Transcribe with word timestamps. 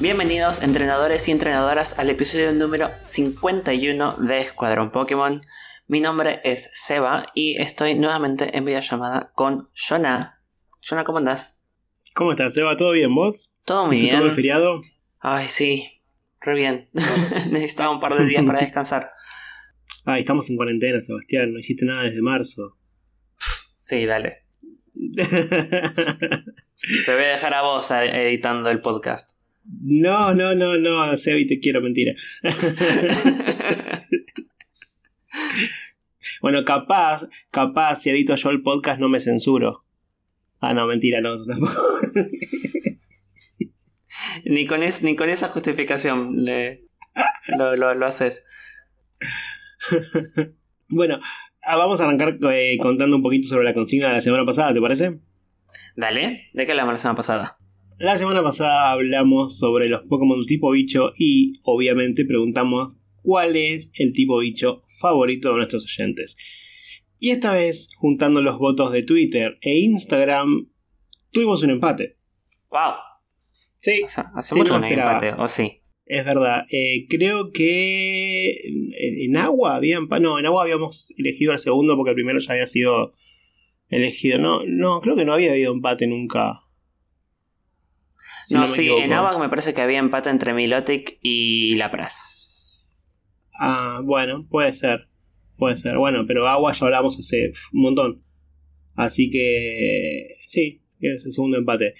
Bienvenidos 0.00 0.62
entrenadores 0.62 1.26
y 1.26 1.32
entrenadoras 1.32 1.98
al 1.98 2.08
episodio 2.08 2.52
número 2.52 2.88
51 3.02 4.14
de 4.18 4.38
Escuadrón 4.38 4.92
Pokémon. 4.92 5.40
Mi 5.88 6.00
nombre 6.00 6.40
es 6.44 6.70
Seba 6.72 7.26
y 7.34 7.60
estoy 7.60 7.96
nuevamente 7.96 8.56
en 8.56 8.64
videollamada 8.64 9.32
con 9.34 9.68
Jonah. 9.74 10.40
Jonah, 10.88 11.02
¿cómo 11.02 11.18
andás? 11.18 11.66
¿Cómo 12.14 12.30
estás, 12.30 12.54
Seba? 12.54 12.76
¿Todo 12.76 12.92
bien, 12.92 13.12
vos? 13.12 13.52
Todo 13.64 13.88
muy 13.88 14.00
bien. 14.00 14.14
¿Todo 14.18 14.26
el 14.26 14.32
feriado? 14.32 14.82
Ay, 15.18 15.48
sí, 15.48 16.00
re 16.42 16.54
bien. 16.54 16.88
Necesitaba 17.50 17.90
un 17.90 17.98
par 17.98 18.14
de 18.14 18.24
días 18.24 18.44
para 18.44 18.60
descansar. 18.60 19.10
Ay, 20.04 20.20
estamos 20.20 20.48
en 20.48 20.56
cuarentena, 20.56 21.02
Sebastián. 21.02 21.52
No 21.52 21.58
hiciste 21.58 21.84
nada 21.84 22.04
desde 22.04 22.22
marzo. 22.22 22.78
Sí, 23.78 24.06
dale. 24.06 24.44
Te 24.94 25.24
voy 27.12 27.24
a 27.24 27.32
dejar 27.32 27.54
a 27.54 27.62
vos 27.62 27.90
editando 27.90 28.70
el 28.70 28.80
podcast. 28.80 29.37
No, 29.80 30.34
no, 30.34 30.54
no, 30.54 30.78
no, 30.78 31.16
Sebi, 31.16 31.46
te 31.46 31.60
quiero, 31.60 31.80
mentira. 31.80 32.14
bueno, 36.40 36.64
capaz, 36.64 37.28
capaz, 37.50 38.02
si 38.02 38.10
edito 38.10 38.34
yo 38.34 38.50
el 38.50 38.62
podcast 38.62 38.98
no 39.00 39.08
me 39.08 39.20
censuro. 39.20 39.84
Ah, 40.60 40.74
no, 40.74 40.86
mentira, 40.86 41.20
no, 41.20 41.36
ni, 44.44 44.66
con 44.66 44.80
ni 45.02 45.16
con 45.16 45.28
esa 45.28 45.48
justificación 45.48 46.44
lo, 47.56 47.76
lo 47.76 48.06
haces. 48.06 48.44
bueno, 50.88 51.20
Ah, 51.70 51.76
vamos 51.76 52.00
a 52.00 52.04
arrancar 52.04 52.38
eh, 52.50 52.78
contando 52.80 53.14
un 53.14 53.22
poquito 53.22 53.46
sobre 53.46 53.64
la 53.64 53.74
consigna 53.74 54.08
de 54.08 54.14
la 54.14 54.20
semana 54.22 54.46
pasada, 54.46 54.72
¿te 54.72 54.80
parece? 54.80 55.20
Dale, 55.96 56.48
¿de 56.54 56.64
qué 56.64 56.70
hablamos 56.70 56.94
la 56.94 56.98
semana 56.98 57.16
pasada? 57.16 57.57
La 57.98 58.16
semana 58.16 58.44
pasada 58.44 58.92
hablamos 58.92 59.58
sobre 59.58 59.88
los 59.88 60.02
Pokémon 60.02 60.46
tipo 60.46 60.70
bicho 60.70 61.10
y 61.16 61.54
obviamente 61.64 62.24
preguntamos 62.24 63.00
cuál 63.24 63.56
es 63.56 63.90
el 63.94 64.12
tipo 64.12 64.38
bicho 64.38 64.84
favorito 65.00 65.48
de 65.48 65.56
nuestros 65.56 65.84
oyentes. 65.84 66.36
Y 67.18 67.30
esta 67.30 67.52
vez, 67.52 67.88
juntando 67.96 68.40
los 68.40 68.56
votos 68.58 68.92
de 68.92 69.02
Twitter 69.02 69.58
e 69.62 69.80
Instagram, 69.80 70.70
tuvimos 71.32 71.64
un 71.64 71.70
empate. 71.70 72.16
¡Wow! 72.70 72.94
Sí. 73.78 74.04
hace 74.32 74.54
mucho 74.54 74.78
no 74.78 74.86
empate, 74.86 75.32
¿o 75.32 75.48
sí? 75.48 75.82
Es 76.06 76.24
verdad. 76.24 76.66
Eh, 76.70 77.06
creo 77.08 77.50
que 77.50 78.62
en, 79.24 79.36
agua 79.36 79.74
habían. 79.74 80.06
No, 80.20 80.38
en 80.38 80.46
agua 80.46 80.62
habíamos 80.62 81.12
elegido 81.18 81.50
al 81.50 81.58
segundo 81.58 81.96
porque 81.96 82.10
el 82.10 82.14
primero 82.14 82.38
ya 82.38 82.52
había 82.52 82.68
sido 82.68 83.12
elegido. 83.88 84.38
No, 84.38 84.64
no, 84.64 85.00
creo 85.00 85.16
que 85.16 85.24
no 85.24 85.32
había 85.32 85.50
habido 85.50 85.72
empate 85.72 86.06
nunca. 86.06 86.60
No, 88.50 88.68
sí, 88.68 88.88
en 88.88 89.12
agua 89.12 89.38
me 89.38 89.48
parece 89.48 89.74
que 89.74 89.82
había 89.82 89.98
empate 89.98 90.30
entre 90.30 90.54
Milotic 90.54 91.18
y 91.22 91.76
Lapras. 91.76 93.22
Ah, 93.58 94.00
bueno, 94.04 94.46
puede 94.48 94.72
ser. 94.74 95.08
Puede 95.56 95.76
ser. 95.76 95.98
Bueno, 95.98 96.24
pero 96.26 96.46
agua 96.46 96.72
ya 96.72 96.86
hablamos 96.86 97.18
hace 97.18 97.52
un 97.72 97.82
montón. 97.82 98.24
Así 98.94 99.30
que. 99.30 100.38
Sí, 100.46 100.82
es 101.00 101.26
el 101.26 101.32
segundo 101.32 101.58
empate. 101.58 101.94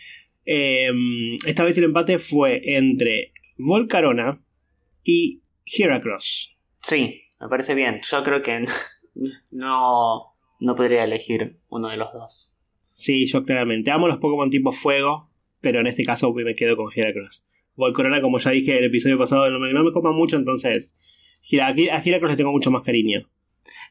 Em, 0.45 1.37
esta 1.47 1.65
vez 1.65 1.77
el 1.77 1.85
empate 1.85 2.19
fue 2.19 2.63
entre 2.77 3.33
Volcarona 3.59 4.43
y 5.05 5.43
Heracross. 5.67 6.59
Sí, 6.83 7.23
me 7.41 7.49
parece 7.49 7.75
bien. 7.75 8.01
Yo 8.09 8.23
creo 8.23 8.41
que 8.41 8.65
no, 9.51 10.35
no 10.61 10.75
podría 10.77 11.05
elegir 11.05 11.61
uno 11.69 11.89
de 11.89 11.97
los 11.97 12.13
dos. 12.13 12.59
Sí, 12.83 13.27
yo 13.27 13.45
claramente. 13.45 13.91
Amo 13.91 14.09
los 14.09 14.19
Pokémon 14.19 14.51
tipo 14.51 14.73
fuego, 14.73 15.28
pero 15.61 15.81
en 15.81 15.87
este 15.87 16.05
caso 16.05 16.33
me 16.33 16.55
quedo 16.55 16.77
con 16.77 16.91
Heracross. 16.95 17.47
Volcarona, 17.75 18.21
como 18.21 18.39
ya 18.39 18.51
dije 18.51 18.73
en 18.73 18.79
el 18.79 18.85
episodio 18.85 19.19
pasado, 19.19 19.51
no 19.51 19.59
me, 19.59 19.73
no 19.73 19.85
me 19.85 19.93
copa 19.93 20.13
mucho, 20.13 20.37
entonces 20.37 20.95
a 21.61 21.71
Heracross 21.71 22.31
le 22.31 22.37
tengo 22.37 22.53
mucho 22.53 22.71
más 22.71 22.83
cariño. 22.83 23.31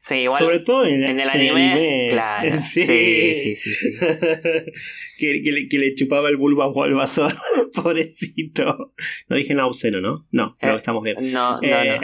Sí, 0.00 0.16
igual. 0.16 0.38
Sobre 0.38 0.58
todo 0.60 0.84
en, 0.86 1.02
el, 1.02 1.28
anime, 1.28 2.08
Claro. 2.10 2.56
Sí, 2.58 3.34
sí, 3.36 3.54
sí. 3.56 3.74
sí, 3.74 3.98
que, 5.18 5.78
le, 5.78 5.94
chupaba 5.94 6.28
el 6.28 6.36
bulbo 6.36 6.62
a 6.62 6.68
Bulbasaur. 6.68 7.34
Pobrecito. 7.74 8.94
No 9.28 9.36
dije 9.36 9.54
nada 9.54 9.66
obsceno, 9.66 10.00
¿no? 10.00 10.26
No, 10.30 10.54
no, 10.62 10.72
eh, 10.72 10.76
estamos 10.76 11.02
bien. 11.02 11.16
No, 11.32 11.60
no, 11.60 11.62
eh, 11.62 11.98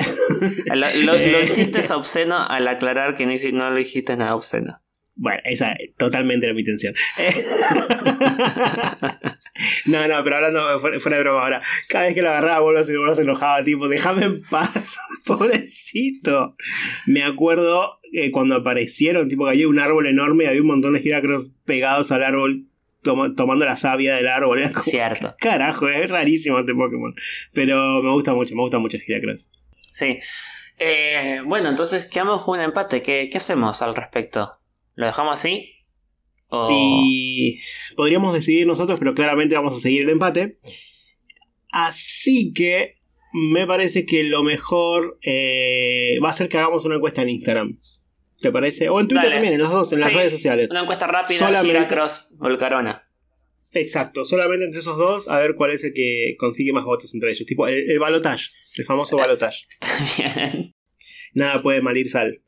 no. 0.66 0.74
lo, 0.74 0.86
lo, 1.04 1.19
lo, 1.19 1.42
hiciste 1.42 1.80
obsceno 1.92 2.36
al 2.36 2.69
aclarar 2.69 3.14
que 3.14 3.26
no, 3.26 3.32
no 3.53 3.70
lo 3.70 3.76
dijiste 3.76 4.16
nada 4.16 4.34
obsceno. 4.34 4.84
Bueno, 5.16 5.41
esa 5.44 5.76
totalmente 5.97 6.47
era 6.47 6.54
mi 6.54 6.60
intención. 6.60 6.92
no, 9.86 10.08
no, 10.08 10.25
pero 10.25 10.36
hablando 10.36 10.80
fuera, 10.80 11.16
de 11.16 11.22
broma 11.22 11.42
ahora. 11.42 11.62
Cada 11.88 12.06
vez 12.06 12.14
que 12.14 12.22
lo 12.22 12.30
agarraba, 12.30 12.60
Bolo 12.60 12.82
se, 12.82 12.92
enojaba, 12.92 13.62
tipo, 13.62 13.88
déjame 13.88 14.24
en 14.24 14.42
paz, 14.50 14.98
pobrecito. 15.24 16.56
Me 17.06 17.22
acuerdo 17.22 18.00
eh, 18.12 18.32
cuando 18.32 18.56
aparecieron, 18.56 19.28
tipo, 19.28 19.44
que 19.44 19.50
había 19.50 19.69
un 19.69 19.78
árbol 19.78 20.06
enorme 20.06 20.44
y 20.44 20.47
había 20.48 20.62
un 20.62 20.66
montón 20.66 20.94
de 20.94 21.00
giracros 21.00 21.53
pegados 21.64 22.10
al 22.10 22.24
árbol. 22.24 22.66
tomando 23.03 23.64
la 23.64 23.76
savia 23.76 24.16
del 24.16 24.26
árbol. 24.26 24.62
Cierto. 24.82 25.36
Carajo, 25.38 25.88
es 25.88 26.10
rarísimo 26.10 26.58
este 26.58 26.74
Pokémon. 26.74 27.14
Pero 27.53 28.03
me 28.03 28.10
gusta 28.10 28.34
mucho, 28.34 28.56
me 28.56 28.62
gusta 28.62 28.78
mucho 28.78 28.98
Giracross. 28.98 29.53
Sí. 29.92 30.19
Eh, 30.76 31.41
bueno, 31.47 31.69
entonces 31.69 32.06
quedamos 32.06 32.42
con 32.42 32.58
un 32.58 32.64
empate. 32.64 33.00
¿Qué, 33.00 33.28
¿Qué 33.30 33.38
hacemos 33.38 33.80
al 33.80 33.94
respecto? 33.94 34.58
¿Lo 34.94 35.06
dejamos 35.06 35.34
así? 35.34 35.71
Y 36.71 37.60
podríamos 37.97 38.32
decidir 38.32 38.66
nosotros, 38.66 38.99
pero 38.99 39.15
claramente 39.15 39.56
vamos 39.56 39.75
a 39.75 39.81
seguir 39.81 40.03
el 40.03 40.10
empate. 40.10 40.56
Así 41.72 42.53
que 42.53 43.00
me 43.33 43.66
parece 43.66 44.06
que 44.06 44.22
lo 44.22 44.44
mejor 44.44 45.19
eh, 45.22 46.19
va 46.25 46.31
a 46.31 46.33
ser 46.33 46.49
que 46.49 46.59
hagamos 46.59 46.84
una 46.84 46.97
encuesta 46.97 47.22
en 47.22 47.31
Instagram. 47.31 47.78
¿Te 48.41 48.53
parece? 48.53 48.88
O 48.88 49.00
en 49.00 49.09
Twitter 49.09 49.31
también, 49.33 49.54
en 49.54 49.60
los 49.60 49.71
dos, 49.71 49.93
en 49.93 50.00
las 50.00 50.12
redes 50.12 50.31
sociales. 50.31 50.71
Una 50.71 50.83
encuesta 50.83 51.06
rápida, 51.06 51.38
solamente... 51.38 51.87
Cross 51.87 52.34
o 52.38 52.47
el 52.47 52.59
Carona. 52.59 53.09
Exacto, 53.72 54.25
solamente 54.25 54.66
entre 54.66 54.78
esos 54.78 54.97
dos, 54.97 55.28
a 55.28 55.41
ver 55.41 55.56
cuál 55.56 55.72
es 55.72 55.83
el 55.83 55.93
que 55.93 56.37
consigue 56.38 56.72
más 56.72 56.84
votos 56.84 57.12
entre 57.12 57.31
ellos. 57.33 57.44
Tipo 57.44 57.66
el, 57.66 57.91
el 57.91 57.99
balotage, 57.99 58.50
el 58.77 58.84
famoso 58.84 59.16
balotage. 59.16 59.65
Nada 61.34 61.60
puede 61.60 61.83
malir 61.83 62.09
sal. 62.09 62.41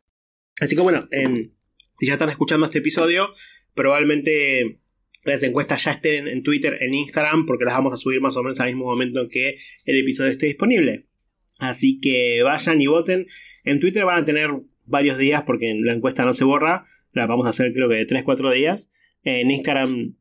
Así 0.61 0.77
que 0.77 0.83
bueno, 0.83 1.09
en 1.11 1.56
si 1.99 2.07
ya 2.07 2.15
están 2.15 2.29
escuchando 2.29 2.67
este 2.67 2.79
episodio, 2.79 3.33
probablemente 3.75 4.81
las 5.25 5.43
encuestas 5.43 5.84
ya 5.84 5.91
estén 5.91 6.29
en 6.29 6.43
Twitter, 6.43 6.79
en 6.81 6.95
Instagram, 6.95 7.47
porque 7.47 7.65
las 7.65 7.75
vamos 7.75 7.93
a 7.93 7.97
subir 7.97 8.21
más 8.21 8.37
o 8.37 8.43
menos 8.43 8.61
al 8.61 8.69
mismo 8.69 8.84
momento 8.84 9.21
en 9.23 9.29
que 9.29 9.57
el 9.84 9.99
episodio 9.99 10.31
esté 10.31 10.47
disponible. 10.47 11.06
Así 11.59 12.01
que 12.01 12.43
vayan 12.43 12.81
y 12.81 12.87
voten. 12.87 13.27
En 13.65 13.81
Twitter 13.81 14.05
van 14.05 14.23
a 14.23 14.25
tener 14.25 14.51
varios 14.85 15.19
días 15.19 15.43
porque 15.43 15.75
la 15.81 15.93
encuesta 15.93 16.25
no 16.25 16.33
se 16.33 16.45
borra. 16.45 16.85
La 17.12 17.27
vamos 17.27 17.47
a 17.47 17.51
hacer 17.51 17.73
creo 17.73 17.89
que 17.89 17.97
de 17.97 18.06
3-4 18.06 18.53
días. 18.53 18.91
En 19.25 19.51
Instagram 19.51 20.15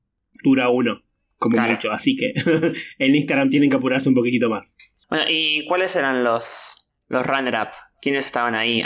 dura 0.44 0.70
uno, 0.70 1.04
como 1.38 1.58
mucho. 1.58 1.92
Así 1.92 2.16
que 2.16 2.34
en 2.98 3.16
Instagram 3.16 3.50
tienen 3.50 3.70
que 3.70 3.76
apurarse 3.76 4.10
un 4.10 4.16
poquitito 4.16 4.50
más. 4.50 4.76
Bueno, 5.10 5.26
¿y 5.30 5.68
cuáles 5.68 5.96
eran 5.96 6.24
los, 6.24 6.92
los 7.10 7.26
runner-up? 7.26 7.70
¿Quiénes 8.02 8.26
estaban 8.26 8.56
ahí 8.56 8.82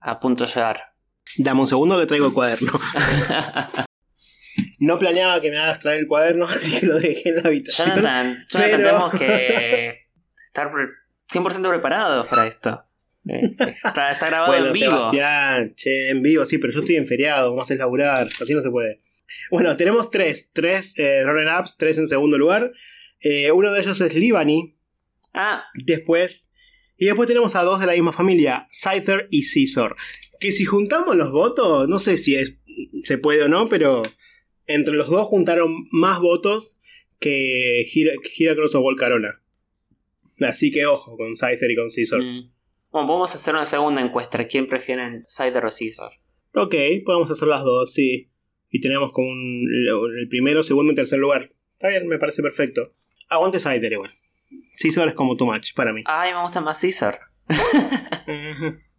a 0.00 0.20
punto 0.20 0.44
de 0.44 0.50
llegar? 0.50 0.93
Dame 1.36 1.60
un 1.60 1.68
segundo 1.68 1.98
que 1.98 2.06
traigo 2.06 2.26
el 2.26 2.32
cuaderno. 2.32 2.72
no 4.78 4.98
planeaba 4.98 5.40
que 5.40 5.50
me 5.50 5.58
hagas 5.58 5.80
traer 5.80 6.00
el 6.00 6.06
cuaderno, 6.06 6.44
así 6.48 6.78
que 6.78 6.86
lo 6.86 6.98
dejé 6.98 7.30
en 7.30 7.36
la 7.36 7.42
habitación. 7.42 7.88
Jonathan, 7.88 8.46
Jonathan 8.48 8.82
tenemos 8.82 9.12
que 9.12 10.08
estar 10.46 10.72
100% 11.32 11.68
preparados 11.68 12.26
para 12.28 12.46
esto. 12.46 12.84
Eh, 13.26 13.50
está, 13.58 14.16
grabado 14.20 14.66
en 14.66 14.72
vivo. 14.72 15.10
che, 15.76 16.10
en 16.10 16.22
vivo, 16.22 16.44
sí, 16.44 16.58
pero 16.58 16.72
yo 16.72 16.80
estoy 16.80 16.96
en 16.96 17.06
feriado, 17.06 17.52
vamos 17.52 17.70
a 17.70 17.74
laburar, 17.74 18.28
así 18.40 18.52
no 18.52 18.62
se 18.62 18.70
puede. 18.70 18.96
Bueno, 19.50 19.76
tenemos 19.76 20.10
tres, 20.10 20.50
tres 20.52 20.94
eh, 20.98 21.24
ups, 21.58 21.76
tres 21.78 21.98
en 21.98 22.06
segundo 22.06 22.36
lugar. 22.36 22.70
Eh, 23.20 23.50
uno 23.50 23.72
de 23.72 23.80
ellos 23.80 24.00
es 24.00 24.14
Libani. 24.14 24.76
Ah. 25.32 25.64
Después. 25.74 26.50
Y 26.96 27.06
después 27.06 27.26
tenemos 27.26 27.56
a 27.56 27.62
dos 27.62 27.80
de 27.80 27.86
la 27.86 27.94
misma 27.94 28.12
familia, 28.12 28.68
Scyther 28.70 29.26
y 29.30 29.42
Caesar 29.42 29.96
que 30.44 30.52
si 30.52 30.66
juntamos 30.66 31.16
los 31.16 31.32
votos, 31.32 31.88
no 31.88 31.98
sé 31.98 32.18
si 32.18 32.36
es, 32.36 32.58
se 33.04 33.16
puede 33.16 33.44
o 33.44 33.48
no, 33.48 33.66
pero 33.70 34.02
entre 34.66 34.92
los 34.92 35.08
dos 35.08 35.26
juntaron 35.26 35.86
más 35.90 36.20
votos 36.20 36.78
que 37.18 37.82
Giracross 37.86 38.74
o 38.74 38.82
Volcarona. 38.82 39.42
Así 40.46 40.70
que 40.70 40.84
ojo 40.84 41.16
con 41.16 41.34
Scyther 41.34 41.70
y 41.70 41.76
con 41.76 41.88
Caesar. 41.88 42.20
Mm. 42.20 42.52
Bueno, 42.90 43.08
vamos 43.08 43.32
a 43.32 43.36
hacer 43.36 43.54
una 43.54 43.64
segunda 43.64 44.02
encuesta. 44.02 44.44
¿Quién 44.44 44.66
prefieren, 44.66 45.24
Scyther 45.26 45.64
o 45.64 45.70
Caesar? 45.70 46.12
Ok, 46.54 46.74
podemos 47.06 47.30
hacer 47.30 47.48
las 47.48 47.64
dos, 47.64 47.94
sí. 47.94 48.28
Y 48.68 48.82
tenemos 48.82 49.12
como 49.12 49.28
el 49.30 50.28
primero, 50.28 50.62
segundo 50.62 50.92
y 50.92 50.96
tercer 50.96 51.20
lugar. 51.20 51.52
Está 51.72 51.88
bien, 51.88 52.06
me 52.06 52.18
parece 52.18 52.42
perfecto. 52.42 52.92
Aguante 53.30 53.58
Scyther 53.58 53.92
igual. 53.92 54.10
Caesar 54.78 55.08
es 55.08 55.14
como 55.14 55.38
too 55.38 55.46
much 55.46 55.72
para 55.74 55.94
mí. 55.94 56.02
Ay, 56.04 56.34
me 56.34 56.42
gusta 56.42 56.60
más 56.60 56.82
Caesar. 56.82 57.18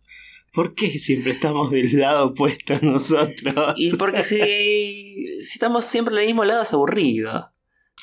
¿Por 0.56 0.74
qué 0.74 0.88
siempre 0.98 1.34
estamos 1.34 1.70
del 1.70 1.92
lado 2.00 2.28
opuesto 2.28 2.74
nosotros? 2.82 3.74
Y 3.76 3.96
porque 3.96 4.24
si, 4.24 4.40
si 4.40 5.54
estamos 5.54 5.86
siempre 5.86 6.16
del 6.16 6.28
mismo 6.28 6.46
lado 6.46 6.64
es 6.64 6.74
aburrido. 6.74 7.54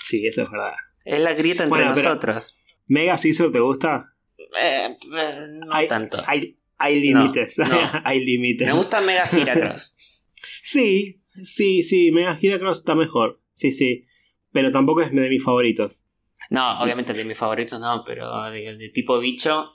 Sí, 0.02 0.26
eso 0.26 0.42
es 0.42 0.50
verdad. 0.50 0.74
Es 1.04 1.20
la 1.20 1.32
grieta 1.34 1.64
entre 1.64 1.84
nosotros. 1.84 2.56
¿Mega 2.86 3.16
Scissor 3.16 3.50
te 3.50 3.60
gusta? 3.60 4.14
Eh, 4.60 4.96
eh, 5.16 5.36
no 5.64 5.86
tanto. 5.88 6.22
Hay, 6.26 6.58
hay 6.76 7.00
límites. 7.00 7.58
hay 8.04 8.24
límites. 8.24 8.68
Me 8.68 8.74
gusta 8.74 9.00
Mega 9.00 9.26
Giracross. 9.26 9.96
sí, 10.62 11.22
sí, 11.42 11.82
sí. 11.82 12.12
Mega 12.12 12.36
Giracross 12.36 12.78
está 12.78 12.94
mejor. 12.94 13.40
Sí, 13.52 13.72
sí. 13.72 14.06
Pero 14.52 14.70
tampoco 14.70 15.00
es 15.00 15.12
de 15.12 15.28
mis 15.28 15.42
favoritos. 15.42 16.06
No, 16.50 16.82
obviamente 16.82 17.14
de 17.14 17.24
mis 17.24 17.38
favoritos 17.38 17.80
no, 17.80 18.04
pero 18.04 18.50
de, 18.50 18.90
tipo 18.92 19.18
bicho. 19.18 19.72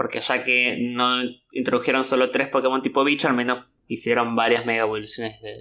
Porque 0.00 0.20
ya 0.20 0.42
que 0.42 0.78
no 0.80 1.20
introdujeron 1.52 2.06
solo 2.06 2.30
tres 2.30 2.48
Pokémon 2.48 2.80
tipo 2.80 3.04
bicho, 3.04 3.28
al 3.28 3.34
menos 3.34 3.66
hicieron 3.86 4.34
varias 4.34 4.64
mega 4.64 4.80
evoluciones 4.80 5.42
de, 5.42 5.58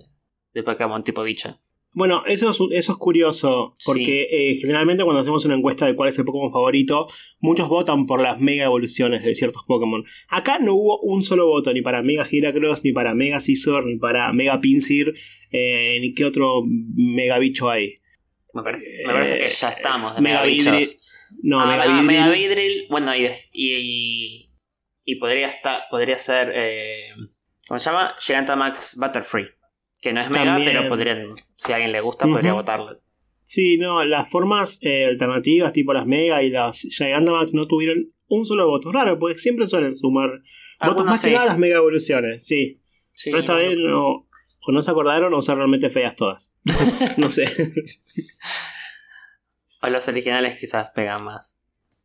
de 0.53 0.63
Pokémon 0.63 1.03
tipo 1.03 1.24
bicho. 1.24 1.59
Bueno, 1.91 2.24
eso 2.25 2.51
es, 2.51 2.57
eso 2.71 2.91
es 2.94 2.97
curioso, 2.97 3.74
porque 3.83 4.30
eh, 4.31 4.56
generalmente 4.62 5.03
cuando 5.03 5.19
hacemos 5.19 5.44
una 5.44 5.56
encuesta 5.56 5.86
de 5.88 5.94
cuál 5.94 6.07
es 6.07 6.18
el 6.18 6.24
Pokémon 6.24 6.53
favorito, 6.53 7.09
muchos 7.41 7.68
votan 7.68 8.06
por 8.06 8.21
las 8.21 8.39
mega 8.39 8.63
evoluciones 8.63 9.25
de 9.25 9.36
ciertos 9.36 9.63
Pokémon. 9.68 10.06
Acá 10.30 10.57
no 10.57 10.74
hubo 10.74 11.01
un 11.01 11.21
solo 11.21 11.45
voto, 11.45 11.74
ni 11.74 11.81
para 11.81 12.01
Mega 12.01 12.25
Heracross, 12.25 12.85
ni 12.85 12.94
para 12.94 13.13
Mega 13.13 13.42
Scizor, 13.42 13.88
ni 13.88 13.97
para 13.97 14.31
Mega 14.31 14.62
Pinsir, 14.62 15.15
eh, 15.51 15.97
ni 16.00 16.13
qué 16.13 16.24
otro 16.24 16.63
mega 16.65 17.39
bicho 17.39 17.69
hay. 17.69 18.00
Me 18.53 18.63
parece, 18.63 18.88
que 19.03 19.50
ya 19.50 19.68
estamos 19.68 20.15
de 20.15 20.21
Mega, 20.21 20.44
bichos. 20.44 21.08
No, 21.41 21.59
ah, 21.59 22.01
Mega, 22.01 22.29
Vidril. 22.29 22.87
Bueno, 22.89 23.15
y, 23.15 24.49
y, 25.05 25.15
podría, 25.15 25.47
estar, 25.47 25.83
podría 25.89 26.17
ser. 26.17 26.51
Eh, 26.55 27.09
¿Cómo 27.67 27.79
se 27.79 27.89
llama? 27.89 28.15
Gigantamax 28.19 28.95
Butterfree. 28.97 29.47
Que 30.01 30.13
no 30.13 30.21
es 30.21 30.29
mega, 30.29 30.57
pero 30.57 30.87
podrían, 30.87 31.35
si 31.55 31.71
a 31.71 31.75
alguien 31.75 31.91
le 31.91 31.99
gusta, 31.99 32.25
podría 32.25 32.53
votarlo. 32.53 33.01
Sí, 33.43 33.77
no, 33.77 34.05
las 34.05 34.29
formas 34.29 34.79
eh, 34.81 35.05
alternativas, 35.05 35.73
tipo 35.73 35.93
las 35.93 36.05
Mega 36.05 36.41
y 36.41 36.49
las 36.49 36.81
Gigantamax, 36.81 37.53
no 37.53 37.67
tuvieron 37.67 38.13
un 38.27 38.45
solo 38.45 38.67
voto. 38.67 38.91
Raro, 38.91 39.19
porque 39.19 39.37
siempre 39.39 39.67
suelen 39.67 39.93
sumar 39.93 40.29
votos 40.85 41.05
más 41.05 41.21
que 41.21 41.31
nada 41.31 41.47
las 41.47 41.57
Mega 41.57 41.77
Evoluciones, 41.77 42.45
sí. 42.45 42.81
pero 43.25 43.39
esta 43.39 43.55
vez 43.55 43.77
no, 43.77 44.29
o 44.61 44.71
no 44.71 44.81
se 44.81 44.91
acordaron 44.91 45.33
o 45.33 45.41
son 45.41 45.57
realmente 45.57 45.89
feas 45.89 46.15
todas. 46.15 46.55
no 47.17 47.29
sé. 47.29 47.45
o 49.81 49.89
los 49.89 50.07
originales 50.07 50.57
quizás 50.57 50.91
pegan 50.91 51.23
más. 51.23 51.57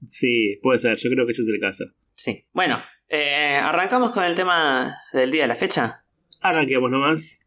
Sí, 0.08 0.58
puede 0.62 0.78
ser, 0.78 0.96
yo 0.98 1.10
creo 1.10 1.26
que 1.26 1.32
ese 1.32 1.42
es 1.42 1.48
el 1.48 1.60
caso. 1.60 1.84
Sí. 2.14 2.46
Bueno, 2.52 2.82
eh, 3.08 3.56
arrancamos 3.62 4.12
con 4.12 4.24
el 4.24 4.34
tema 4.34 4.94
del 5.12 5.30
día 5.30 5.42
de 5.42 5.48
la 5.48 5.54
fecha. 5.54 6.04
Arranquemos 6.40 6.90
nomás. 6.90 7.40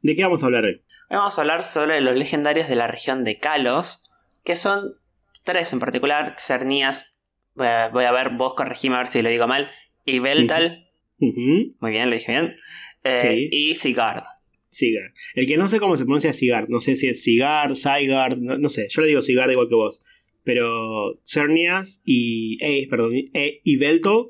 ¿De 0.00 0.14
qué 0.16 0.22
vamos 0.22 0.42
a 0.42 0.46
hablar 0.46 0.64
hoy? 0.64 0.82
Vamos 1.10 1.36
a 1.36 1.42
hablar 1.42 1.64
sobre 1.64 2.00
los 2.00 2.16
legendarios 2.16 2.68
de 2.68 2.76
la 2.76 2.86
región 2.86 3.22
de 3.24 3.38
Kalos, 3.38 4.10
que 4.44 4.56
son 4.56 4.96
tres 5.44 5.72
en 5.72 5.78
particular, 5.78 6.36
Cernías, 6.38 7.20
voy 7.54 7.66
a, 7.66 8.12
ver, 8.12 8.30
vos 8.30 8.54
corregime 8.54 8.96
a 8.96 8.98
ver 8.98 9.06
si 9.08 9.22
lo 9.22 9.28
digo 9.28 9.46
mal, 9.46 9.70
y 10.04 10.18
Beltal, 10.20 10.90
muy 11.18 11.90
bien, 11.90 12.08
lo 12.08 12.16
dije 12.16 12.32
bien, 12.32 12.56
eh, 13.04 13.48
y 13.50 13.74
Sigard. 13.74 14.24
Sigard. 14.72 15.12
El 15.34 15.46
que 15.46 15.56
no 15.56 15.68
sé 15.68 15.78
cómo 15.78 15.96
se 15.96 16.04
pronuncia 16.04 16.32
Sigard, 16.32 16.68
no 16.68 16.80
sé 16.80 16.96
si 16.96 17.08
es 17.08 17.22
Sigard, 17.22 17.76
Sigard, 17.76 18.38
no, 18.38 18.68
sé, 18.68 18.88
yo 18.90 19.02
le 19.02 19.08
digo 19.08 19.22
Sigard 19.22 19.50
igual 19.50 19.68
que 19.68 19.74
vos, 19.74 20.04
pero 20.42 21.20
Cernias 21.24 22.02
y, 22.04 22.58
eh, 22.60 22.88
perdón, 22.88 23.12
eh, 23.14 23.60
y 23.62 23.76
Beltal 23.76 24.26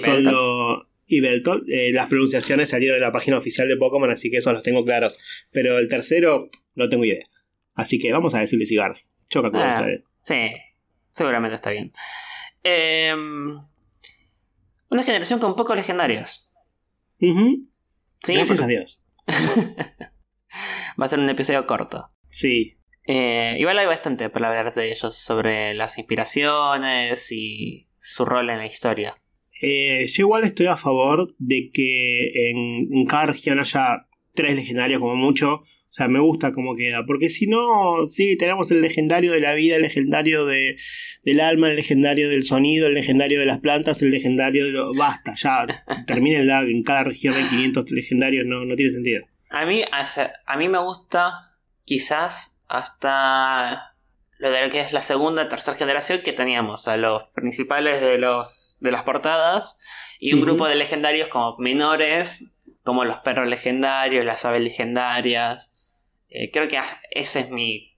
son 0.00 0.24
los 0.24 0.86
y 1.12 1.20
Beltol. 1.20 1.64
Eh, 1.68 1.92
las 1.92 2.06
pronunciaciones 2.06 2.70
salieron 2.70 2.96
de 2.96 3.02
la 3.02 3.12
página 3.12 3.36
oficial 3.36 3.68
de 3.68 3.76
Pokémon, 3.76 4.10
así 4.10 4.30
que 4.30 4.38
eso 4.38 4.50
los 4.50 4.62
tengo 4.62 4.82
claros. 4.82 5.18
Pero 5.52 5.78
el 5.78 5.86
tercero 5.88 6.48
no 6.74 6.88
tengo 6.88 7.04
idea. 7.04 7.24
Así 7.74 7.98
que 7.98 8.10
vamos 8.12 8.34
a 8.34 8.38
decirle 8.38 8.64
Sigard. 8.64 8.96
Choca 9.28 9.50
con 9.50 9.60
ah, 9.60 9.86
Sí, 10.22 10.50
seguramente 11.10 11.56
está 11.56 11.70
bien. 11.70 11.92
Em, 12.62 13.58
una 14.88 15.02
generación 15.02 15.38
con 15.38 15.54
pocos 15.54 15.76
legendarios. 15.76 16.50
¿Sí? 17.18 18.34
Gracias 18.34 18.62
a 18.62 18.66
Dios. 18.66 19.04
Va 21.00 21.06
a 21.06 21.08
ser 21.08 21.18
un 21.18 21.28
episodio 21.28 21.66
corto. 21.66 22.12
Sí. 22.28 22.78
Eh, 23.06 23.56
igual 23.58 23.78
hay 23.78 23.86
bastante 23.86 24.30
para 24.30 24.48
hablar 24.48 24.74
de 24.74 24.90
ellos 24.90 25.16
sobre 25.16 25.74
las 25.74 25.98
inspiraciones 25.98 27.32
y 27.32 27.88
su 27.98 28.24
rol 28.24 28.50
en 28.50 28.58
la 28.58 28.66
historia. 28.66 29.16
Eh, 29.60 30.06
yo 30.08 30.26
igual 30.26 30.44
estoy 30.44 30.66
a 30.66 30.76
favor 30.76 31.28
de 31.38 31.70
que 31.72 32.50
en, 32.50 33.06
cada 33.06 33.26
región 33.26 33.60
haya 33.60 34.08
tres 34.34 34.56
legendarios 34.56 35.00
como 35.00 35.14
mucho. 35.14 35.62
O 35.92 35.94
sea, 35.94 36.08
me 36.08 36.20
gusta 36.20 36.52
cómo 36.52 36.74
queda. 36.74 37.04
Porque 37.04 37.28
si 37.28 37.46
no, 37.46 38.06
sí, 38.06 38.38
tenemos 38.38 38.70
el 38.70 38.80
legendario 38.80 39.30
de 39.32 39.40
la 39.40 39.52
vida, 39.52 39.76
el 39.76 39.82
legendario 39.82 40.46
de, 40.46 40.78
del 41.22 41.40
alma, 41.40 41.68
el 41.68 41.76
legendario 41.76 42.30
del 42.30 42.44
sonido, 42.44 42.86
el 42.86 42.94
legendario 42.94 43.38
de 43.38 43.44
las 43.44 43.58
plantas, 43.58 44.00
el 44.00 44.08
legendario 44.08 44.64
de 44.64 44.70
lo... 44.70 44.94
Basta, 44.94 45.34
ya. 45.36 45.66
termina 46.06 46.40
el 46.40 46.46
lag. 46.46 46.64
En 46.64 46.82
cada 46.82 47.04
región 47.04 47.34
hay 47.34 47.44
500 47.44 47.90
legendarios. 47.90 48.46
No, 48.46 48.64
no 48.64 48.74
tiene 48.74 48.90
sentido. 48.90 49.26
A 49.50 49.66
mí, 49.66 49.84
a 49.92 50.56
mí 50.56 50.68
me 50.70 50.78
gusta 50.78 51.58
quizás 51.84 52.62
hasta 52.68 53.94
lo 54.38 54.50
de 54.50 54.62
lo 54.62 54.70
que 54.70 54.80
es 54.80 54.94
la 54.94 55.02
segunda, 55.02 55.50
tercera 55.50 55.76
generación, 55.76 56.22
que 56.22 56.32
teníamos 56.32 56.88
a 56.88 56.96
los 56.96 57.24
principales 57.34 58.00
de, 58.00 58.16
los, 58.16 58.78
de 58.80 58.92
las 58.92 59.02
portadas 59.02 59.78
y 60.20 60.32
un 60.32 60.40
grupo 60.40 60.66
de 60.66 60.76
legendarios 60.76 61.28
como 61.28 61.58
menores, 61.58 62.50
como 62.82 63.04
los 63.04 63.18
perros 63.18 63.46
legendarios, 63.46 64.24
las 64.24 64.46
aves 64.46 64.62
legendarias. 64.62 65.71
Eh, 66.32 66.50
creo 66.50 66.68
que 66.68 66.78
ese 67.10 67.40
es 67.40 67.50
mi... 67.50 67.96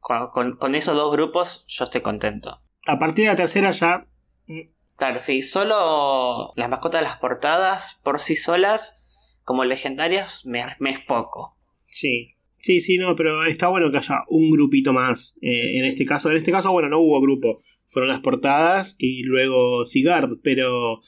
Con, 0.00 0.74
esos 0.74 0.96
dos 0.96 1.12
grupos 1.12 1.64
yo 1.68 1.84
estoy 1.84 2.00
contento. 2.00 2.60
A 2.86 2.98
partir 2.98 3.24
de 3.24 3.30
la 3.30 3.36
tercera 3.36 3.70
ya... 3.70 4.06
Mm. 4.46 4.72
Claro, 4.96 5.18
sí, 5.18 5.42
solo 5.42 6.52
las 6.56 6.68
mascotas 6.68 7.00
de 7.00 7.06
las 7.06 7.18
portadas 7.18 8.00
por 8.04 8.20
sí 8.20 8.36
solas, 8.36 9.38
como 9.44 9.64
legendarias, 9.64 10.44
me, 10.44 10.64
me 10.80 10.90
es 10.90 11.00
poco. 11.00 11.56
Sí, 11.86 12.36
Sí, 12.62 12.80
sí, 12.80 12.96
no, 12.96 13.16
pero 13.16 13.44
está 13.44 13.66
bueno 13.66 13.90
que 13.90 13.98
haya 13.98 14.22
un 14.28 14.52
grupito 14.52 14.92
más. 14.92 15.36
Eh, 15.42 15.78
en 15.78 15.84
este 15.84 16.06
caso, 16.06 16.30
en 16.30 16.36
este 16.36 16.52
caso, 16.52 16.70
bueno, 16.70 16.88
no 16.88 17.00
hubo 17.00 17.20
grupo. 17.20 17.58
Fueron 17.86 18.08
las 18.08 18.20
portadas 18.20 18.94
y 18.98 19.24
luego 19.24 19.84
Sigard, 19.84 20.38
pero. 20.42 21.00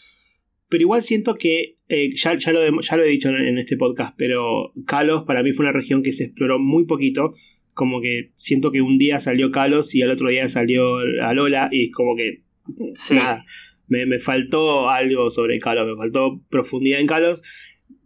Pero 0.68 0.82
igual 0.82 1.02
siento 1.02 1.34
que. 1.34 1.76
Eh, 1.88 2.10
ya, 2.16 2.36
ya, 2.38 2.52
lo, 2.52 2.80
ya, 2.80 2.96
lo, 2.96 3.02
he 3.04 3.08
dicho 3.08 3.28
en, 3.28 3.58
este 3.58 3.76
podcast, 3.76 4.14
pero 4.16 4.72
Kalos 4.86 5.24
para 5.24 5.42
mí 5.42 5.52
fue 5.52 5.66
una 5.66 5.72
región 5.72 6.02
que 6.02 6.12
se 6.12 6.24
exploró 6.24 6.58
muy 6.58 6.86
poquito. 6.86 7.30
Como 7.74 8.00
que 8.00 8.32
siento 8.36 8.70
que 8.70 8.80
un 8.80 8.98
día 8.98 9.20
salió 9.20 9.50
Kalos 9.50 9.94
y 9.94 10.02
al 10.02 10.10
otro 10.10 10.28
día 10.28 10.48
salió 10.48 10.98
Alola 11.22 11.68
y 11.70 11.86
es 11.86 11.92
como 11.92 12.16
que. 12.16 12.42
Nada. 13.10 13.44
Me, 13.86 14.06
me 14.06 14.18
faltó 14.18 14.88
algo 14.88 15.30
sobre 15.30 15.58
Kalos, 15.58 15.86
me 15.86 15.96
faltó 15.96 16.42
profundidad 16.48 17.00
en 17.00 17.06
Kalos. 17.06 17.42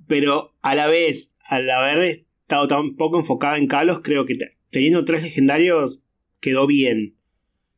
Pero 0.08 0.56
a 0.62 0.74
la 0.74 0.88
vez, 0.88 1.36
al 1.44 1.70
haber 1.70 2.02
estado 2.02 2.66
tan 2.66 2.96
poco 2.96 3.18
enfocada 3.18 3.58
en 3.58 3.66
Kalos, 3.66 4.00
creo 4.02 4.24
que 4.24 4.34
teniendo 4.70 5.04
tres 5.04 5.22
legendarios 5.22 6.02
quedó 6.40 6.66
bien. 6.66 7.16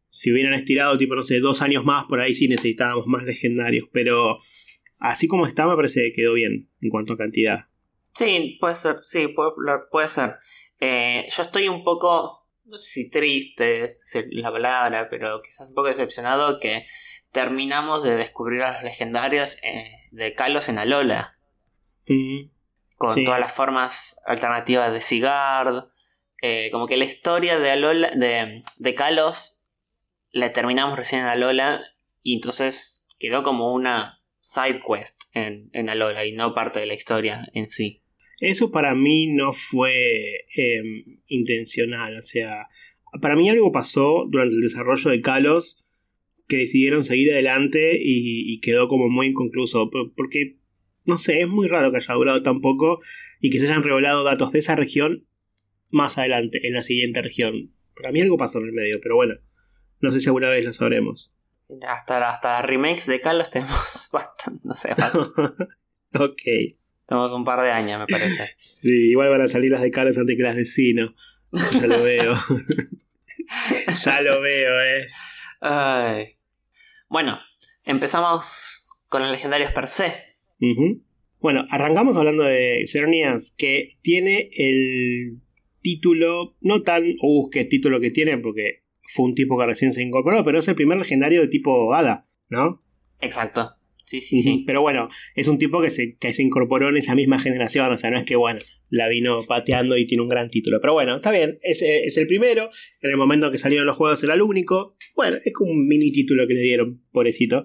Si 0.09 0.33
hubieran 0.33 0.55
estirado, 0.55 0.99
tipo, 0.99 1.15
no 1.15 1.23
sé, 1.23 1.41
dos 1.41 1.63
años 1.63 1.85
más, 1.85 2.05
por 2.05 2.21
ahí 2.21 2.35
sí 2.35 2.49
necesitábamos 2.49 3.07
más 3.07 3.25
legendarios. 3.25 3.89
Pero 3.93 4.39
así 5.01 5.27
como 5.27 5.47
está, 5.47 5.67
me 5.67 5.77
parece 5.77 6.01
que 6.01 6.13
quedó 6.13 6.35
bien 6.35 6.71
en 6.81 6.91
cuanto 6.91 7.15
a 7.15 7.19
cantidad. 7.19 7.67
Sí, 8.15 8.59
puede 8.61 8.77
ser, 8.77 8.99
sí, 8.99 9.35
puede, 9.91 10.09
ser. 10.09 10.37
Eh, 10.79 11.27
yo 11.35 11.43
estoy 11.43 11.69
un 11.69 11.85
poco, 11.85 12.47
no 12.65 12.77
sé 12.77 12.91
si 12.91 13.11
triste 13.11 13.85
es 13.85 14.03
la 14.31 14.53
palabra, 14.53 15.09
pero 15.09 15.41
quizás 15.43 15.69
un 15.69 15.75
poco 15.75 15.89
decepcionado 15.89 16.61
que 16.61 16.87
terminamos 17.33 18.03
de 18.03 18.17
descubrir 18.17 18.63
a 18.63 18.73
los 18.73 18.83
legendarios 18.83 19.59
eh, 19.63 19.91
de 20.11 20.35
Kalos 20.35 20.69
en 20.69 20.79
Alola. 20.79 21.39
Con 22.97 23.25
todas 23.25 23.41
las 23.41 23.53
formas 23.53 24.21
alternativas 24.27 24.93
de 24.93 25.01
Sigard. 25.01 25.85
Eh, 26.43 26.71
como 26.73 26.87
que 26.87 26.97
la 26.97 27.05
historia 27.05 27.59
de, 27.59 27.71
Alola, 27.71 28.11
de, 28.11 28.63
de 28.79 28.95
Kalos 28.95 29.63
la 30.33 30.53
terminamos 30.53 30.97
recién 30.97 31.23
en 31.23 31.29
Alola 31.29 31.83
y 32.23 32.35
entonces 32.35 33.07
quedó 33.19 33.43
como 33.43 33.73
una 33.73 34.20
side 34.41 34.81
quest 34.87 35.25
en, 35.35 35.71
en 35.73 35.89
Alola 35.89 36.25
y 36.27 36.33
no 36.33 36.55
parte 36.55 36.81
de 36.81 36.87
la 36.87 36.95
historia 36.95 37.47
en 37.55 37.69
sí. 37.69 38.03
Eso 38.39 38.71
para 38.71 38.95
mí 38.95 39.27
no 39.27 39.53
fue 39.53 40.47
em, 40.55 41.21
intencional, 41.27 42.17
o 42.17 42.23
sea, 42.23 42.69
para 43.21 43.37
mí 43.37 43.51
algo 43.51 43.71
pasó 43.71 44.27
durante 44.29 44.55
el 44.55 44.63
desarrollo 44.63 45.11
de 45.11 45.21
Kalos 45.21 45.85
que 46.49 46.57
decidieron 46.57 47.05
seguir 47.05 47.33
adelante 47.33 47.99
y, 48.01 48.53
y 48.53 48.61
quedó 48.61 48.89
como 48.89 49.09
muy 49.09 49.29
inconcluso, 49.29 49.91
porque 49.91 50.57
no 51.05 51.19
sé, 51.19 51.43
es 51.43 51.49
muy 51.49 51.69
raro 51.69 51.91
que 51.91 51.99
haya 51.99 52.15
durado 52.15 52.43
tan 52.43 52.61
poco 52.61 52.99
y 53.41 53.51
que 53.51 53.59
se 53.59 53.67
hayan 53.67 53.83
revelado 53.83 54.25
datos 54.25 54.53
de 54.53 54.61
esa 54.61 54.77
región 54.77 55.27
más 55.93 56.19
adelante, 56.19 56.67
en 56.67 56.75
la 56.75 56.83
siguiente 56.83 57.23
región. 57.23 57.75
Para 57.95 58.13
mí 58.13 58.21
algo 58.21 58.37
pasó 58.37 58.59
en 58.59 58.67
el 58.67 58.73
medio, 58.73 59.01
pero 59.03 59.17
bueno, 59.17 59.35
no 60.01 60.13
sé 60.13 60.21
si 60.21 60.27
alguna 60.27 60.49
vez 60.49 60.65
lo 60.65 60.73
sabremos. 60.73 61.37
Hasta, 61.87 62.29
hasta 62.29 62.53
las 62.53 62.65
remakes 62.65 63.07
de 63.07 63.21
Carlos 63.21 63.51
tenemos 63.51 64.09
bastante, 64.13 64.61
no 64.65 64.75
sé. 64.75 64.93
ok. 66.19 66.43
Tenemos 67.07 67.33
un 67.33 67.45
par 67.45 67.61
de 67.63 67.71
años, 67.71 67.99
me 67.99 68.07
parece. 68.07 68.51
sí, 68.57 69.11
igual 69.11 69.31
van 69.31 69.43
a 69.43 69.49
salir 69.49 69.71
las 69.71 69.83
de 69.83 69.91
Carlos 69.91 70.17
antes 70.19 70.37
que 70.37 70.43
las 70.43 70.57
de 70.57 70.65
Sino. 70.65 71.15
Ya 71.53 71.87
lo 71.87 72.03
veo. 72.03 72.35
ya 74.05 74.21
lo 74.21 74.41
veo, 74.41 74.81
eh. 74.83 75.09
Ay. 75.61 76.37
Bueno, 77.09 77.41
empezamos 77.85 78.89
con 79.09 79.23
los 79.23 79.31
legendarios 79.31 79.73
per 79.73 79.89
se. 79.89 80.37
Bueno, 81.41 81.67
arrancamos 81.71 82.17
hablando 82.17 82.45
de 82.45 82.85
Cernias, 82.87 83.53
que 83.57 83.99
tiene 84.03 84.51
el 84.57 85.41
título, 85.83 86.57
no 86.61 86.83
tan, 86.83 87.15
uh, 87.21 87.51
qué 87.51 87.65
título 87.65 88.01
que 88.01 88.11
tiene, 88.11 88.39
porque 88.39 88.85
fue 89.13 89.27
un 89.27 89.35
tipo 89.35 89.59
que 89.59 89.67
recién 89.67 89.93
se 89.93 90.03
incorporó, 90.03 90.45
pero 90.45 90.59
es 90.59 90.69
el 90.69 90.75
primer 90.75 90.99
legendario 90.99 91.41
de 91.41 91.49
tipo 91.49 91.95
Hada, 91.95 92.25
¿no? 92.49 92.81
Exacto. 93.21 93.77
Sí, 94.05 94.21
sí, 94.21 94.41
sí. 94.41 94.65
Pero 94.67 94.83
bueno, 94.83 95.09
es 95.37 95.47
un 95.47 95.57
tipo 95.57 95.81
que 95.81 95.91
se, 95.91 96.17
que 96.17 96.35
se 96.35 96.43
incorporó 96.43 96.89
en 96.89 96.97
esa 96.97 97.15
misma 97.15 97.39
generación, 97.39 97.93
o 97.93 97.97
sea, 97.99 98.11
no 98.11 98.19
es 98.19 98.25
que, 98.25 98.35
bueno, 98.35 98.61
la 98.89 99.09
vino 99.09 99.45
pateando 99.45 99.97
y 99.97 100.05
tiene 100.05 100.25
un 100.25 100.29
gran 100.29 100.51
título. 100.51 100.81
Pero 100.81 100.95
bueno, 100.95 101.17
está 101.17 101.31
bien, 101.31 101.61
es, 101.63 101.81
es 101.83 102.17
el 102.17 102.27
primero, 102.27 102.71
en 103.03 103.11
el 103.11 103.17
momento 103.17 103.53
que 103.53 103.59
salieron 103.59 103.87
los 103.87 103.97
juegos 103.97 104.23
era 104.25 104.35
el 104.35 104.43
único. 104.43 104.97
Bueno, 105.15 105.39
es 105.45 105.53
como 105.53 105.71
un 105.71 105.87
mini 105.87 106.11
título 106.11 106.49
que 106.49 106.55
le 106.55 106.61
dieron, 106.61 107.05
pobrecito. 107.13 107.65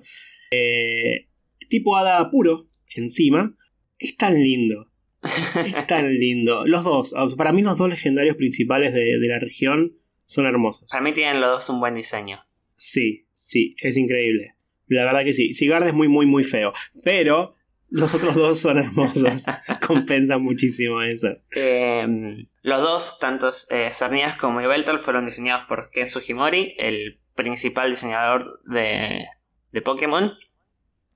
Eh, 0.52 1.30
tipo 1.68 1.98
Hada 1.98 2.30
puro, 2.30 2.70
encima. 2.96 3.58
Es 3.98 4.16
tan 4.16 4.36
lindo. 4.36 4.92
Es 5.24 5.88
tan 5.88 6.14
lindo. 6.14 6.68
Los 6.68 6.84
dos, 6.84 7.16
para 7.36 7.54
mí 7.54 7.64
los 7.64 7.80
dos 7.80 7.90
legendarios 7.90 8.36
principales 8.36 8.94
de, 8.94 9.18
de 9.18 9.28
la 9.28 9.40
región 9.40 9.98
son 10.26 10.46
hermosos. 10.46 10.90
Para 10.90 11.04
mí 11.04 11.14
tienen 11.14 11.42
los 11.42 11.50
dos 11.50 11.70
un 11.70 11.80
buen 11.80 11.94
diseño. 11.94 12.40
Sí, 12.74 13.28
sí, 13.34 13.76
es 13.82 13.98
increíble. 13.98 14.56
La 14.88 15.06
verdad 15.06 15.24
que 15.24 15.34
sí. 15.34 15.54
Sigard 15.54 15.88
es 15.88 15.94
muy, 15.94 16.08
muy, 16.08 16.26
muy 16.26 16.44
feo. 16.44 16.74
Pero 17.04 17.56
los 17.90 18.14
otros 18.14 18.36
dos 18.36 18.60
son 18.60 18.78
hermosos. 18.78 19.44
Compensan 19.86 20.42
muchísimo 20.42 21.02
eso. 21.02 21.30
Eh, 21.56 22.46
los 22.64 22.82
dos, 22.82 23.20
tanto 23.20 23.50
eh, 23.70 23.90
Cernias 23.92 24.36
como 24.36 24.62
Yveltal, 24.62 25.00
fueron 25.00 25.26
diseñados 25.26 25.66
por 25.66 25.90
Ken 25.92 26.10
Sugimori, 26.10 26.76
el 26.78 27.20
principal 27.36 27.90
diseñador 27.90 28.62
de, 28.66 29.26
de 29.72 29.82
Pokémon. 29.82 30.34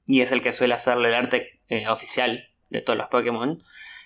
Y 0.05 0.21
es 0.21 0.31
el 0.31 0.41
que 0.41 0.53
suele 0.53 0.73
hacerle 0.73 1.09
el 1.09 1.15
arte 1.15 1.59
eh, 1.69 1.87
oficial 1.87 2.49
de 2.69 2.81
todos 2.81 2.97
los 2.97 3.07
Pokémon. 3.07 3.61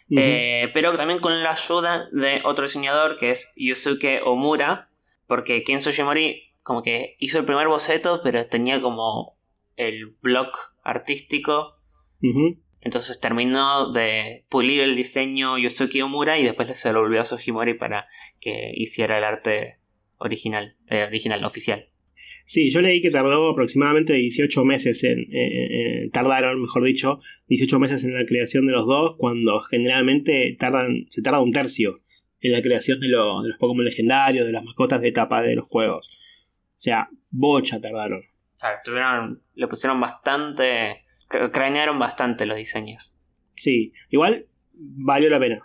Eh, 0.10 0.70
pero 0.74 0.96
también 0.96 1.20
con 1.20 1.42
la 1.44 1.54
ayuda 1.54 2.08
de 2.12 2.42
otro 2.44 2.66
diseñador 2.66 3.18
que 3.18 3.32
es 3.32 3.54
Yusuke 3.56 4.22
Omura. 4.26 4.90
Porque 5.34 5.64
Ken 5.64 5.82
Sugimori 5.82 6.54
como 6.62 6.84
que 6.84 7.16
hizo 7.18 7.40
el 7.40 7.46
primer 7.46 7.68
boceto, 7.68 8.22
pero 8.24 8.46
tenía 8.46 8.80
como 8.80 9.36
el 9.78 10.16
block 10.22 10.56
artístico. 10.84 11.80
Entonces 12.82 13.20
terminó 13.20 13.92
de 13.92 14.46
pulir 14.48 14.82
el 14.82 14.96
diseño 14.96 15.58
Yusuke 15.58 16.04
Omura 16.04 16.38
y 16.38 16.44
después 16.44 16.80
se 16.80 16.94
lo 16.94 17.02
volvió 17.02 17.22
a 17.22 17.26
Sugimori 17.26 17.74
para 17.74 18.06
que 18.40 18.74
hiciera 18.76 19.18
el 19.18 19.24
arte 19.24 19.80
original, 20.20 20.78
eh, 20.88 21.02
original, 21.02 21.44
oficial. 21.46 21.90
Sí, 22.46 22.70
yo 22.70 22.82
leí 22.82 23.02
que 23.02 23.10
tardó 23.10 23.50
aproximadamente 23.50 24.14
18 24.14 24.64
meses 24.66 25.04
en, 25.04 26.12
tardaron, 26.12 26.62
mejor 26.62 26.84
dicho, 26.84 27.20
18 27.48 27.80
meses 27.80 28.04
en 28.04 28.14
la 28.14 28.28
creación 28.28 28.68
de 28.68 28.74
los 28.74 28.86
dos, 28.86 29.16
cuando 29.18 29.60
generalmente 29.62 30.56
tardan, 30.60 31.08
se 31.10 31.24
tarda 31.24 31.42
un 31.42 31.54
tercio 31.54 32.03
en 32.44 32.52
la 32.52 32.62
creación 32.62 33.00
de, 33.00 33.08
lo- 33.08 33.42
de 33.42 33.50
los 33.50 33.58
Pokémon 33.58 33.84
legendarios, 33.84 34.46
de 34.46 34.52
las 34.52 34.64
mascotas 34.64 35.02
de 35.02 35.08
etapa 35.08 35.42
de 35.42 35.56
los 35.56 35.68
juegos. 35.68 36.20
O 36.70 36.80
sea, 36.84 37.10
bocha 37.32 37.80
tardaron. 37.82 38.22
Claro, 38.60 38.76
estuvieron, 38.78 39.44
le 39.56 39.68
pusieron 39.68 40.00
bastante, 40.00 41.04
cr- 41.30 41.52
cranearon 41.52 41.98
bastante 42.00 42.46
los 42.46 42.58
diseños. 42.58 43.16
Sí, 43.56 43.92
igual 44.10 44.48
valió 44.74 45.30
la 45.30 45.40
pena. 45.40 45.60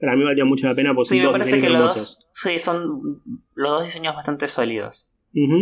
Para 0.00 0.16
mí 0.16 0.24
valió 0.24 0.46
mucho 0.46 0.66
la 0.66 0.74
pena 0.74 0.94
porque 0.94 1.10
Sí, 1.10 1.16
me 1.18 1.24
dos 1.24 1.32
parece 1.32 1.60
que 1.60 1.68
los 1.70 1.94
dos, 1.94 2.28
sí, 2.32 2.58
son 2.58 3.22
los 3.54 3.70
dos 3.70 3.84
diseños 3.84 4.14
bastante 4.14 4.48
sólidos, 4.48 5.12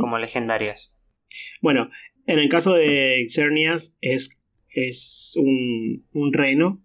como 0.01 0.19
legendarios. 0.19 0.95
Bueno, 1.63 1.91
en 2.27 2.39
el 2.39 2.49
caso 2.49 2.73
de 2.73 3.27
Xerneas 3.29 3.97
es, 4.01 4.39
es 4.71 5.35
un, 5.37 6.07
un 6.13 6.33
reno, 6.33 6.83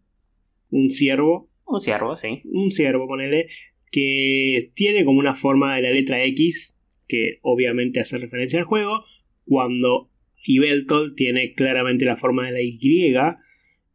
un 0.70 0.92
ciervo, 0.92 1.50
Un 1.66 1.82
ciervo, 1.82 2.16
sí. 2.16 2.42
un 2.46 2.72
ciervo, 2.72 3.08
ponele, 3.08 3.48
que 3.92 4.72
tiene 4.76 5.04
como 5.06 5.20
una 5.20 5.36
forma 5.36 5.76
de 5.76 5.82
la 5.82 5.92
letra 5.92 6.24
X, 6.24 6.78
que 7.08 7.40
obviamente 7.42 8.00
hace 8.00 8.18
referencia 8.18 8.60
al 8.60 8.66
juego, 8.66 9.04
cuando 9.46 10.12
Ibeltol 10.46 11.16
tiene 11.16 11.54
claramente 11.54 12.06
la 12.06 12.18
forma 12.18 12.46
de 12.46 12.52
la 12.52 12.62
Y, 12.62 13.16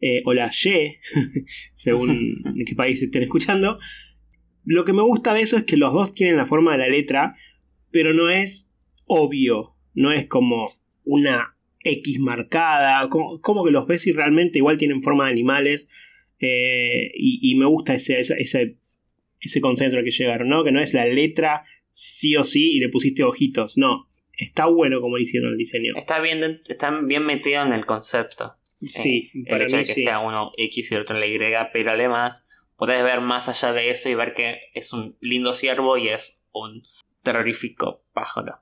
eh, 0.00 0.22
o 0.24 0.34
la 0.34 0.50
Y, 0.50 0.96
según 1.74 2.10
en 2.44 2.64
qué 2.64 2.74
país 2.74 3.02
estén 3.02 3.22
escuchando. 3.22 3.78
Lo 4.64 4.84
que 4.84 4.92
me 4.92 5.02
gusta 5.02 5.34
de 5.34 5.42
eso 5.42 5.56
es 5.56 5.64
que 5.64 5.76
los 5.76 5.92
dos 5.92 6.12
tienen 6.12 6.36
la 6.36 6.46
forma 6.46 6.72
de 6.72 6.78
la 6.78 6.88
letra, 6.88 7.34
pero 7.90 8.14
no 8.14 8.28
es 8.28 8.70
obvio, 9.06 9.76
no 9.94 10.12
es 10.12 10.28
como 10.28 10.70
una 11.04 11.56
X 11.82 12.20
marcada, 12.20 13.08
como, 13.08 13.40
como 13.40 13.64
que 13.64 13.70
los 13.70 13.86
ves 13.86 14.06
y 14.06 14.12
realmente 14.12 14.58
igual 14.58 14.76
tienen 14.76 15.02
forma 15.02 15.26
de 15.26 15.32
animales. 15.32 15.88
Eh, 16.40 17.10
y, 17.14 17.52
y 17.52 17.54
me 17.56 17.66
gusta 17.66 17.94
ese, 17.94 18.18
ese, 18.20 18.76
ese, 19.40 19.60
concepto 19.60 19.98
al 19.98 20.04
que 20.04 20.10
llegaron, 20.10 20.48
¿no? 20.48 20.64
Que 20.64 20.72
no 20.72 20.80
es 20.80 20.94
la 20.94 21.04
letra 21.06 21.62
sí 21.90 22.36
o 22.36 22.44
sí 22.44 22.72
y 22.76 22.80
le 22.80 22.88
pusiste 22.88 23.22
ojitos, 23.22 23.76
no. 23.76 24.08
Está 24.32 24.66
bueno 24.66 25.00
como 25.00 25.18
hicieron 25.18 25.50
el 25.50 25.56
diseño. 25.58 25.92
Está 25.96 26.20
bien, 26.20 26.62
está 26.68 26.98
bien 27.02 27.24
metido 27.24 27.62
en 27.62 27.72
el 27.72 27.84
concepto. 27.84 28.56
Sí, 28.80 29.30
Eh, 29.34 29.38
el 29.40 29.44
para 29.44 29.64
hecho 29.64 29.76
mí 29.76 29.82
de 29.82 29.88
que 29.88 29.94
sí. 29.94 30.02
sea 30.02 30.20
uno 30.20 30.50
X 30.56 30.90
y 30.90 30.94
el 30.94 31.02
otro 31.02 31.14
en 31.16 31.20
la 31.20 31.26
Y, 31.26 31.38
pero 31.72 31.90
además 31.90 32.66
podés 32.76 33.02
ver 33.04 33.20
más 33.20 33.50
allá 33.50 33.74
de 33.74 33.90
eso 33.90 34.08
y 34.08 34.14
ver 34.14 34.32
que 34.32 34.58
es 34.72 34.94
un 34.94 35.18
lindo 35.20 35.52
ciervo 35.52 35.98
y 35.98 36.08
es 36.08 36.42
un 36.52 36.82
terrorífico 37.22 38.02
pájaro. 38.14 38.60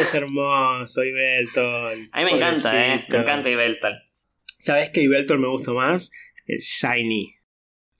Es 0.00 0.14
hermoso, 0.14 1.04
Ibeltol. 1.04 1.98
A 2.12 2.18
mí 2.18 2.24
me 2.24 2.30
encanta, 2.36 2.94
eh. 2.94 3.04
Me 3.10 3.18
encanta 3.18 3.50
Ibeltal. 3.50 4.02
¿Sabes 4.60 4.88
qué 4.90 5.02
Ibeltol 5.02 5.38
me 5.38 5.48
gusta 5.48 5.72
más? 5.72 6.10
El 6.48 6.58
Shiny. 6.58 7.32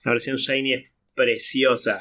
La 0.03 0.11
versión 0.11 0.35
Shiny 0.35 0.73
es 0.73 0.95
preciosa. 1.15 1.99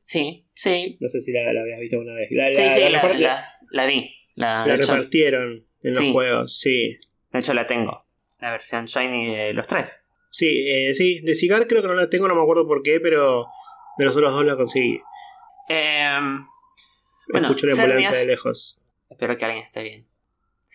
Sí, 0.00 0.46
sí. 0.54 0.96
No 1.00 1.08
sé 1.08 1.20
si 1.20 1.32
la, 1.32 1.52
la 1.52 1.60
habías 1.60 1.78
visto 1.80 1.96
alguna 1.98 2.14
vez. 2.14 2.28
La, 2.32 2.48
Sí, 2.54 2.62
la- 2.62 2.70
sí, 2.72 2.80
la 3.70 3.86
vi. 3.86 4.08
La, 4.34 4.64
repartieron 4.66 5.66
en 5.82 5.90
los 5.90 5.98
Sí. 5.98 6.12
juegos, 6.12 6.58
sí. 6.58 6.98
de 7.32 7.38
hecho, 7.40 7.54
la 7.54 7.66
tengo. 7.66 8.06
La 8.40 8.50
versión 8.52 8.86
Shiny 8.86 9.34
de 9.34 9.52
los 9.52 9.66
tres. 9.66 10.04
Sí, 10.30 10.46
eh, 10.68 10.94
sí, 10.94 11.20
de 11.20 11.34
Cigar 11.34 11.66
creo 11.66 11.82
que 11.82 11.88
no 11.88 11.94
la 11.94 12.08
tengo, 12.10 12.28
no 12.28 12.34
me 12.34 12.42
acuerdo 12.42 12.66
por 12.66 12.82
qué, 12.82 13.00
pero 13.00 13.46
de 13.98 14.04
los 14.04 14.16
otros 14.16 14.32
dos 14.32 14.44
la 14.44 14.56
conseguí. 14.56 15.00
Em, 15.68 16.44
Bueno, 17.28 17.48
Escucho 17.48 17.66
la 17.66 17.72
ambulancia 17.72 18.10
de 18.12 18.26
lejos. 18.26 18.78
espero 19.10 19.36
que 19.36 19.44
alguien 19.44 19.64
esté 19.64 19.82
bien. 19.82 20.06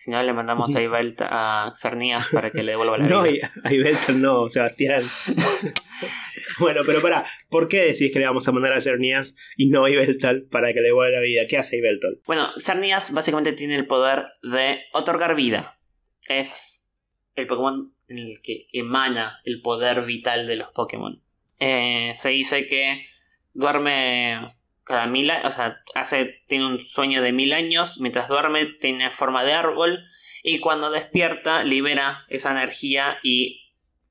Si 0.02 0.10
no, 0.10 0.20
le 0.20 0.32
mandamos 0.32 0.74
a 0.74 0.82
Ibelta 0.82 1.28
a 1.30 1.72
Cernías 1.76 2.26
para 2.32 2.50
que 2.50 2.64
le 2.64 2.72
devuelva 2.72 2.98
la 2.98 3.06
No, 3.08 3.22
vida. 3.22 3.52
a 3.62 3.72
Ibelton 3.72 4.20
no, 4.20 4.48
Sebastián. 4.48 5.00
bueno, 6.58 6.80
pero 6.84 7.00
pará, 7.00 7.24
¿por 7.48 7.68
qué 7.68 7.84
decís 7.84 8.12
que 8.12 8.18
le 8.18 8.26
vamos 8.26 8.48
a 8.48 8.50
mandar 8.50 8.72
a 8.72 8.80
Cernias 8.80 9.36
y 9.56 9.68
no 9.68 9.84
a 9.84 9.90
Ibeltal 9.90 10.48
para 10.50 10.72
que 10.72 10.80
le 10.80 10.88
devuelva 10.88 11.16
la 11.16 11.20
vida? 11.22 11.42
¿Qué 11.48 11.56
hace 11.56 11.76
Ibelton? 11.76 12.20
Bueno, 12.26 12.50
Cernías 12.58 13.12
básicamente 13.12 13.52
tiene 13.52 13.76
el 13.76 13.86
poder 13.86 14.24
de 14.42 14.80
otorgar 14.92 15.36
vida. 15.36 15.78
Es 16.26 16.92
el 17.36 17.46
Pokémon 17.46 17.94
en 18.08 18.18
el 18.18 18.42
que 18.42 18.66
emana 18.72 19.38
el 19.44 19.60
poder 19.62 20.04
vital 20.04 20.48
de 20.48 20.56
los 20.56 20.66
Pokémon. 20.72 21.22
Eh, 21.60 22.12
se 22.16 22.30
dice 22.30 22.66
que 22.66 23.06
duerme 23.52 24.36
cada 24.84 25.06
mil 25.06 25.30
años, 25.30 25.46
o 25.48 25.52
sea, 25.52 25.78
hace, 25.94 26.42
tiene 26.48 26.66
un 26.66 26.80
sueño 26.80 27.22
de 27.22 27.32
mil 27.32 27.52
años, 27.52 27.98
mientras 28.00 28.28
duerme 28.28 28.66
tiene 28.80 29.10
forma 29.10 29.44
de 29.44 29.52
árbol 29.52 30.00
y 30.42 30.58
cuando 30.58 30.90
despierta 30.90 31.64
libera 31.64 32.24
esa 32.28 32.50
energía 32.50 33.18
y 33.22 33.60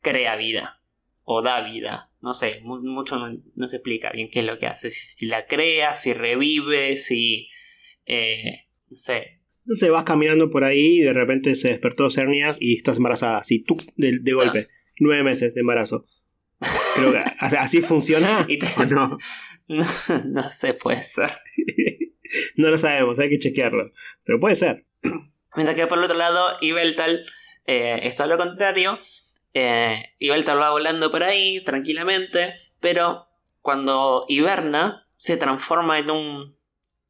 crea 0.01 0.35
vida 0.35 0.81
o 1.23 1.41
da 1.41 1.61
vida. 1.61 2.09
No 2.21 2.33
sé, 2.33 2.61
mu- 2.63 2.81
mucho 2.83 3.17
no, 3.17 3.35
no 3.55 3.67
se 3.67 3.77
explica 3.77 4.11
bien 4.11 4.29
qué 4.31 4.39
es 4.39 4.45
lo 4.45 4.59
que 4.59 4.67
hace. 4.67 4.89
Si, 4.89 5.15
si 5.15 5.25
la 5.25 5.45
crea, 5.47 5.95
si 5.95 6.13
revive, 6.13 6.97
si... 6.97 7.47
eh, 8.05 8.67
no 8.89 8.97
sé. 8.97 9.41
Entonces 9.65 9.89
vas 9.89 10.03
caminando 10.03 10.49
por 10.49 10.63
ahí 10.63 10.97
y 10.97 11.01
de 11.01 11.13
repente 11.13 11.55
se 11.55 11.69
despertó 11.69 12.09
Cernias 12.09 12.57
y 12.59 12.75
estás 12.75 12.97
embarazada, 12.97 13.37
así, 13.37 13.63
tú, 13.63 13.77
de, 13.95 14.19
de 14.19 14.33
golpe. 14.33 14.67
Nueve 14.99 15.23
meses 15.23 15.55
de 15.55 15.61
embarazo. 15.61 16.05
Creo 16.95 17.11
que 17.11 17.17
a- 17.17 17.61
así 17.61 17.81
funciona. 17.81 18.45
Y 18.47 18.57
te- 18.59 18.67
¿O 18.77 18.85
no? 18.85 19.17
No, 19.67 19.85
no 20.25 20.43
sé, 20.43 20.73
puede 20.73 21.01
ser. 21.03 21.29
no 22.55 22.69
lo 22.69 22.77
sabemos, 22.77 23.19
hay 23.19 23.29
que 23.29 23.39
chequearlo. 23.39 23.91
Pero 24.23 24.39
puede 24.39 24.55
ser. 24.55 24.85
Mientras 25.55 25.75
que 25.75 25.87
por 25.87 25.97
el 25.97 26.03
otro 26.05 26.17
lado, 26.17 26.57
Ibeltal, 26.61 27.23
eh, 27.67 27.99
esto 28.03 28.23
es 28.23 28.29
lo 28.29 28.37
contrario. 28.37 28.99
Eh, 29.53 30.01
Ibeltal 30.19 30.59
va 30.59 30.71
volando 30.71 31.11
por 31.11 31.23
ahí 31.23 31.63
tranquilamente, 31.63 32.55
pero 32.79 33.27
cuando 33.61 34.25
hiberna, 34.29 35.07
se 35.17 35.37
transforma 35.37 35.99
en 35.99 36.09
un, 36.09 36.57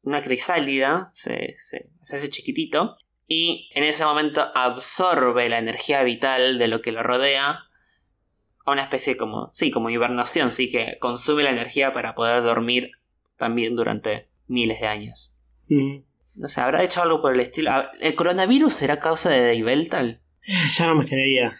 una 0.02 0.22
crisálida, 0.22 1.10
se, 1.14 1.54
se, 1.58 1.90
se 1.98 2.16
hace 2.16 2.28
chiquitito, 2.28 2.96
y 3.26 3.70
en 3.74 3.84
ese 3.84 4.04
momento 4.04 4.50
absorbe 4.54 5.48
la 5.48 5.58
energía 5.58 6.02
vital 6.02 6.58
de 6.58 6.68
lo 6.68 6.82
que 6.82 6.92
lo 6.92 7.02
rodea 7.02 7.60
a 8.64 8.72
una 8.72 8.82
especie 8.82 9.16
como, 9.16 9.50
sí, 9.52 9.70
como 9.70 9.90
hibernación, 9.90 10.52
sí, 10.52 10.70
que 10.70 10.96
consume 11.00 11.42
la 11.42 11.50
energía 11.50 11.92
para 11.92 12.14
poder 12.14 12.42
dormir 12.42 12.92
también 13.36 13.74
durante 13.76 14.28
miles 14.46 14.80
de 14.80 14.86
años. 14.86 15.34
Mm. 15.68 15.98
No 16.34 16.48
sé, 16.48 16.60
¿habrá 16.60 16.82
hecho 16.84 17.02
algo 17.02 17.20
por 17.20 17.34
el 17.34 17.40
estilo? 17.40 17.70
¿El 18.00 18.14
coronavirus 18.14 18.72
será 18.72 18.98
causa 19.00 19.30
de 19.30 19.54
Ibeltal? 19.54 20.20
Ya 20.78 20.86
no 20.86 20.94
me 20.94 21.02
extrañaría, 21.02 21.54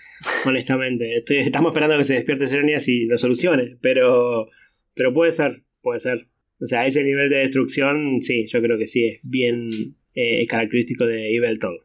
honestamente. 0.47 1.17
Estoy- 1.17 1.39
estamos 1.39 1.71
esperando 1.71 1.97
que 1.99 2.05
se 2.05 2.15
despierte 2.15 2.47
Serenias 2.47 2.89
y 2.89 3.07
lo 3.07 3.19
solucione, 3.19 3.77
pero, 3.81 4.49
pero 4.95 5.13
puede 5.13 5.33
ser, 5.33 5.65
puede 5.83 6.01
ser. 6.01 6.29
O 6.61 6.67
sea, 6.67 6.87
ese 6.87 7.03
nivel 7.03 7.29
de 7.29 7.39
destrucción, 7.39 8.21
sí, 8.23 8.47
yo 8.47 8.61
creo 8.63 8.79
que 8.79 8.87
sí, 8.87 9.07
es 9.07 9.21
bien 9.25 9.97
eh, 10.15 10.47
característico 10.47 11.07
de 11.07 11.31
Ibelton. 11.33 11.77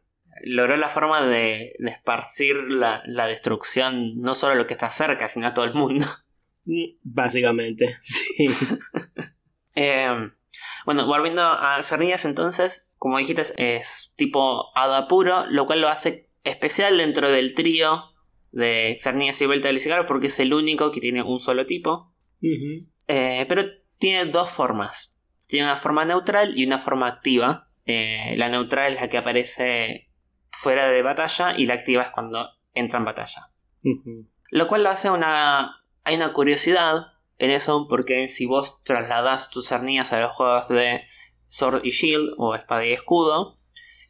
Logró 0.44 0.76
la 0.76 0.88
forma 0.88 1.26
de, 1.26 1.74
de 1.78 1.90
esparcir 1.90 2.56
la, 2.70 3.02
la 3.06 3.26
destrucción, 3.26 4.18
no 4.20 4.34
solo 4.34 4.52
a 4.52 4.56
lo 4.56 4.66
que 4.66 4.74
está 4.74 4.90
cerca, 4.90 5.28
sino 5.28 5.46
a 5.46 5.54
todo 5.54 5.64
el 5.64 5.74
mundo. 5.74 6.06
Mm, 6.64 6.98
Básicamente, 7.02 7.96
sí. 8.02 8.48
Eh, 9.80 10.08
bueno, 10.86 11.06
volviendo 11.06 11.40
a 11.40 11.80
Cernías 11.84 12.24
entonces, 12.24 12.90
como 12.96 13.18
dijiste, 13.18 13.42
es 13.58 14.12
tipo 14.16 14.76
hada 14.76 15.06
puro, 15.06 15.46
lo 15.46 15.66
cual 15.66 15.80
lo 15.80 15.88
hace 15.88 16.30
especial 16.42 16.98
dentro 16.98 17.30
del 17.30 17.54
trío 17.54 18.10
de 18.50 18.96
Cernías 18.98 19.40
y 19.40 19.46
Beltal 19.46 19.76
y 19.76 19.80
Cigarro 19.80 20.06
porque 20.06 20.26
es 20.28 20.40
el 20.40 20.52
único 20.52 20.90
que 20.90 21.00
tiene 21.00 21.22
un 21.22 21.38
solo 21.38 21.64
tipo. 21.64 22.12
Eh, 23.06 23.46
pero 23.48 23.64
tiene 23.98 24.24
dos 24.30 24.50
formas. 24.50 25.20
Tiene 25.46 25.66
una 25.66 25.76
forma 25.76 26.04
neutral 26.04 26.58
y 26.58 26.66
una 26.66 26.78
forma 26.78 27.06
activa. 27.06 27.70
Eh, 27.86 28.34
la 28.36 28.48
neutral 28.48 28.94
es 28.94 29.00
la 29.00 29.08
que 29.08 29.18
aparece 29.18 30.07
fuera 30.50 30.88
de 30.88 31.02
batalla 31.02 31.56
y 31.56 31.66
la 31.66 31.74
activa 31.74 32.02
es 32.02 32.10
cuando 32.10 32.48
entra 32.74 32.98
en 32.98 33.04
batalla. 33.04 33.50
Lo 34.50 34.66
cual 34.66 34.82
lo 34.82 34.90
hace 34.90 35.10
una... 35.10 35.82
Hay 36.04 36.14
una 36.16 36.32
curiosidad 36.32 37.08
en 37.38 37.50
eso 37.50 37.86
porque 37.88 38.28
si 38.28 38.46
vos 38.46 38.82
trasladas 38.82 39.50
tus 39.50 39.66
cernías 39.66 40.12
a 40.12 40.20
los 40.20 40.30
juegos 40.32 40.68
de 40.68 41.02
Sword 41.46 41.84
y 41.84 41.90
Shield 41.90 42.34
o 42.38 42.54
Espada 42.54 42.84
y 42.86 42.92
Escudo, 42.92 43.58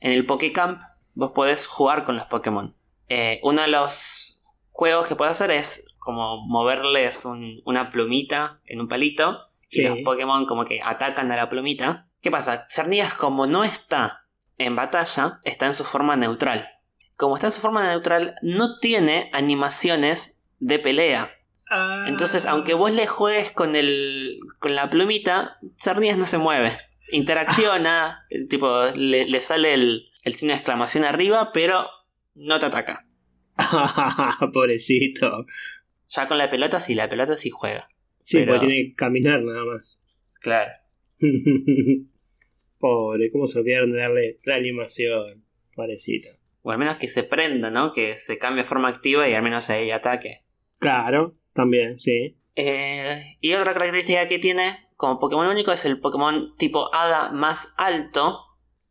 en 0.01 0.13
el 0.13 0.25
Pokécamp 0.27 0.81
vos 1.15 1.33
podés 1.33 1.67
jugar 1.67 2.05
con 2.05 2.15
los 2.17 2.27
Pokémon. 2.27 2.77
Eh, 3.09 3.41
uno 3.43 3.63
de 3.63 3.69
los 3.69 4.43
juegos 4.71 5.09
que 5.09 5.17
puedes 5.17 5.33
hacer 5.33 5.51
es 5.51 5.95
como 5.99 6.47
moverles 6.47 7.25
un- 7.25 7.61
una 7.65 7.91
plumita 7.91 8.61
en 8.65 8.81
un 8.81 8.87
palito 8.89 9.41
y 9.69 9.83
los 9.89 9.99
Pokémon 10.05 10.47
como 10.47 10.65
que 10.65 10.81
atacan 10.83 11.33
a 11.33 11.37
la 11.37 11.49
plumita. 11.49 12.09
¿Qué 12.23 12.31
pasa? 12.31 12.67
Cernías 12.71 13.13
como 13.15 13.47
no 13.47 13.65
está 13.65 14.28
en 14.59 14.77
batalla, 14.77 15.39
está 15.45 15.67
en 15.67 15.75
su 15.75 15.85
forma 15.85 16.17
neutral. 16.17 16.69
Como 17.17 17.35
está 17.37 17.49
en 17.49 17.53
su 17.53 17.61
forma 17.61 17.87
neutral, 17.89 18.35
no 18.43 18.79
tiene 18.79 19.31
animaciones 19.33 20.45
de 20.61 20.79
pelea. 20.79 21.31
Ah. 21.71 22.07
Entonces, 22.09 22.47
aunque 22.47 22.75
vos 22.75 22.91
le 22.93 23.07
juegues 23.07 23.51
con 23.53 23.77
el. 23.77 24.39
con 24.59 24.75
la 24.75 24.89
plumita, 24.91 25.59
Cernías 25.81 26.17
no 26.17 26.27
se 26.27 26.39
mueve. 26.39 26.71
Interacciona, 27.13 28.27
tipo, 28.51 28.85
le, 28.95 29.27
le 29.27 29.41
sale 29.41 29.75
el, 29.75 30.11
el 30.25 30.35
signo 30.35 30.53
de 30.53 30.59
exclamación 30.59 31.05
arriba, 31.05 31.51
pero 31.53 31.89
no 32.35 32.59
te 32.59 32.67
ataca. 32.67 33.07
Pobrecito. 34.53 35.45
Ya 36.09 36.27
con 36.29 36.39
la 36.39 36.49
pelota 36.49 36.81
sí, 36.81 36.95
la 36.95 37.09
pelota 37.09 37.37
sí 37.37 37.51
juega. 37.51 37.89
Sí, 38.23 38.39
Pero- 38.39 38.53
porque 38.55 38.67
tiene 38.67 38.89
que 38.91 38.95
caminar 38.95 39.41
nada 39.43 39.65
más. 39.65 40.03
Claro. 40.41 40.71
Pobre, 42.79 43.31
cómo 43.31 43.47
se 43.47 43.59
olvidaron 43.59 43.91
de 43.91 43.99
darle 43.99 44.39
la 44.45 44.57
animación. 44.57 45.45
Pobrecito. 45.75 46.29
O 46.63 46.71
al 46.71 46.79
menos 46.79 46.97
que 46.97 47.09
se 47.09 47.25
prenda, 47.25 47.71
¿no? 47.71 47.93
Que 47.93 48.15
se 48.15 48.39
cambie 48.39 48.63
de 48.63 48.69
forma 48.69 48.89
activa 48.89 49.29
y 49.29 49.35
al 49.35 49.43
menos 49.43 49.71
ahí 49.71 49.91
ataque. 49.91 50.45
Claro, 50.81 51.37
también, 51.53 51.99
sí. 51.99 52.37
Eh, 52.57 53.37
y 53.41 53.55
otra 53.55 53.73
característica 53.73 54.27
que 54.27 54.39
tiene 54.39 54.89
como 54.97 55.19
Pokémon 55.19 55.47
único 55.47 55.73
es 55.73 55.85
el 55.85 56.01
Pokémon 56.01 56.57
tipo 56.57 56.93
Hada 56.93 57.31
más 57.31 57.73
alto 57.77 58.41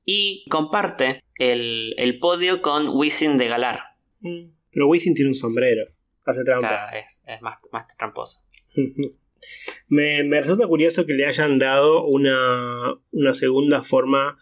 y 0.05 0.45
comparte 0.49 1.21
el, 1.37 1.93
el 1.97 2.19
podio 2.19 2.61
con 2.61 2.89
Wizzing 2.89 3.37
de 3.37 3.47
Galar. 3.47 3.81
Mm. 4.21 4.51
Pero 4.71 4.87
Wisin 4.87 5.13
tiene 5.13 5.29
un 5.29 5.35
sombrero. 5.35 5.85
Hace 6.25 6.43
trampa. 6.43 6.67
Claro, 6.67 6.97
es, 6.97 7.23
es 7.27 7.41
más, 7.41 7.57
más 7.71 7.87
tramposo. 7.97 8.41
me, 9.87 10.23
resulta 10.41 10.67
curioso 10.67 11.05
que 11.05 11.13
le 11.13 11.25
hayan 11.25 11.59
dado 11.59 12.05
una, 12.05 12.95
una 13.11 13.33
segunda 13.33 13.83
forma 13.83 14.37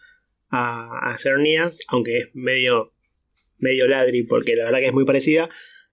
a, 0.50 1.10
a 1.10 1.18
Cernias, 1.18 1.80
aunque 1.88 2.18
es 2.18 2.30
medio, 2.34 2.92
medio 3.58 3.88
ladri, 3.88 4.22
porque 4.22 4.56
la 4.56 4.64
verdad 4.64 4.78
que 4.80 4.86
es 4.86 4.92
muy 4.92 5.04
parecida, 5.04 5.48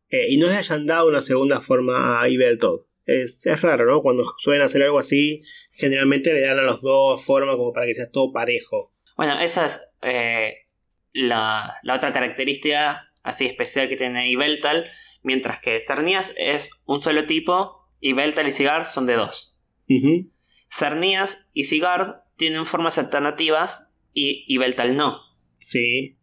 eh, 0.10 0.28
y 0.30 0.38
no 0.38 0.48
le 0.48 0.56
hayan 0.56 0.86
dado 0.86 1.08
una 1.08 1.22
segunda 1.22 1.62
forma 1.62 2.22
a 2.22 2.30
Ibeltoad. 2.30 2.82
Es, 3.06 3.46
es 3.46 3.62
raro, 3.62 3.86
¿no? 3.86 4.02
Cuando 4.02 4.24
suelen 4.38 4.62
hacer 4.62 4.84
algo 4.84 5.00
así, 5.00 5.42
generalmente 5.72 6.34
le 6.34 6.42
dan 6.42 6.60
a 6.60 6.62
los 6.62 6.82
dos 6.82 7.24
formas 7.24 7.58
como 7.58 7.74
para 7.74 7.86
que 7.86 7.96
sea 7.96 8.10
todo 8.10 8.32
parejo. 8.32 8.94
Bueno, 9.18 9.40
esa 9.40 9.66
es 9.66 9.82
eh, 10.02 10.68
la, 11.12 11.72
la 11.84 11.96
otra 11.96 12.14
característica 12.14 13.12
así 13.24 13.46
especial 13.46 13.88
que 13.88 13.96
tiene 13.96 14.30
Ibeltal, 14.30 14.90
mientras 15.24 15.60
que 15.60 15.82
Cernias 15.82 16.34
es 16.38 16.70
un 16.86 17.02
solo 17.02 17.26
tipo 17.26 17.83
y 18.04 18.14
Beltal 18.14 18.48
y 18.48 18.52
Sigard 18.52 18.86
son 18.86 19.06
de 19.06 19.16
dos. 19.16 19.58
Ujú. 19.90 20.30
Cernias 20.70 21.48
y 21.54 21.66
Sigard 21.66 22.24
tienen 22.36 22.66
formas 22.66 22.98
alternativas 22.98 23.90
y 24.14 24.44
Ibeltal 24.48 24.96
no. 24.98 25.22
Sí. 25.58 26.18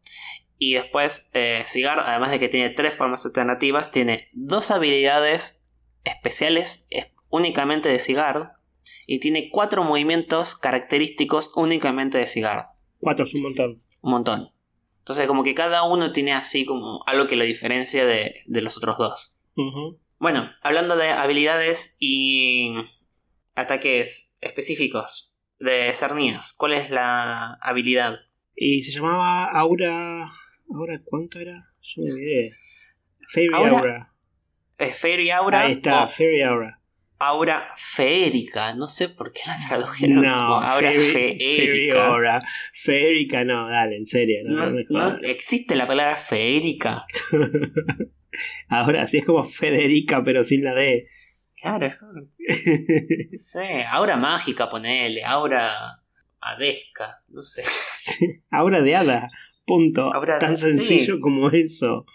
Y 0.59 0.75
después, 0.75 1.29
eh, 1.33 1.62
Cigar, 1.66 2.03
además 2.05 2.31
de 2.31 2.38
que 2.38 2.49
tiene 2.49 2.71
tres 2.71 2.95
formas 2.95 3.25
alternativas, 3.25 3.90
tiene 3.90 4.29
dos 4.33 4.71
habilidades 4.71 5.62
especiales 6.05 6.87
es- 6.90 7.11
únicamente 7.31 7.88
de 7.88 7.99
Cigar. 7.99 8.53
Y 9.07 9.19
tiene 9.19 9.49
cuatro 9.51 9.83
movimientos 9.83 10.55
característicos 10.55 11.51
únicamente 11.57 12.19
de 12.19 12.27
Cigar. 12.27 12.69
Cuatro 12.99 13.25
es 13.25 13.35
un 13.35 13.43
montón. 13.43 13.83
Un 14.03 14.11
montón. 14.11 14.53
Entonces, 14.99 15.27
como 15.27 15.43
que 15.43 15.55
cada 15.55 15.83
uno 15.85 16.12
tiene 16.12 16.33
así 16.33 16.64
como 16.66 17.03
algo 17.07 17.27
que 17.27 17.37
lo 17.37 17.45
diferencia 17.45 18.07
de, 18.07 18.35
de 18.47 18.61
los 18.61 18.77
otros 18.77 18.99
dos. 18.99 19.37
Ujú. 19.57 19.99
Bueno, 20.21 20.53
hablando 20.61 20.97
de 20.99 21.09
habilidades 21.09 21.97
y 21.99 22.75
ataques 23.55 24.37
específicos 24.43 25.35
de 25.59 25.91
Cernías, 25.95 26.53
¿cuál 26.53 26.75
es 26.75 26.91
la 26.91 27.55
habilidad? 27.63 28.19
Y 28.55 28.83
se 28.83 28.93
llamaba 28.93 29.47
Aura. 29.47 30.31
¿Aura 30.75 31.01
cuánto 31.07 31.39
era? 31.39 31.73
Yo 31.81 32.03
me 32.03 32.11
olvidé. 32.13 32.53
Fairy 33.33 33.55
Aura. 33.55 33.79
Aura. 33.79 34.15
¿Es 34.77 34.99
Fairy 35.01 35.31
Aura? 35.31 35.61
Ahí 35.63 35.73
está, 35.73 36.07
Fairy 36.07 36.43
Aura. 36.43 36.83
aura 37.19 37.73
feérica. 37.79 38.75
No 38.75 38.89
sé 38.89 39.09
por 39.09 39.33
qué 39.33 39.41
la 39.47 39.57
tradujeron 39.69 40.17
No, 40.17 40.23
como 40.23 40.55
aura 40.61 40.91
Fairy 40.93 41.39
feérica. 41.39 42.07
Aura. 42.09 42.43
Feérica 42.75 43.45
no, 43.45 43.67
dale, 43.71 43.97
en 43.97 44.05
serio. 44.05 44.41
No, 44.45 45.07
existe 45.23 45.77
la 45.77 45.87
palabra 45.87 46.15
feérica. 46.17 47.07
Ahora 48.69 49.07
sí 49.09 49.19
es 49.19 49.25
como 49.25 49.45
Federica, 49.45 50.23
pero 50.23 50.45
sin 50.45 50.62
la 50.64 50.75
D. 50.75 51.07
Claro, 51.61 51.87
es 51.87 51.97
como- 51.97 52.12
no 52.12 52.27
sé, 53.35 53.85
aura 53.90 54.16
mágica, 54.16 54.69
ponele, 54.69 55.23
aura 55.25 56.03
adesca, 56.40 57.23
no 57.29 57.43
sé. 57.43 57.62
Aura 58.51 58.81
de 58.83 58.97
hada. 58.97 59.29
Punto. 59.66 60.12
Aura 60.12 60.35
de- 60.35 60.40
Tan 60.40 60.57
sencillo 60.57 61.14
sí. 61.16 61.21
como 61.21 61.51
eso. 61.51 62.07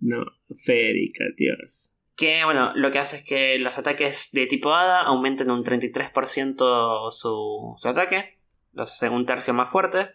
No, 0.00 0.24
Federica, 0.64 1.24
Dios. 1.36 1.94
Que 2.16 2.44
bueno, 2.44 2.72
lo 2.74 2.90
que 2.90 2.98
hace 2.98 3.16
es 3.16 3.24
que 3.24 3.58
los 3.58 3.78
ataques 3.78 4.30
de 4.32 4.46
tipo 4.46 4.72
hada 4.74 5.02
aumenten 5.02 5.50
un 5.50 5.62
33% 5.62 7.10
su, 7.12 7.74
su 7.76 7.88
ataque, 7.88 8.38
los 8.72 8.90
hace 8.92 9.08
un 9.08 9.24
tercio 9.26 9.54
más 9.54 9.68
fuerte. 9.70 10.08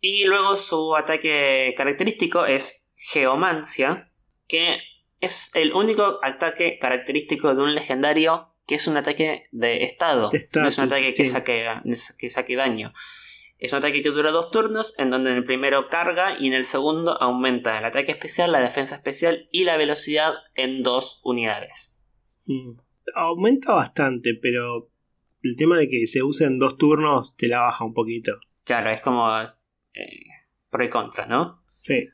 Y 0.00 0.24
luego 0.24 0.56
su 0.56 0.94
ataque 0.96 1.74
característico 1.76 2.46
es 2.46 2.90
Geomancia, 2.94 4.10
que 4.48 4.78
es 5.20 5.50
el 5.54 5.72
único 5.72 6.18
ataque 6.22 6.78
característico 6.78 7.54
de 7.54 7.62
un 7.62 7.74
legendario 7.74 8.52
que 8.66 8.74
es 8.74 8.86
un 8.86 8.96
ataque 8.96 9.48
de 9.52 9.82
estado. 9.82 10.30
No 10.56 10.68
es 10.68 10.78
un 10.78 10.84
ataque 10.84 11.14
que 11.14 11.24
sí. 11.24 11.30
saque, 11.30 11.64
que 12.18 12.30
saque 12.30 12.56
daño. 12.56 12.92
Es 13.58 13.72
un 13.72 13.78
ataque 13.78 14.02
que 14.02 14.10
dura 14.10 14.32
dos 14.32 14.50
turnos, 14.50 14.94
en 14.98 15.08
donde 15.08 15.30
en 15.30 15.36
el 15.36 15.44
primero 15.44 15.88
carga 15.88 16.36
y 16.38 16.48
en 16.48 16.52
el 16.52 16.64
segundo 16.64 17.20
aumenta 17.22 17.78
el 17.78 17.84
ataque 17.84 18.12
especial, 18.12 18.52
la 18.52 18.60
defensa 18.60 18.96
especial 18.96 19.48
y 19.50 19.64
la 19.64 19.76
velocidad 19.76 20.34
en 20.54 20.82
dos 20.82 21.20
unidades. 21.24 21.96
Mm. 22.44 22.72
Aumenta 23.14 23.72
bastante, 23.72 24.34
pero 24.34 24.88
el 25.42 25.56
tema 25.56 25.78
de 25.78 25.88
que 25.88 26.06
se 26.06 26.22
use 26.22 26.44
en 26.44 26.58
dos 26.58 26.76
turnos 26.76 27.36
te 27.36 27.48
la 27.48 27.60
baja 27.60 27.84
un 27.84 27.94
poquito. 27.94 28.38
Claro, 28.64 28.90
es 28.90 29.00
como 29.00 29.30
eh, 29.40 30.24
pro 30.70 30.84
y 30.84 30.90
contra, 30.90 31.26
¿no? 31.26 31.62
Sí. 31.70 32.08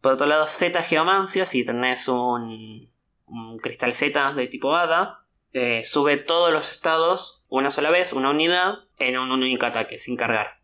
Por 0.00 0.12
otro 0.12 0.26
lado, 0.26 0.46
Z 0.46 0.82
Geomancia, 0.82 1.44
si 1.44 1.64
tenés 1.64 2.08
un, 2.08 2.88
un 3.26 3.58
cristal 3.58 3.94
Z 3.94 4.32
de 4.34 4.46
tipo 4.46 4.74
Hada, 4.74 5.26
eh, 5.52 5.84
sube 5.84 6.16
todos 6.16 6.52
los 6.52 6.70
estados 6.70 7.44
una 7.48 7.70
sola 7.70 7.90
vez, 7.90 8.12
una 8.12 8.30
unidad, 8.30 8.74
en 8.98 9.18
un 9.18 9.30
único 9.30 9.66
ataque, 9.66 9.98
sin 9.98 10.16
cargar. 10.16 10.60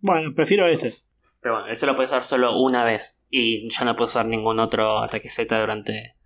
Bueno, 0.00 0.34
prefiero 0.34 0.66
ese. 0.66 0.94
Pero 1.40 1.54
bueno, 1.54 1.68
ese 1.68 1.86
lo 1.86 1.96
puedes 1.96 2.10
usar 2.10 2.24
solo 2.24 2.56
una 2.58 2.84
vez 2.84 3.24
y 3.28 3.68
ya 3.70 3.84
no 3.84 3.96
puedes 3.96 4.12
usar 4.12 4.26
ningún 4.26 4.60
otro 4.60 4.98
ataque 4.98 5.28
Z 5.28 5.60
durante 5.60 6.16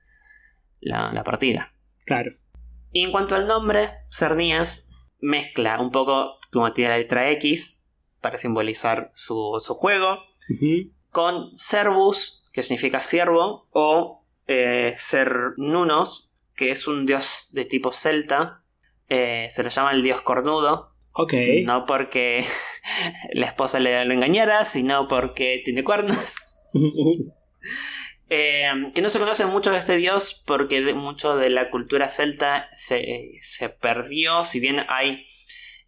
la, 0.81 1.13
la 1.13 1.25
partida. 1.25 1.73
Claro. 2.05 2.33
Y 2.93 3.03
en 3.03 3.13
cuanto 3.13 3.35
al 3.35 3.47
nombre, 3.47 3.89
Cernías 4.11 4.89
mezcla 5.21 5.81
un 5.81 5.91
poco, 5.91 6.39
como 6.51 6.73
tiene 6.73 6.91
la 6.91 6.99
letra 6.99 7.31
X, 7.33 7.83
para 8.21 8.39
simbolizar 8.39 9.11
su, 9.15 9.53
juego. 9.79 10.19
Con 11.17 11.59
Cervus, 11.59 12.45
que 12.53 12.63
significa 12.63 13.01
siervo, 13.01 13.67
o 13.71 14.23
eh, 14.49 14.95
Cernunos, 14.99 16.31
que 16.55 16.71
es 16.71 16.87
un 16.87 17.07
dios 17.07 17.49
de 17.53 17.65
tipo 17.65 17.91
celta. 17.91 18.63
Eh, 19.09 19.49
se 19.51 19.63
lo 19.63 19.71
llama 19.71 19.93
el 19.93 20.03
dios 20.03 20.21
cornudo. 20.21 20.93
Ok. 21.13 21.33
No 21.65 21.87
porque 21.87 22.45
la 23.33 23.47
esposa 23.47 23.81
le 23.81 24.05
lo 24.05 24.13
engañara, 24.13 24.67
sino 24.67 25.09
porque 25.09 25.63
tiene 25.65 25.83
cuernos. 25.83 26.59
Eh, 28.29 28.91
que 28.93 29.03
no 29.03 29.09
se 29.09 29.21
conoce 29.21 29.47
mucho 29.47 29.71
de 29.71 29.79
este 29.79 29.97
dios 29.97 30.43
porque 30.45 30.93
mucho 30.95 31.37
de 31.37 31.49
la 31.49 31.71
cultura 31.71 32.09
celta 32.09 32.69
se, 32.73 33.31
se, 33.41 33.69
perdió. 33.69 34.45
Si 34.45 34.59
bien 34.59 34.85
hay 34.89 35.25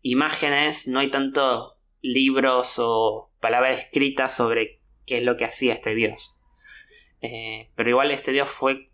imágenes, 0.02 0.86
no 0.86 1.00
hay 1.00 1.10
tanto 1.10 1.76
libros 2.00 2.76
o 2.78 3.32
palabras 3.40 3.80
escritas 3.80 4.36
sobre 4.36 4.77
qué 5.08 5.18
es 5.18 5.24
lo 5.24 5.36
que 5.36 5.44
hacía 5.44 5.72
este 5.72 5.94
dios. 5.94 6.36
Eh, 7.22 7.70
pero 7.74 7.90
igual 7.90 8.10
este 8.10 8.32
dios 8.32 8.48
fue 8.48 8.84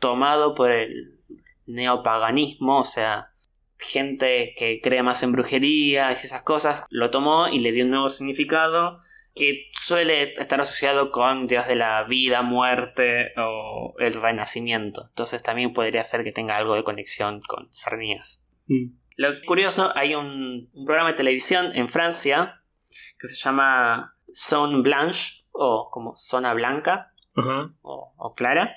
tomado 0.00 0.54
por 0.54 0.70
el 0.70 1.20
neopaganismo, 1.66 2.80
o 2.80 2.84
sea, 2.84 3.32
gente 3.78 4.54
que 4.56 4.80
cree 4.80 5.02
más 5.02 5.22
en 5.22 5.32
brujería 5.32 6.10
y 6.10 6.14
esas 6.14 6.42
cosas, 6.42 6.86
lo 6.90 7.10
tomó 7.10 7.48
y 7.48 7.60
le 7.60 7.72
dio 7.72 7.84
un 7.84 7.90
nuevo 7.90 8.08
significado 8.08 8.96
que 9.34 9.70
suele 9.72 10.34
estar 10.36 10.60
asociado 10.60 11.10
con 11.10 11.46
dios 11.46 11.66
de 11.66 11.74
la 11.74 12.04
vida, 12.04 12.42
muerte 12.42 13.32
o 13.36 13.94
el 13.98 14.14
renacimiento. 14.14 15.06
Entonces 15.08 15.42
también 15.42 15.72
podría 15.72 16.04
ser 16.04 16.22
que 16.22 16.32
tenga 16.32 16.56
algo 16.56 16.74
de 16.74 16.84
conexión 16.84 17.40
con 17.40 17.68
Sarnías. 17.72 18.46
Mm. 18.66 18.94
Lo 19.16 19.28
curioso, 19.46 19.90
hay 19.94 20.14
un, 20.14 20.70
programa 20.84 21.10
de 21.10 21.16
televisión 21.16 21.70
en 21.74 21.88
Francia 21.88 22.62
que 23.18 23.28
se 23.28 23.36
llama 23.36 24.16
Zone 24.32 24.82
Blanche 24.82 25.41
o 25.52 25.90
como 25.90 26.16
Zona 26.16 26.54
Blanca 26.54 27.12
o, 27.82 28.12
o 28.16 28.34
Clara, 28.34 28.74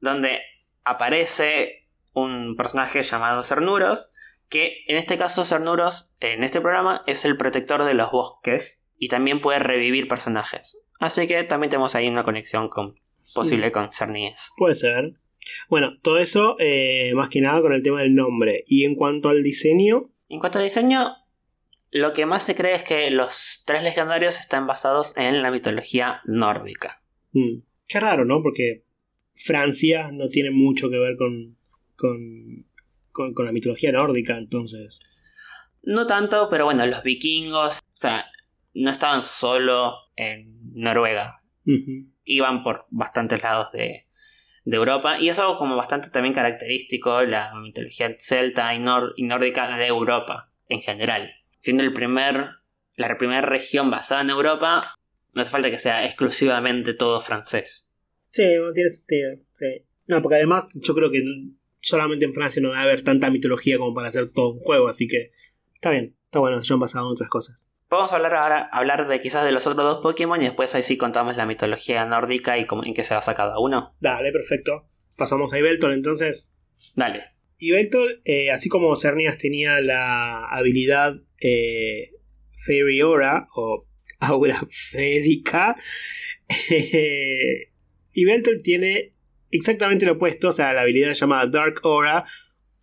donde 0.00 0.40
aparece 0.84 1.88
un 2.14 2.56
personaje 2.56 3.02
llamado 3.02 3.42
Cernuros 3.42 4.12
que 4.52 4.84
en 4.86 4.98
este 4.98 5.16
caso 5.16 5.46
Cernuros, 5.46 6.12
en 6.20 6.44
este 6.44 6.60
programa, 6.60 7.02
es 7.06 7.24
el 7.24 7.38
protector 7.38 7.84
de 7.84 7.94
los 7.94 8.10
bosques 8.10 8.86
y 8.98 9.08
también 9.08 9.40
puede 9.40 9.58
revivir 9.58 10.08
personajes. 10.08 10.78
Así 11.00 11.26
que 11.26 11.42
también 11.42 11.70
tenemos 11.70 11.94
ahí 11.94 12.06
una 12.06 12.22
conexión 12.22 12.68
con 12.68 13.00
posible 13.34 13.72
con 13.72 13.90
Cerníes. 13.90 14.52
Puede 14.58 14.76
ser. 14.76 15.14
Bueno, 15.70 15.98
todo 16.02 16.18
eso 16.18 16.56
eh, 16.58 17.12
más 17.14 17.30
que 17.30 17.40
nada 17.40 17.62
con 17.62 17.72
el 17.72 17.82
tema 17.82 18.02
del 18.02 18.14
nombre. 18.14 18.62
Y 18.66 18.84
en 18.84 18.94
cuanto 18.94 19.30
al 19.30 19.42
diseño. 19.42 20.12
En 20.28 20.38
cuanto 20.38 20.58
al 20.58 20.64
diseño, 20.64 21.16
lo 21.92 22.12
que 22.12 22.26
más 22.26 22.44
se 22.44 22.56
cree 22.56 22.74
es 22.74 22.82
que 22.82 23.10
los 23.10 23.62
tres 23.64 23.84
legendarios 23.84 24.40
están 24.40 24.66
basados 24.66 25.16
en 25.16 25.42
la 25.42 25.50
mitología 25.50 26.20
nórdica. 26.24 27.02
Mm. 27.32 27.60
Qué 27.86 28.00
raro, 28.00 28.24
¿no? 28.24 28.42
Porque 28.42 28.84
Francia 29.34 30.10
no 30.12 30.28
tiene 30.28 30.50
mucho 30.50 30.90
que 30.90 30.98
ver 30.98 31.16
con, 31.16 31.56
con 31.94 32.66
con, 33.12 33.34
la 33.44 33.52
mitología 33.52 33.92
nórdica, 33.92 34.36
entonces. 34.36 34.98
No 35.82 36.06
tanto, 36.06 36.48
pero 36.50 36.64
bueno, 36.64 36.84
los 36.86 37.02
vikingos, 37.02 37.78
o 37.78 37.96
sea, 37.96 38.26
no 38.74 38.90
estaban 38.90 39.22
solo 39.22 39.94
en 40.16 40.72
Noruega. 40.74 41.42
Iban 42.24 42.62
por 42.62 42.86
bastantes 42.90 43.42
lados 43.42 43.70
de, 43.72 44.06
de, 44.64 44.76
Europa. 44.76 45.18
Y 45.20 45.28
es 45.28 45.38
algo 45.38 45.56
como 45.56 45.76
bastante 45.76 46.10
también 46.10 46.34
característico, 46.34 47.22
la 47.22 47.54
mitología 47.54 48.14
celta 48.18 48.74
y, 48.74 48.80
nórdica 48.80 49.76
de 49.76 49.86
Europa 49.86 50.52
en 50.68 50.80
general. 50.80 51.30
Siendo 51.62 51.84
el 51.84 51.92
primer, 51.92 52.48
la 52.96 53.16
primera 53.16 53.40
región 53.40 53.88
basada 53.88 54.22
en 54.22 54.30
Europa, 54.30 54.96
no 55.32 55.42
hace 55.42 55.50
falta 55.52 55.70
que 55.70 55.78
sea 55.78 56.04
exclusivamente 56.04 56.92
todo 56.92 57.20
francés. 57.20 57.94
Sí, 58.30 58.42
tiene 58.74 58.90
sentido. 58.90 59.36
Sí. 59.52 59.86
No, 60.08 60.20
porque 60.22 60.38
además 60.38 60.66
yo 60.74 60.92
creo 60.92 61.12
que 61.12 61.22
solamente 61.78 62.24
en 62.24 62.34
Francia 62.34 62.60
no 62.60 62.70
va 62.70 62.80
a 62.80 62.82
haber 62.82 63.02
tanta 63.02 63.30
mitología 63.30 63.78
como 63.78 63.94
para 63.94 64.08
hacer 64.08 64.32
todo 64.32 64.54
un 64.54 64.58
juego, 64.58 64.88
así 64.88 65.06
que 65.06 65.30
está 65.72 65.92
bien, 65.92 66.16
está 66.24 66.40
bueno, 66.40 66.60
ya 66.60 66.74
han 66.74 66.80
pasado 66.80 67.08
otras 67.08 67.30
cosas. 67.30 67.68
Vamos 67.88 68.12
a 68.12 68.16
hablar 68.16 68.34
ahora 68.34 68.68
hablar 68.72 69.06
de 69.06 69.20
quizás 69.20 69.44
de 69.44 69.52
los 69.52 69.64
otros 69.68 69.84
dos 69.84 69.98
Pokémon 69.98 70.42
y 70.42 70.46
después 70.46 70.74
ahí 70.74 70.82
sí 70.82 70.98
contamos 70.98 71.36
la 71.36 71.46
mitología 71.46 72.04
nórdica 72.06 72.58
y 72.58 72.66
cómo, 72.66 72.84
en 72.84 72.92
qué 72.92 73.04
se 73.04 73.14
basa 73.14 73.36
cada 73.36 73.60
uno. 73.60 73.94
Dale, 74.00 74.32
perfecto. 74.32 74.88
Pasamos 75.16 75.52
a 75.52 75.60
Ibeltol 75.60 75.92
entonces. 75.92 76.56
Dale. 76.96 77.31
Ibeltol, 77.64 78.22
eh, 78.24 78.50
así 78.50 78.68
como 78.68 78.96
Cernias 78.96 79.38
tenía 79.38 79.80
la 79.80 80.46
habilidad 80.46 81.14
eh, 81.40 82.10
Fairy 82.66 82.98
Aura 82.98 83.46
o 83.54 83.86
Aura 84.18 84.60
Férica, 84.68 85.76
eh, 86.70 87.70
Ibeltol 88.14 88.62
tiene 88.64 89.12
exactamente 89.52 90.06
lo 90.06 90.14
opuesto, 90.14 90.48
o 90.48 90.52
sea, 90.52 90.72
la 90.72 90.80
habilidad 90.80 91.14
llamada 91.14 91.46
Dark 91.46 91.80
Aura, 91.84 92.24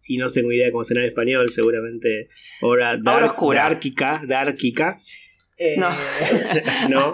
y 0.07 0.15
no 0.15 0.29
tengo 0.29 0.49
idea 0.49 0.71
cómo 0.71 0.85
será 0.85 1.01
en 1.01 1.07
español, 1.07 1.51
seguramente 1.51 2.29
Aura, 2.61 2.95
dark, 2.97 3.31
oscura. 3.31 3.63
Darkica, 3.63 4.21
darkica. 4.25 4.97
Eh, 5.57 5.75
no. 5.77 5.89
no. 6.89 7.13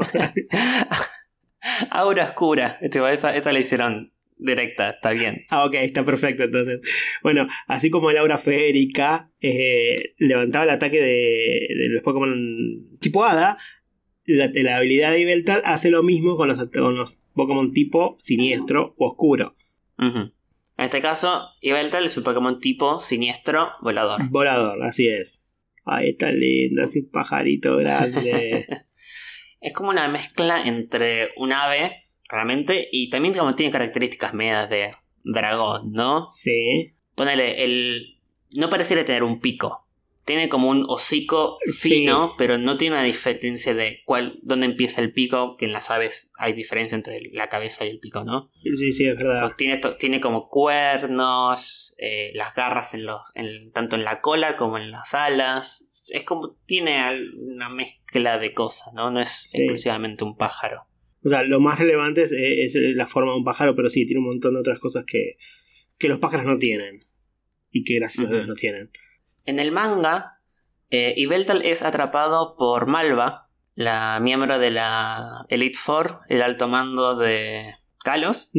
Aura 1.89 2.25
oscura. 2.25 2.77
Esta, 2.79 3.35
esta 3.35 3.51
la 3.51 3.59
hicieron 3.59 4.13
directa, 4.37 4.89
está 4.89 5.11
bien. 5.11 5.37
Ah, 5.49 5.65
ok, 5.65 5.75
está 5.75 6.03
perfecto 6.03 6.43
entonces. 6.43 6.81
Bueno, 7.23 7.47
así 7.67 7.89
como 7.89 8.11
el 8.11 8.17
aura 8.17 8.37
férica 8.37 9.31
eh, 9.41 10.13
levantaba 10.17 10.65
el 10.65 10.71
ataque 10.71 11.01
de, 11.01 11.67
de, 11.75 11.89
los 11.89 12.01
Pokémon 12.01 12.97
tipo 12.99 13.23
Hada, 13.23 13.57
la, 14.25 14.75
habilidad 14.75 15.11
de 15.11 15.21
Ibeltal 15.21 15.61
hace 15.65 15.91
lo 15.91 16.03
mismo 16.03 16.37
con 16.37 16.47
los, 16.47 16.69
con 16.69 16.95
los 16.95 17.19
Pokémon 17.33 17.71
tipo 17.71 18.17
siniestro 18.19 18.95
o 18.97 19.09
oscuro. 19.09 19.55
En 19.97 20.33
este 20.77 21.01
caso, 21.01 21.49
Ibeltal 21.61 22.05
es 22.05 22.17
un 22.17 22.23
Pokémon 22.23 22.59
tipo 22.59 22.99
siniestro 22.99 23.71
volador. 23.81 24.29
Volador, 24.29 24.83
así 24.83 25.07
es. 25.07 25.55
Ay, 25.85 26.09
está 26.09 26.31
lindo, 26.31 26.83
es 26.83 26.95
un 26.95 27.09
pajarito 27.11 27.77
grande. 27.77 28.65
es 29.61 29.73
como 29.73 29.91
una 29.91 30.07
mezcla 30.07 30.65
entre 30.65 31.29
un 31.37 31.53
ave, 31.53 32.04
realmente, 32.29 32.87
y 32.91 33.09
también 33.09 33.33
como 33.33 33.53
tiene 33.53 33.71
características 33.71 34.33
medias 34.33 34.69
de 34.69 34.91
dragón, 35.23 35.91
¿no? 35.91 36.27
Sí. 36.29 36.91
Ponele, 37.15 37.63
el. 37.63 38.19
No 38.51 38.69
pareciera 38.69 39.03
tener 39.03 39.23
un 39.23 39.39
pico 39.39 39.85
tiene 40.25 40.49
como 40.49 40.69
un 40.69 40.85
hocico 40.87 41.59
fino, 41.71 42.33
pero 42.37 42.57
no 42.57 42.77
tiene 42.77 42.95
una 42.95 43.05
diferencia 43.05 43.75
de 43.75 44.01
cuál, 44.05 44.39
dónde 44.41 44.65
empieza 44.65 45.01
el 45.01 45.13
pico, 45.13 45.55
que 45.55 45.65
en 45.65 45.71
las 45.71 45.91
aves 45.91 46.31
hay 46.39 46.53
diferencia 46.53 46.95
entre 46.95 47.21
la 47.31 47.47
cabeza 47.47 47.85
y 47.85 47.89
el 47.89 47.99
pico, 47.99 48.23
¿no? 48.23 48.49
Sí, 48.63 48.91
sí, 48.91 49.07
es 49.07 49.15
verdad. 49.15 49.41
Pues 49.41 49.55
tiene, 49.55 49.79
tiene 49.99 50.19
como 50.19 50.49
cuernos, 50.49 51.95
eh, 51.99 52.31
las 52.33 52.55
garras 52.55 52.95
en 52.95 53.05
los, 53.05 53.21
tanto 53.71 53.95
en 53.95 54.03
la 54.03 54.19
cola 54.21 54.57
como 54.57 54.79
en 54.79 54.89
las 54.89 55.13
alas. 55.13 56.09
Es 56.11 56.23
como, 56.23 56.57
tiene 56.65 56.99
una 57.37 57.69
mezcla 57.69 58.39
de 58.39 58.53
cosas, 58.55 58.95
¿no? 58.95 59.11
No 59.11 59.19
es 59.19 59.51
exclusivamente 59.53 60.23
un 60.23 60.35
pájaro. 60.35 60.87
O 61.25 61.29
sea, 61.29 61.41
lo 61.41 61.59
más 61.59 61.79
relevante 61.79 62.21
es, 62.21 62.75
la 62.75 63.07
forma 63.07 63.31
de 63.31 63.39
un 63.39 63.43
pájaro, 63.43 63.75
pero 63.75 63.89
sí, 63.89 64.05
tiene 64.05 64.19
un 64.19 64.27
montón 64.27 64.53
de 64.53 64.59
otras 64.59 64.77
cosas 64.77 65.05
que, 65.05 65.37
que 65.97 66.07
los 66.07 66.19
pájaros 66.19 66.45
no 66.45 66.59
tienen. 66.59 67.01
Y 67.71 67.83
que 67.83 67.95
gracias 67.95 68.27
a 68.27 68.31
Dios 68.31 68.47
no 68.47 68.53
tienen. 68.53 68.91
En 69.45 69.59
el 69.59 69.71
manga, 69.71 70.39
eh, 70.91 71.15
Ibeltal 71.17 71.65
es 71.65 71.81
atrapado 71.81 72.55
por 72.57 72.85
Malva, 72.87 73.49
la 73.73 74.19
miembro 74.21 74.59
de 74.59 74.69
la 74.69 75.45
Elite 75.49 75.77
Four, 75.77 76.19
el 76.29 76.43
alto 76.43 76.67
mando 76.67 77.17
de 77.17 77.63
Kalos. 78.03 78.51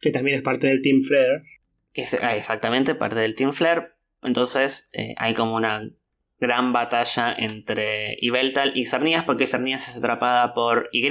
Que 0.00 0.12
también 0.12 0.36
es 0.36 0.42
parte 0.42 0.68
del 0.68 0.82
Team. 0.82 1.00
Que 1.92 2.02
es 2.02 2.14
ah, 2.22 2.36
exactamente 2.36 2.94
parte 2.94 3.16
del 3.16 3.34
Team 3.34 3.52
Flare. 3.52 3.88
Entonces 4.22 4.90
eh, 4.92 5.14
hay 5.18 5.34
como 5.34 5.56
una 5.56 5.90
gran 6.38 6.72
batalla 6.72 7.34
entre 7.36 8.16
Ibeltal 8.20 8.72
y 8.76 8.86
Cernías, 8.86 9.24
porque 9.24 9.46
Cernías 9.46 9.88
es 9.88 9.96
atrapada 9.96 10.54
por 10.54 10.88
Y, 10.92 11.02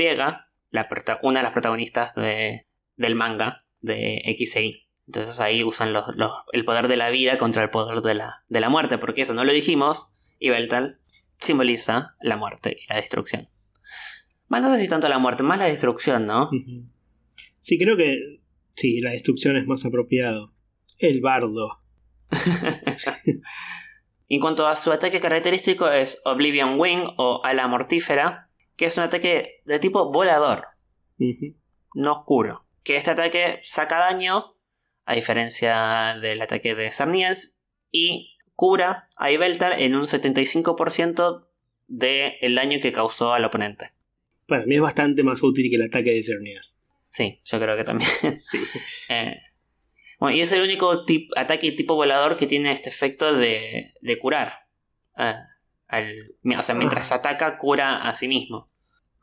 la 0.72 0.88
una 1.24 1.40
de 1.40 1.44
las 1.44 1.52
protagonistas 1.52 2.14
de, 2.16 2.68
del 2.96 3.16
manga 3.16 3.66
de 3.82 4.22
XI. 4.38 4.88
Entonces 5.08 5.40
ahí 5.40 5.64
usan 5.64 5.94
el 6.54 6.66
poder 6.66 6.88
de 6.88 6.98
la 6.98 7.10
vida 7.10 7.38
contra 7.38 7.64
el 7.64 7.70
poder 7.70 8.02
de 8.02 8.14
la, 8.14 8.44
de 8.48 8.60
la 8.60 8.70
muerte, 8.70 8.98
porque 8.98 9.24
eso 9.24 9.34
no 9.34 9.44
lo 9.44 9.52
dijimos, 9.52 10.12
y 10.38 10.50
Beltal 10.50 11.00
simboliza 11.40 12.16
la 12.22 12.38
muerte 12.38 12.78
y 12.80 12.88
la 12.90 12.98
destrucción. 12.98 13.50
Más 14.48 14.62
no 14.62 14.70
sé 14.74 14.82
si 14.82 14.88
tanto 14.88 15.08
la 15.10 15.20
muerte, 15.20 15.44
más 15.44 15.60
la 15.60 15.66
destrucción, 15.66 16.26
¿no? 16.26 16.50
Sí, 17.60 17.78
creo 17.78 17.98
que 17.98 18.20
sí, 18.76 19.02
la 19.02 19.12
destrucción 19.12 19.56
es 19.56 19.66
más 19.66 19.86
apropiado. 19.86 20.54
El 20.98 21.22
bardo. 21.22 21.82
en 24.30 24.40
cuanto 24.40 24.68
a 24.68 24.76
su 24.76 24.92
ataque 24.92 25.20
característico 25.20 25.90
es 25.90 26.22
Oblivion 26.26 26.80
Wing 26.80 27.04
o 27.18 27.42
ala 27.44 27.68
mortífera, 27.68 28.49
que 28.80 28.86
es 28.86 28.98
un 28.98 29.04
ataque 29.04 29.62
de 29.66 29.78
tipo 29.78 30.10
volador, 30.10 30.66
no 31.96 32.12
oscuro. 32.14 32.66
Que 32.82 32.96
este 32.96 33.12
ataque 33.12 33.60
saca 33.62 34.00
daño 34.00 34.56
a 35.06 35.16
diferencia 35.16 36.18
del 36.22 36.42
ataque 36.42 36.76
de 36.76 36.90
Sarnies, 36.92 37.58
y 37.92 38.38
cura 38.56 39.10
a 39.18 39.32
Ibeltar 39.32 39.82
en 39.82 39.96
un 39.96 40.04
75% 40.08 41.50
del 41.88 42.34
el 42.42 42.56
daño 42.56 42.80
que 42.82 42.92
causó 42.92 43.34
al 43.34 43.44
oponente. 43.46 43.90
Para 44.48 44.66
mí 44.66 44.76
es 44.76 44.82
bastante 44.82 45.24
más 45.24 45.42
útil 45.44 45.70
que 45.70 45.76
el 45.76 45.88
ataque 45.90 46.12
de 46.12 46.24
Cernias. 46.24 46.80
Sí, 47.10 47.42
yo 47.44 47.60
creo 47.60 47.76
que 47.76 47.84
también. 47.84 48.10
Sí. 48.38 48.60
Eh, 49.10 49.42
bueno, 50.20 50.38
y 50.38 50.42
es 50.42 50.52
el 50.52 50.62
único 50.62 51.06
tip- 51.06 51.32
ataque 51.36 51.72
tipo 51.72 51.96
volador 51.96 52.38
que 52.38 52.46
tiene 52.46 52.72
este 52.72 52.90
efecto 52.90 53.34
de, 53.36 53.92
de 54.02 54.20
curar. 54.20 54.68
eh, 55.18 55.34
al- 55.90 56.18
o 56.58 56.62
sea, 56.64 56.76
mientras 56.76 57.12
ataca, 57.12 57.58
cura 57.58 57.98
a 57.98 58.16
sí 58.16 58.28
mismo. 58.28 58.70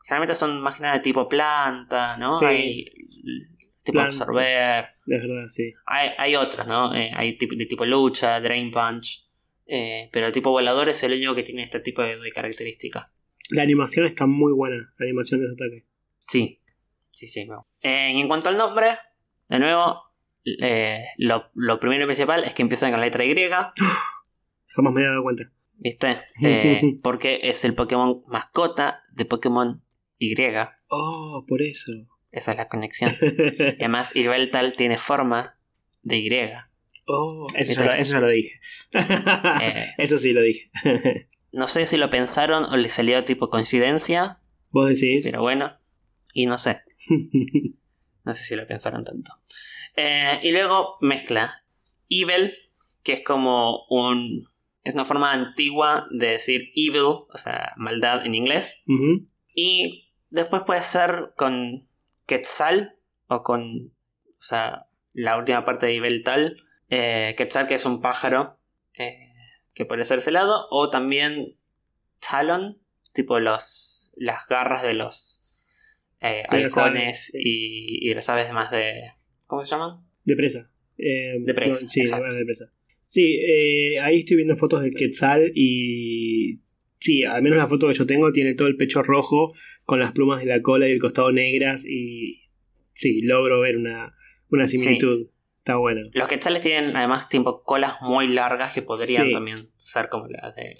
Generalmente 0.03 0.35
son 0.35 0.61
más 0.61 0.75
que 0.77 0.83
nada 0.83 0.95
de 0.95 0.99
tipo 1.01 1.27
planta, 1.27 2.15
¿no? 2.17 2.37
Sí. 2.37 2.45
Hay 2.45 2.85
tipo 3.83 3.93
Planta. 3.99 4.09
absorber. 4.23 4.89
Verdad, 5.05 5.47
sí. 5.49 5.73
Hay, 5.85 6.11
hay 6.17 6.35
otros, 6.35 6.67
¿no? 6.67 6.93
Eh, 6.95 7.11
hay 7.15 7.37
de 7.37 7.65
tipo 7.65 7.85
lucha, 7.85 8.39
drain 8.39 8.69
punch. 8.71 9.25
eh, 9.65 10.09
pero 10.13 10.27
el 10.27 10.31
tipo 10.31 10.49
volador 10.51 10.87
es 10.87 11.03
el 11.03 11.11
único 11.13 11.35
que 11.35 11.43
tiene 11.43 11.61
este 11.61 11.79
tipo 11.81 12.01
de, 12.01 12.17
de 12.17 12.31
característica. 12.31 13.11
La 13.49 13.63
animación 13.63 14.05
está 14.05 14.25
muy 14.25 14.53
buena, 14.53 14.75
la 14.97 15.05
animación 15.05 15.39
de 15.41 15.47
ese 15.47 15.55
ataque. 15.55 15.85
Sí, 16.25 16.61
sí, 17.11 17.27
sí. 17.27 17.47
Eh, 17.81 18.11
y 18.13 18.19
en 18.21 18.27
cuanto 18.29 18.49
al 18.49 18.57
nombre, 18.57 18.87
de 19.49 19.59
nuevo, 19.59 20.03
eh, 20.61 21.03
lo, 21.17 21.49
lo 21.53 21.79
primero 21.81 22.03
y 22.03 22.07
principal 22.07 22.43
es 22.45 22.53
que 22.53 22.61
empiezan 22.61 22.91
con 22.91 22.99
la 23.01 23.05
letra 23.07 23.25
Y, 23.25 23.33
Jamás 24.67 24.93
me 24.93 25.01
he 25.01 25.05
dado 25.05 25.23
cuenta. 25.23 25.51
¿Viste? 25.77 26.21
Eh, 26.43 26.97
porque 27.03 27.39
es 27.43 27.63
el 27.65 27.73
Pokémon 27.75 28.21
mascota 28.27 29.03
de 29.13 29.25
Pokémon 29.25 29.83
Y. 30.19 30.35
Oh, 30.89 31.45
por 31.47 31.61
eso. 31.61 31.91
Esa 32.31 32.51
es 32.51 32.57
la 32.57 32.67
conexión. 32.67 33.11
Y 33.21 33.63
además, 33.79 34.15
Irveltal 34.15 34.73
tiene 34.73 34.97
forma 34.97 35.57
de 36.03 36.17
Y. 36.17 36.29
oh, 37.07 37.47
eso, 37.55 37.73
ya, 37.73 37.81
Entonces- 37.81 37.99
eso 37.99 38.13
ya 38.13 38.19
lo 38.19 38.27
dije. 38.29 38.59
Eh, 39.61 39.87
eso 39.97 40.19
sí 40.19 40.33
lo 40.33 40.41
dije. 40.41 40.69
no 41.51 41.67
sé 41.67 41.85
si 41.85 41.97
lo 41.97 42.09
pensaron 42.09 42.65
o 42.65 42.77
le 42.77 42.89
salió 42.89 43.23
tipo 43.25 43.49
coincidencia, 43.49 44.41
¿Vos 44.71 44.89
decís? 44.89 45.23
pero 45.23 45.41
bueno. 45.41 45.77
Y 46.33 46.45
no 46.45 46.57
sé. 46.57 46.81
No 48.23 48.33
sé 48.33 48.43
si 48.43 48.55
lo 48.55 48.67
pensaron 48.67 49.03
tanto. 49.03 49.31
Eh, 49.95 50.39
y 50.43 50.51
luego 50.51 50.97
mezcla 51.01 51.51
Evil, 52.09 52.53
que 53.03 53.13
es 53.13 53.23
como 53.23 53.85
un. 53.89 54.45
Es 54.87 54.93
una 54.93 55.03
forma 55.03 55.33
antigua 55.33 56.07
de 56.11 56.27
decir 56.31 56.71
evil, 56.75 57.01
o 57.03 57.37
sea, 57.37 57.73
maldad 57.75 58.25
en 58.25 58.35
inglés. 58.35 58.83
Y 59.53 60.13
después 60.29 60.63
puede 60.65 60.81
ser 60.81 61.33
con 61.35 61.83
Quetzal 62.25 62.97
o 63.27 63.43
con. 63.43 63.63
O 63.63 64.39
sea, 64.39 64.83
la 65.11 65.37
última 65.37 65.65
parte 65.65 65.87
de 65.87 65.95
Evil 65.95 66.23
tal. 66.23 66.63
Eh, 66.89 67.33
Quetzal, 67.37 67.67
que 67.67 67.75
es 67.75 67.85
un 67.85 67.99
pájaro 68.01 68.59
eh, 68.97 69.33
que 69.73 69.85
puede 69.85 70.05
ser 70.05 70.19
ese 70.19 70.31
lado. 70.31 70.67
O 70.71 70.89
también 70.89 71.57
Talon, 72.19 72.81
tipo 73.11 73.39
los, 73.41 74.13
las 74.15 74.47
garras 74.47 74.83
de 74.83 74.93
los 74.93 75.43
eh, 76.21 76.43
halcones 76.47 77.31
y, 77.33 78.09
y 78.09 78.13
las 78.13 78.29
aves 78.29 78.53
más 78.53 78.71
de. 78.71 79.11
¿Cómo 79.47 79.61
se 79.63 79.69
llaman? 79.69 80.07
De 80.23 80.35
presa. 80.35 80.71
Eh, 80.97 81.39
De 81.41 81.53
presa, 81.53 81.83
no, 81.83 81.89
sí, 81.89 82.01
de 82.05 82.45
presa. 82.45 82.71
Sí, 83.09 83.39
eh, 83.41 83.99
ahí 84.01 84.19
estoy 84.19 84.35
viendo 84.35 84.57
fotos 84.57 84.81
del 84.81 84.93
Quetzal 84.93 85.53
y. 85.55 86.55
Sí, 86.99 87.23
al 87.23 87.41
menos 87.41 87.57
la 87.57 87.67
foto 87.67 87.87
que 87.87 87.93
yo 87.93 88.05
tengo 88.05 88.33
tiene 88.33 88.53
todo 88.53 88.67
el 88.67 88.75
pecho 88.75 89.01
rojo 89.01 89.53
con 89.85 89.99
las 90.01 90.11
plumas 90.11 90.41
de 90.41 90.47
la 90.47 90.61
cola 90.61 90.89
y 90.89 90.91
el 90.91 90.99
costado 90.99 91.31
negras 91.31 91.85
y. 91.85 92.41
Sí, 92.91 93.21
logro 93.21 93.61
ver 93.61 93.77
una, 93.77 94.13
una 94.49 94.67
similitud. 94.67 95.29
Está 95.59 95.77
bueno. 95.77 96.01
Los 96.11 96.27
quetzales 96.27 96.59
tienen 96.59 96.97
además 96.97 97.29
tipo 97.29 97.63
colas 97.63 97.93
muy 98.01 98.27
largas 98.27 98.73
que 98.73 98.81
podrían 98.81 99.27
Sí. 99.27 99.31
también 99.31 99.57
ser 99.77 100.09
como 100.09 100.27
la 100.27 100.51
de. 100.51 100.75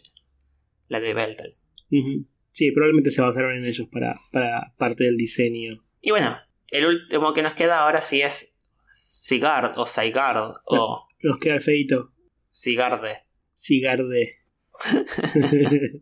La 0.90 1.00
de 1.00 1.14
Beltal. 1.14 1.56
Ujú. 1.92 2.28
Sí, 2.52 2.72
probablemente 2.72 3.12
se 3.12 3.22
basaron 3.22 3.56
en 3.56 3.64
ellos 3.64 3.88
para, 3.90 4.20
para 4.34 4.74
parte 4.78 5.06
del 5.06 5.16
diseño. 5.16 5.82
Y 6.02 6.10
bueno, 6.10 6.36
el 6.72 6.88
último 6.88 7.32
que 7.34 7.42
nos 7.42 7.54
queda 7.54 7.84
ahora 7.86 8.02
sí 8.02 8.22
es 8.22 8.58
Sigard 8.90 9.78
o 9.78 9.88
Saigard 9.88 10.56
o 10.66 11.08
Nos 11.22 11.38
queda 11.38 11.56
el 11.56 11.62
feito. 11.62 12.12
Sigarde. 12.58 13.12
Cigarde. 13.54 14.36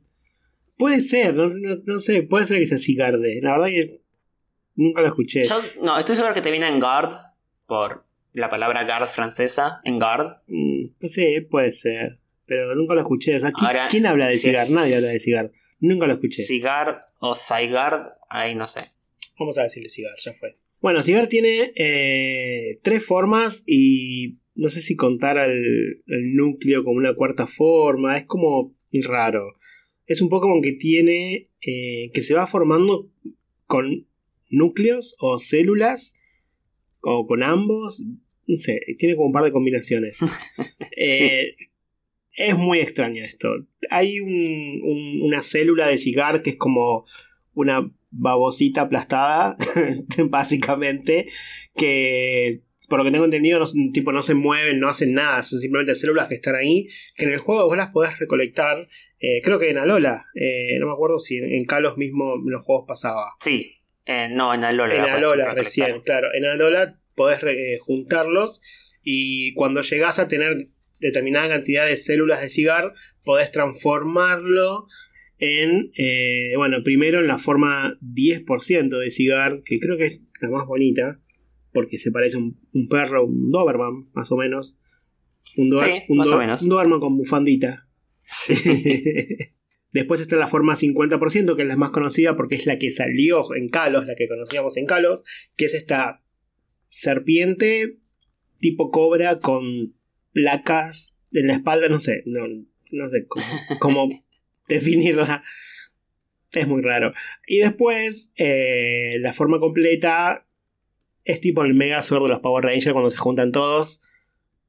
puede 0.78 1.02
ser, 1.02 1.34
no, 1.34 1.48
no- 1.48 1.82
no 1.86 2.00
sé, 2.00 2.24
puede 2.24 2.46
ser 2.46 2.60
que 2.60 2.68
sea 2.68 2.78
Cigarde. 2.78 3.39
La 3.41 3.52
verdad 3.52 3.68
que 3.68 4.02
nunca 4.76 5.02
lo 5.02 5.08
escuché. 5.08 5.44
Yo 5.44 5.62
no, 5.82 5.98
estoy 6.00 6.15
seguro 6.15 6.34
que 6.34 6.41
te 6.41 6.52
viene 6.52 6.68
en 6.68 6.80
Guard 6.80 7.13
por 7.65 8.06
la 8.34 8.50
palabra 8.50 8.84
Guard 8.86 9.08
francesa, 9.10 9.82
en 9.84 10.00
Guard. 10.00 10.41
Mm, 10.48 10.86
no 11.00 11.08
sé, 11.08 11.46
puede 11.50 11.72
ser. 11.72 12.20
Pero 12.48 12.76
nunca 12.76 12.94
lo 12.94 13.02
escuché. 13.02 13.36
O 13.36 13.39
sea, 13.39 13.52
¿qui- 13.52 13.65
Ahora, 13.65 13.88
¿quién 13.89 14.06
habla 14.06 14.28
de 14.28 14.34
si 14.38 14.48
cigar? 14.50 14.65
es- 14.65 14.72
Nadie 14.72 14.96
habla 14.96 15.08
de 15.10 15.20
cigar. 15.20 15.50
Nunca 15.82 16.08
lo 16.08 16.13
escuché. 16.13 16.44
Sigard 16.44 16.98
o 17.20 17.36
Saigard, 17.36 18.06
ahí 18.30 18.56
no 18.56 18.68
sé. 18.68 18.82
Vamos 19.39 19.58
a 19.58 19.63
decirle 19.63 19.89
cigar, 19.89 20.13
ya 20.24 20.34
fue. 20.34 20.58
Bueno, 20.80 21.02
cigar 21.04 21.28
tiene 21.28 21.74
eh, 21.76 22.80
tres 22.84 23.04
formas 23.06 23.63
y 23.65 24.38
no 24.56 24.70
sé 24.70 24.82
si 24.82 24.96
contar 24.96 25.38
al, 25.38 25.52
el 25.52 26.36
núcleo 26.36 26.84
como 26.84 26.98
una 26.98 27.13
cuarta 27.15 27.46
forma. 27.48 28.18
Es 28.18 28.26
como 28.26 28.76
raro. 29.04 29.54
Es 30.08 30.22
un 30.22 30.30
Pokémon 30.30 30.62
que 30.62 30.74
tiene. 30.74 31.44
eh, 31.65 32.12
que 32.13 32.22
se 32.22 32.34
va 32.34 32.48
formando 32.48 33.12
con 33.68 34.08
núcleos 34.50 35.15
o 35.20 35.39
células. 35.39 36.13
O 37.02 37.28
con 37.28 37.44
ambos. 37.44 38.04
No 38.48 38.58
sé, 38.58 38.80
tiene 39.00 39.15
como 39.15 39.28
un 39.28 39.34
par 39.34 39.44
de 39.44 39.52
combinaciones. 39.52 40.20
Eh, 40.98 41.56
Es 42.38 42.56
muy 42.58 42.80
extraño 42.80 43.24
esto. 43.24 43.50
Hay 43.89 44.20
un- 44.20 44.82
un- 44.84 45.22
una 45.24 45.41
célula 45.44 45.88
de 45.88 45.98
cigar 45.98 46.41
que 46.44 46.52
es 46.52 46.56
como 46.58 47.06
una 47.54 47.91
babosita 48.12 48.82
aplastada, 48.82 49.56
básicamente, 50.30 51.28
que 51.76 52.62
por 52.88 53.00
lo 53.00 53.06
que 53.06 53.12
tengo 53.12 53.26
entendido 53.26 53.60
no, 53.60 53.65
tipo, 53.91 54.12
no 54.12 54.21
se 54.21 54.34
mueven, 54.34 54.80
no 54.80 54.89
hacen 54.89 55.13
nada, 55.13 55.43
son 55.43 55.60
simplemente 55.60 55.95
células 55.95 56.28
que 56.28 56.36
están 56.36 56.56
ahí, 56.56 56.88
que 57.15 57.26
en 57.26 57.34
el 57.34 57.39
juego 57.39 57.65
vos 57.65 57.78
las 57.78 57.91
podés 57.91 58.19
recolectar, 58.19 58.78
eh, 59.19 59.41
creo 59.43 59.60
que 59.60 59.69
en 59.69 59.78
Alola, 59.78 60.26
eh, 60.36 60.78
no 60.80 60.88
me 60.88 60.93
acuerdo 60.93 61.19
si 61.19 61.38
en, 61.38 61.52
en 61.52 61.65
Kalos 61.65 61.98
mismo 61.98 62.36
en 62.36 62.52
los 62.52 62.63
juegos 62.63 62.86
pasaba. 62.88 63.32
Sí, 63.39 63.82
eh, 64.06 64.28
no, 64.32 64.54
en 64.54 64.63
Alola. 64.63 64.95
En 64.95 65.02
Alola 65.02 65.54
recién, 65.54 66.02
claro. 66.02 66.28
En 66.34 66.45
Alola 66.45 67.00
podés 67.15 67.39
juntarlos 67.80 68.62
y 69.02 69.54
cuando 69.54 69.82
llegás 69.82 70.19
a 70.19 70.28
tener 70.28 70.58
determinada 71.00 71.50
cantidad 71.50 71.86
de 71.86 71.98
células 71.98 72.41
de 72.41 72.50
cigar, 72.50 72.93
podés 73.24 73.52
transformarlo 73.52 74.88
en, 75.39 75.91
bueno, 76.56 76.84
primero 76.84 77.19
en 77.19 77.28
la 77.28 77.38
forma 77.38 77.98
10% 78.02 79.00
de 79.00 79.12
cigar, 79.12 79.62
que 79.63 79.80
creo 79.80 79.98
que 79.98 80.06
es 80.06 80.21
la 80.41 80.50
más 80.50 80.65
bonita, 80.65 81.19
porque 81.76 82.00
se 82.00 82.10
parece 82.12 82.38
a 82.38 82.40
un, 82.40 82.58
un 82.74 82.88
perro, 82.88 83.24
un 83.26 83.52
Doberman, 83.52 84.06
más 84.16 84.32
o 84.32 84.38
menos. 84.38 84.80
Un, 85.58 85.70
Dober- 85.70 85.94
Sí, 86.00 86.04
un 86.10 86.18
más 86.18 86.30
Do- 86.30 86.36
o 86.38 86.40
menos. 86.40 86.62
un 86.64 86.70
Doberman 86.70 87.00
con 87.00 87.18
bufandita. 87.18 87.88
Sí. 88.08 88.56
Después 89.94 90.20
está 90.20 90.36
la 90.38 90.48
forma 90.48 90.76
50%, 90.76 91.56
que 91.56 91.62
es 91.62 91.68
la 91.68 91.78
más 91.78 91.92
conocida 91.92 92.36
porque 92.36 92.56
es 92.56 92.66
la 92.66 92.78
que 92.80 92.90
salió 92.92 93.54
en 93.56 93.70
Kalos, 93.70 94.06
la 94.08 94.16
que 94.16 94.28
conocíamos 94.28 94.76
en 94.78 94.88
Kalos, 94.88 95.24
que 95.56 95.66
es 95.66 95.74
esta 95.74 96.22
serpiente 96.90 98.00
tipo 98.60 98.90
cobra 98.92 99.40
con 99.40 99.96
placas 100.34 101.18
en 101.32 101.48
la 101.48 101.54
espalda, 101.54 101.88
no 101.90 102.00
sé, 102.00 102.24
no, 102.26 102.42
no 102.92 103.10
sé 103.10 103.26
cómo, 103.28 103.46
cómo 103.80 104.10
definirla. 104.68 105.44
Es 106.52 106.68
muy 106.68 106.82
raro. 106.82 107.12
Y 107.48 107.60
después, 107.60 108.32
eh, 108.38 109.18
la 109.20 109.34
forma 109.34 109.60
completa 109.60 110.44
es 111.26 111.42
tipo 111.42 111.64
el 111.66 111.74
Megazord 111.74 112.24
de 112.24 112.30
los 112.30 112.40
Power 112.40 112.64
Rangers 112.64 112.94
cuando 112.94 113.12
se 113.12 113.18
juntan 113.18 113.52
todos. 113.52 114.00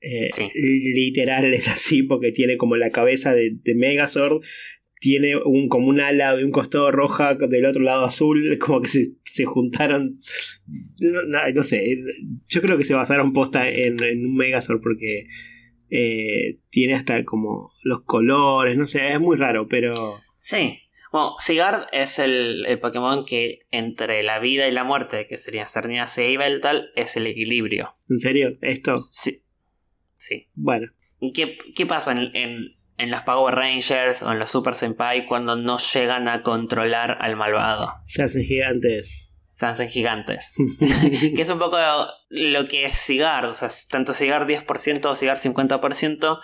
Eh, 0.01 0.31
Sí. 0.33 0.49
Literal 0.95 1.45
es 1.55 1.69
así 1.69 2.03
porque 2.03 2.33
tiene 2.33 2.57
como 2.57 2.77
la 2.77 2.91
cabeza 2.91 3.33
de, 3.35 3.53
de 3.63 3.75
Megazord. 3.77 4.43
Tiene 4.99 5.37
un, 5.37 5.69
como 5.69 5.89
un 5.89 6.01
ala 6.01 6.35
de 6.35 6.45
un 6.45 6.51
costado 6.51 6.91
roja, 6.91 7.35
del 7.35 7.67
otro 7.67 7.83
lado 7.83 8.07
azul, 8.07 8.59
como 8.61 8.81
que 8.81 8.89
se, 8.89 9.05
se 9.25 9.45
juntaron. 9.45 10.19
No, 10.99 11.23
no- 11.23 11.53
no 11.55 11.63
sé, 11.63 11.99
yo 12.49 12.63
creo 12.63 12.79
que 12.79 12.85
se 12.85 12.95
basaron 12.95 13.33
posta 13.35 13.69
en, 13.69 14.03
en 14.03 14.25
un 14.27 14.35
Megazord 14.37 14.81
porque 14.81 15.27
eh, 15.91 16.59
tiene 16.71 16.95
hasta 16.95 17.25
como 17.25 17.71
los 17.85 18.03
colores, 18.05 18.77
no 18.77 18.87
sé, 18.87 19.09
es 19.13 19.21
muy 19.21 19.37
raro, 19.37 19.69
pero 19.69 19.95
Sí. 20.41 20.79
Bueno, 21.17 21.35
Sigard 21.39 21.87
es 21.93 22.19
el, 22.19 22.67
el 22.67 22.79
Pokémon 22.79 23.25
que 23.25 23.61
entre 23.71 24.23
la 24.23 24.39
vida 24.39 24.69
y 24.69 24.71
la 24.71 24.85
muerte, 24.85 25.27
que 25.27 25.39
sería 25.39 25.67
Cernias 25.67 26.19
e 26.19 26.31
Yveltal, 26.31 26.91
es 26.95 27.17
el 27.17 27.27
equilibrio. 27.27 27.97
en 28.11 28.19
serio, 28.19 28.59
esto, 28.61 28.99
Sí. 28.99 29.43
Sí. 30.17 30.51
bueno, 30.55 30.89
¿Y 31.21 31.33
¿Qué, 31.33 31.57
qué 31.75 31.87
pasa 31.87 32.13
en, 32.13 32.31
en, 32.37 32.77
en 32.99 33.11
los 33.11 33.23
Power 33.23 33.55
Rangers 33.55 34.23
o 34.23 34.31
en 34.31 34.39
los 34.39 34.51
Super 34.51 34.75
Senpai 34.75 35.27
cuando 35.27 35.57
no 35.57 35.79
llegan 35.79 36.29
a 36.29 36.43
controlar 36.43 37.17
al 37.23 37.35
malvado? 37.35 37.91
se 38.03 38.23
hacen 38.23 38.45
gigantes. 38.45 39.35
Se 39.55 39.65
hacen 39.65 39.89
gigantes. 39.89 40.53
que 41.35 41.41
es 41.41 41.49
un 41.49 41.59
poco 41.59 41.79
lo 42.29 42.69
que 42.69 42.85
es 42.85 42.99
Sigard. 42.99 43.47
O 43.49 43.55
sea, 43.55 43.71
tanto 43.89 44.13
Sigard 44.13 44.47
10% 44.47 45.07
o 45.07 45.17
Sigard 45.17 45.39
50%, 45.39 46.39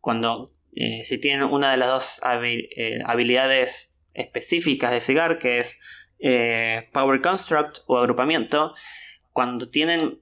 cuando 0.00 0.46
eh, 0.72 1.02
si 1.04 1.18
tienen 1.18 1.42
una 1.44 1.70
de 1.72 1.76
las 1.76 1.88
dos 1.88 2.20
eh, 2.42 3.00
habilidades 3.04 3.96
específicas 4.18 4.92
de 4.92 5.00
Cigar, 5.00 5.38
que 5.38 5.58
es 5.58 6.12
eh, 6.18 6.88
Power 6.92 7.20
Construct 7.20 7.78
o 7.86 7.98
agrupamiento, 7.98 8.74
cuando 9.32 9.70
tienen 9.70 10.20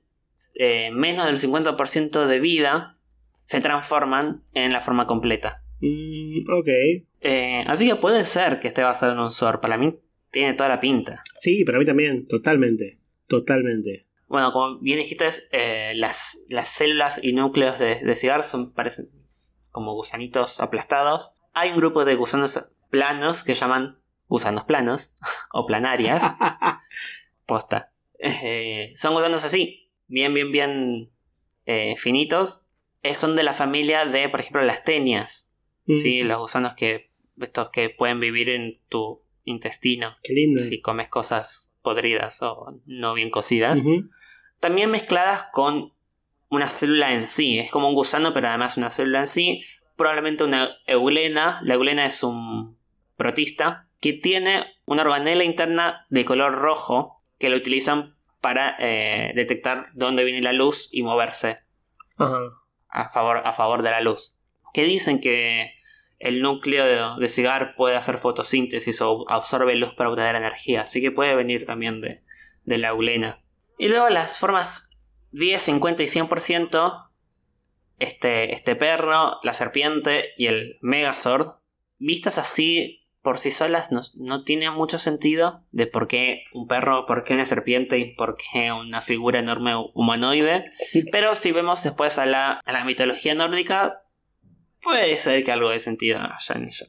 eh, 0.54 0.90
menos 0.92 1.26
del 1.26 1.38
50% 1.38 2.26
de 2.26 2.40
vida, 2.40 2.98
se 3.32 3.60
transforman 3.60 4.42
en 4.54 4.72
la 4.72 4.80
forma 4.80 5.06
completa. 5.06 5.62
Mm, 5.80 6.38
ok. 6.50 6.68
Eh, 7.20 7.64
así 7.66 7.88
que 7.88 7.96
puede 7.96 8.26
ser 8.26 8.60
que 8.60 8.68
esté 8.68 8.82
basado 8.82 9.12
en 9.12 9.18
un 9.18 9.32
SOR. 9.32 9.60
Para 9.60 9.78
mí 9.78 9.98
tiene 10.30 10.54
toda 10.54 10.68
la 10.68 10.80
pinta. 10.80 11.22
Sí, 11.40 11.64
para 11.64 11.78
mí 11.78 11.84
también, 11.84 12.26
totalmente. 12.26 12.98
Totalmente. 13.26 14.06
Bueno, 14.28 14.52
como 14.52 14.78
bien 14.80 14.98
dijiste, 14.98 15.26
eh, 15.52 15.92
las, 15.96 16.44
las 16.48 16.68
células 16.68 17.20
y 17.22 17.32
núcleos 17.32 17.78
de, 17.78 17.94
de 17.94 18.16
cigar 18.16 18.44
son 18.44 18.72
parecen 18.72 19.08
como 19.70 19.94
gusanitos 19.94 20.60
aplastados. 20.60 21.32
Hay 21.52 21.70
un 21.70 21.76
grupo 21.76 22.04
de 22.04 22.16
gusanos 22.16 22.70
planos 22.96 23.42
que 23.42 23.54
llaman 23.54 24.00
gusanos 24.26 24.64
planos 24.64 25.14
o 25.52 25.66
planarias. 25.66 26.34
Posta. 27.46 27.92
Eh, 28.18 28.94
son 28.96 29.12
gusanos 29.12 29.44
así, 29.44 29.90
bien, 30.08 30.32
bien, 30.32 30.50
bien 30.50 31.12
eh, 31.66 31.94
finitos. 31.96 32.64
Eh, 33.02 33.14
son 33.14 33.36
de 33.36 33.42
la 33.42 33.52
familia 33.52 34.06
de, 34.06 34.28
por 34.28 34.40
ejemplo, 34.40 34.62
las 34.62 34.82
tenias. 34.82 35.52
Mm, 35.84 35.96
¿sí? 35.96 36.22
Los 36.22 36.38
gusanos 36.38 36.74
que, 36.74 37.10
estos 37.40 37.70
que 37.70 37.90
pueden 37.90 38.18
vivir 38.18 38.48
en 38.48 38.80
tu 38.88 39.22
intestino. 39.44 40.14
Qué 40.22 40.32
lindo. 40.32 40.60
Si 40.60 40.80
comes 40.80 41.08
cosas 41.08 41.74
podridas 41.82 42.42
o 42.42 42.80
no 42.86 43.14
bien 43.14 43.30
cocidas. 43.30 43.82
También 44.58 44.90
mezcladas 44.90 45.46
con 45.52 45.92
una 46.48 46.66
célula 46.68 47.12
en 47.12 47.28
sí. 47.28 47.58
Es 47.58 47.70
como 47.70 47.88
un 47.88 47.94
gusano, 47.94 48.32
pero 48.32 48.48
además 48.48 48.78
una 48.78 48.90
célula 48.90 49.20
en 49.20 49.26
sí. 49.28 49.62
Probablemente 49.94 50.42
una 50.42 50.70
eulena. 50.86 51.60
La 51.62 51.74
eulena 51.74 52.06
es 52.06 52.22
un 52.24 52.75
protista 53.16 53.88
que 54.00 54.12
tiene 54.12 54.64
una 54.84 55.02
organela 55.02 55.44
interna 55.44 56.06
de 56.10 56.24
color 56.24 56.52
rojo 56.52 57.22
que 57.38 57.50
lo 57.50 57.56
utilizan 57.56 58.16
para 58.40 58.76
eh, 58.78 59.32
detectar 59.34 59.86
dónde 59.94 60.24
viene 60.24 60.42
la 60.42 60.52
luz 60.52 60.88
y 60.92 61.02
moverse 61.02 61.58
Ajá. 62.16 62.40
a 62.88 63.08
favor, 63.08 63.42
a 63.44 63.52
favor 63.52 63.82
de 63.82 63.90
la 63.90 64.00
luz. 64.00 64.38
Que 64.72 64.84
dicen 64.84 65.20
que 65.20 65.74
el 66.18 66.40
núcleo 66.42 66.84
de, 66.84 67.20
de 67.20 67.28
cigar 67.28 67.74
puede 67.76 67.96
hacer 67.96 68.18
fotosíntesis 68.18 69.00
o 69.00 69.24
absorbe 69.28 69.74
luz 69.74 69.94
para 69.94 70.10
obtener 70.10 70.36
energía. 70.36 70.82
Así 70.82 71.00
que 71.00 71.10
puede 71.10 71.34
venir 71.34 71.66
también 71.66 72.00
de, 72.00 72.22
de 72.64 72.78
la 72.78 72.88
eulena. 72.88 73.42
Y 73.78 73.88
luego 73.88 74.08
las 74.10 74.38
formas 74.38 74.98
10, 75.32 75.60
50 75.60 76.02
y 76.02 76.06
100%, 76.06 77.08
este, 77.98 78.52
este 78.52 78.76
perro, 78.76 79.38
la 79.42 79.54
serpiente 79.54 80.30
y 80.36 80.46
el 80.46 80.78
Megazord, 80.82 81.58
vistas 81.98 82.38
así 82.38 83.05
por 83.26 83.38
sí 83.38 83.50
solas 83.50 83.90
no, 83.90 84.02
no 84.14 84.44
tiene 84.44 84.70
mucho 84.70 85.00
sentido 85.00 85.66
de 85.72 85.88
por 85.88 86.06
qué 86.06 86.44
un 86.52 86.68
perro, 86.68 87.06
por 87.06 87.24
qué 87.24 87.34
una 87.34 87.44
serpiente 87.44 87.98
y 87.98 88.14
por 88.14 88.36
qué 88.36 88.70
una 88.70 89.02
figura 89.02 89.40
enorme 89.40 89.72
humanoide. 89.94 90.62
Pero 91.10 91.34
si 91.34 91.50
vemos 91.50 91.82
después 91.82 92.18
a 92.18 92.26
la, 92.26 92.60
a 92.64 92.72
la 92.72 92.84
mitología 92.84 93.34
nórdica, 93.34 94.04
puede 94.80 95.16
ser 95.16 95.42
que 95.42 95.50
algo 95.50 95.70
de 95.70 95.80
sentido 95.80 96.20
haya 96.20 96.54
en 96.54 96.68
ello. 96.68 96.86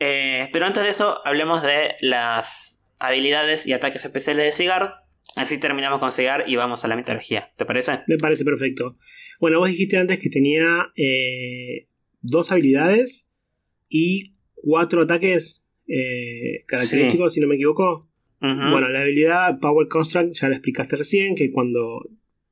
Eh, 0.00 0.48
pero 0.52 0.66
antes 0.66 0.82
de 0.82 0.88
eso, 0.88 1.24
hablemos 1.24 1.62
de 1.62 1.94
las 2.00 2.92
habilidades 2.98 3.68
y 3.68 3.72
ataques 3.72 4.04
especiales 4.04 4.46
de 4.46 4.50
Sigard. 4.50 4.94
Así 5.36 5.58
terminamos 5.58 6.00
con 6.00 6.10
Sigard 6.10 6.48
y 6.48 6.56
vamos 6.56 6.84
a 6.84 6.88
la 6.88 6.96
mitología. 6.96 7.52
¿Te 7.56 7.64
parece? 7.64 8.00
Me 8.08 8.18
parece 8.18 8.44
perfecto. 8.44 8.98
Bueno, 9.38 9.60
vos 9.60 9.68
dijiste 9.68 9.96
antes 9.96 10.18
que 10.18 10.28
tenía 10.28 10.92
eh, 10.96 11.86
dos 12.20 12.50
habilidades 12.50 13.28
y 13.88 14.33
cuatro 14.64 15.02
ataques 15.02 15.66
eh, 15.86 16.64
característicos, 16.66 17.34
si 17.34 17.40
no 17.40 17.48
me 17.48 17.56
equivoco. 17.56 18.08
Bueno, 18.40 18.90
la 18.90 19.00
habilidad 19.00 19.58
Power 19.58 19.88
Construct 19.88 20.34
ya 20.34 20.48
la 20.48 20.56
explicaste 20.56 20.96
recién, 20.96 21.34
que 21.34 21.50
cuando 21.50 22.10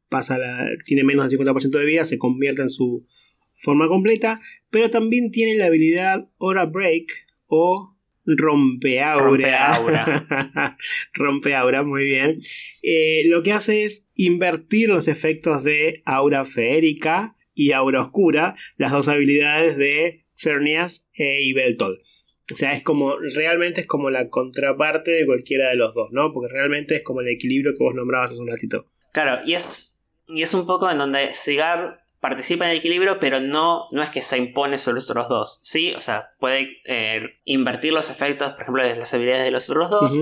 pasa 0.09 0.39
la, 0.39 0.67
tiene 0.87 1.05
menos 1.05 1.29
del 1.29 1.39
50% 1.39 1.71
de 1.71 1.85
vida 1.85 2.07
se 2.07 2.17
convierte 2.17 2.63
en 2.63 2.71
su 2.71 3.07
forma 3.53 3.89
completa, 3.89 4.41
pero 4.71 4.89
también 4.89 5.31
tiene 5.31 5.55
la 5.57 5.67
habilidad 5.67 6.25
Aura 6.41 6.65
Break 6.65 7.13
o 7.47 7.95
Rompeaura. 8.25 9.23
Rompeaura. 9.23 10.77
Rompeaura, 11.13 11.83
muy 11.83 12.05
bien. 12.05 12.41
Eh, 12.83 13.25
lo 13.27 13.43
que 13.43 13.53
hace 13.53 13.85
es 13.85 14.07
invertir 14.17 14.89
los 14.89 15.09
efectos 15.09 15.65
de 15.65 16.03
Aura 16.05 16.45
Feérica 16.45 17.37
y 17.55 17.73
Aura 17.73 18.03
Oscura, 18.03 18.55
las 18.77 18.93
dos 18.93 19.09
habilidades 19.09 19.77
de 19.77 20.22
Cernias 20.43 21.09
e 21.15 21.43
Ibeltol. 21.43 22.01
O 22.53 22.57
sea, 22.57 22.73
es 22.73 22.83
como, 22.83 23.17
realmente 23.19 23.83
es 23.83 23.87
como 23.87 24.11
la 24.11 24.29
contraparte 24.29 25.11
de 25.13 25.27
cualquiera 25.27 25.69
de 25.69 25.77
los 25.77 25.95
dos, 25.95 26.11
¿no? 26.13 26.33
Porque 26.33 26.53
realmente 26.53 26.97
es 26.97 27.03
como 27.03 27.21
el 27.21 27.29
equilibrio 27.29 27.73
que 27.73 27.85
vos 27.85 27.95
nombrabas 27.95 28.33
hace 28.33 28.41
un 28.41 28.49
ratito. 28.49 28.87
Claro, 29.13 29.43
y 29.47 29.55
es, 29.55 30.05
y 30.27 30.43
es 30.43 30.53
un 30.53 30.67
poco 30.67 30.91
en 30.91 30.99
donde 30.99 31.31
Sigard 31.35 31.99
participa 32.21 32.67
en 32.67 32.73
el 32.73 32.79
equilibrio, 32.79 33.19
pero 33.19 33.41
no, 33.41 33.89
no 33.91 34.03
es 34.03 34.11
que 34.11 34.23
se 34.23 34.39
impone 34.39 34.79
sobre 34.79 34.97
los 34.97 35.11
otros 35.11 35.29
dos. 35.29 35.61
Sí, 35.63 35.93
o 35.97 36.01
sea, 36.01 36.35
puede 36.39 36.69
eh, 36.85 37.41
invertir 37.45 37.93
los 37.93 38.11
efectos, 38.11 38.53
por 38.53 38.63
ejemplo, 38.63 38.87
de 38.87 38.97
las 38.97 39.13
habilidades 39.15 39.45
de 39.45 39.51
los 39.51 39.69
otros 39.71 39.91
dos. 39.91 40.19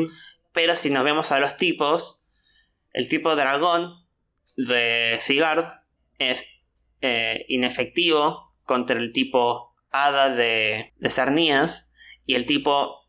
Pero 0.53 0.75
si 0.75 0.91
nos 0.91 1.05
vemos 1.05 1.31
a 1.33 1.41
los 1.41 1.57
tipos, 1.57 2.21
el 2.93 3.09
tipo 3.09 3.37
dragón 3.37 3.93
de 4.57 5.17
Sigard 5.21 5.65
es 6.19 6.47
eh, 7.03 7.45
inefectivo 7.49 8.55
contra 8.65 8.99
el 8.99 9.13
tipo 9.13 9.70
hada 9.91 10.35
de, 10.35 10.93
de 10.97 11.11
Cernías 11.11 11.93
y 12.27 12.35
el 12.35 12.47
tipo 12.47 13.01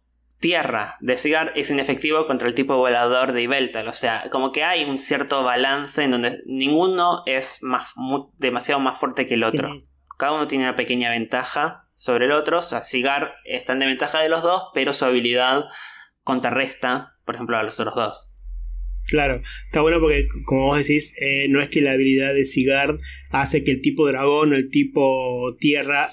tierra 0.42 0.96
de 1.00 1.18
Sigard 1.18 1.52
es 1.56 1.70
inefectivo 1.70 2.26
contra 2.26 2.48
el 2.48 2.56
tipo 2.56 2.76
volador 2.76 3.32
de 3.32 3.44
Ibeltal. 3.44 3.88
O 3.88 3.94
sea, 3.94 4.26
como 4.32 4.52
que 4.52 4.64
hay 4.64 4.84
un 4.84 4.98
cierto 4.98 5.44
balance 5.44 6.04
en 6.04 6.12
donde 6.12 6.32
ninguno 6.46 7.24
es 7.26 7.60
más, 7.62 7.94
demasiado 8.38 8.82
más 8.82 9.00
fuerte 9.00 9.26
que 9.26 9.36
el 9.36 9.44
otro. 9.44 9.78
Cada 10.18 10.34
uno 10.34 10.48
tiene 10.48 10.66
una 10.66 10.76
pequeña 10.76 11.10
ventaja 11.10 11.88
sobre 11.94 12.26
el 12.26 12.32
otro. 12.32 12.60
O 12.60 12.62
sea, 12.62 12.84
Sigard 12.84 13.32
está 13.46 13.74
en 13.74 13.80
desventaja 13.80 14.20
de 14.20 14.30
los 14.30 14.42
dos, 14.42 14.64
pero 14.74 14.94
su 14.94 15.06
habilidad 15.06 15.64
contrarresta, 16.24 17.16
por 17.24 17.36
ejemplo, 17.36 17.58
a 17.58 17.64
los 17.64 17.80
otros 17.80 17.96
dos. 17.96 18.34
Claro, 19.08 19.42
está 19.66 19.82
bueno 19.82 20.00
porque, 20.00 20.28
como 20.46 20.68
vos 20.68 20.78
decís, 20.78 21.14
eh, 21.20 21.48
no 21.50 21.62
es 21.62 21.70
que 21.70 21.82
la 21.82 21.92
habilidad 21.92 22.34
de 22.34 22.46
Sigard 22.46 22.98
hace 23.30 23.64
que 23.64 23.72
el 23.72 23.82
tipo 23.82 24.08
dragón 24.08 24.54
o 24.54 24.56
el 24.56 24.70
tipo 24.70 25.56
tierra 25.60 26.10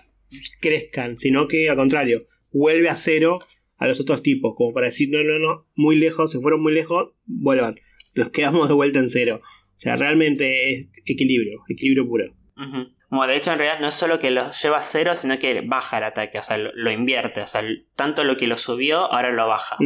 crezcan, 0.61 1.19
sino 1.19 1.49
que 1.49 1.69
al 1.71 1.77
contrario, 1.77 2.27
vuelve 2.53 2.89
a 2.89 2.97
cero 2.97 3.41
a 3.77 3.87
los 3.87 4.01
otros 4.01 4.23
tipos, 4.23 4.55
como 4.57 4.73
para 4.75 4.87
decir, 4.87 5.09
no, 5.11 5.23
no, 5.23 5.39
no, 5.39 5.67
muy 5.77 5.97
lejos, 5.97 6.31
se 6.33 6.41
fueron 6.41 6.63
muy 6.63 6.73
lejos, 6.73 7.13
vuelvan, 7.27 7.77
los 8.15 8.31
quedamos 8.31 8.69
de 8.69 8.75
vuelta 8.75 8.99
en 8.99 9.09
cero. 9.09 9.41
O 9.43 9.79
sea, 9.81 9.95
realmente 9.95 10.73
es 10.73 10.91
equilibrio, 11.07 11.61
equilibrio 11.69 12.07
puro. 12.09 12.25
Ujú. 12.57 12.89
Bueno, 13.11 13.29
de 13.33 13.37
hecho, 13.39 13.53
en 13.53 13.59
realidad 13.59 13.81
no 13.81 13.87
es 13.87 13.95
solo 13.95 14.19
que 14.19 14.31
lo 14.33 14.51
lleva 14.51 14.79
a 14.79 14.83
cero, 14.83 15.15
sino 15.15 15.39
que 15.39 15.61
baja 15.63 15.99
el 15.99 16.05
ataque, 16.05 16.39
o 16.39 16.43
sea, 16.43 16.59
lo, 16.59 16.91
invierte. 16.91 17.41
O 17.41 17.47
sea, 17.47 17.63
tanto 17.95 18.25
lo 18.25 18.37
que 18.37 18.49
lo 18.49 18.57
subió, 18.57 19.11
ahora 19.13 19.31
lo 19.31 19.47
baja. 19.47 19.77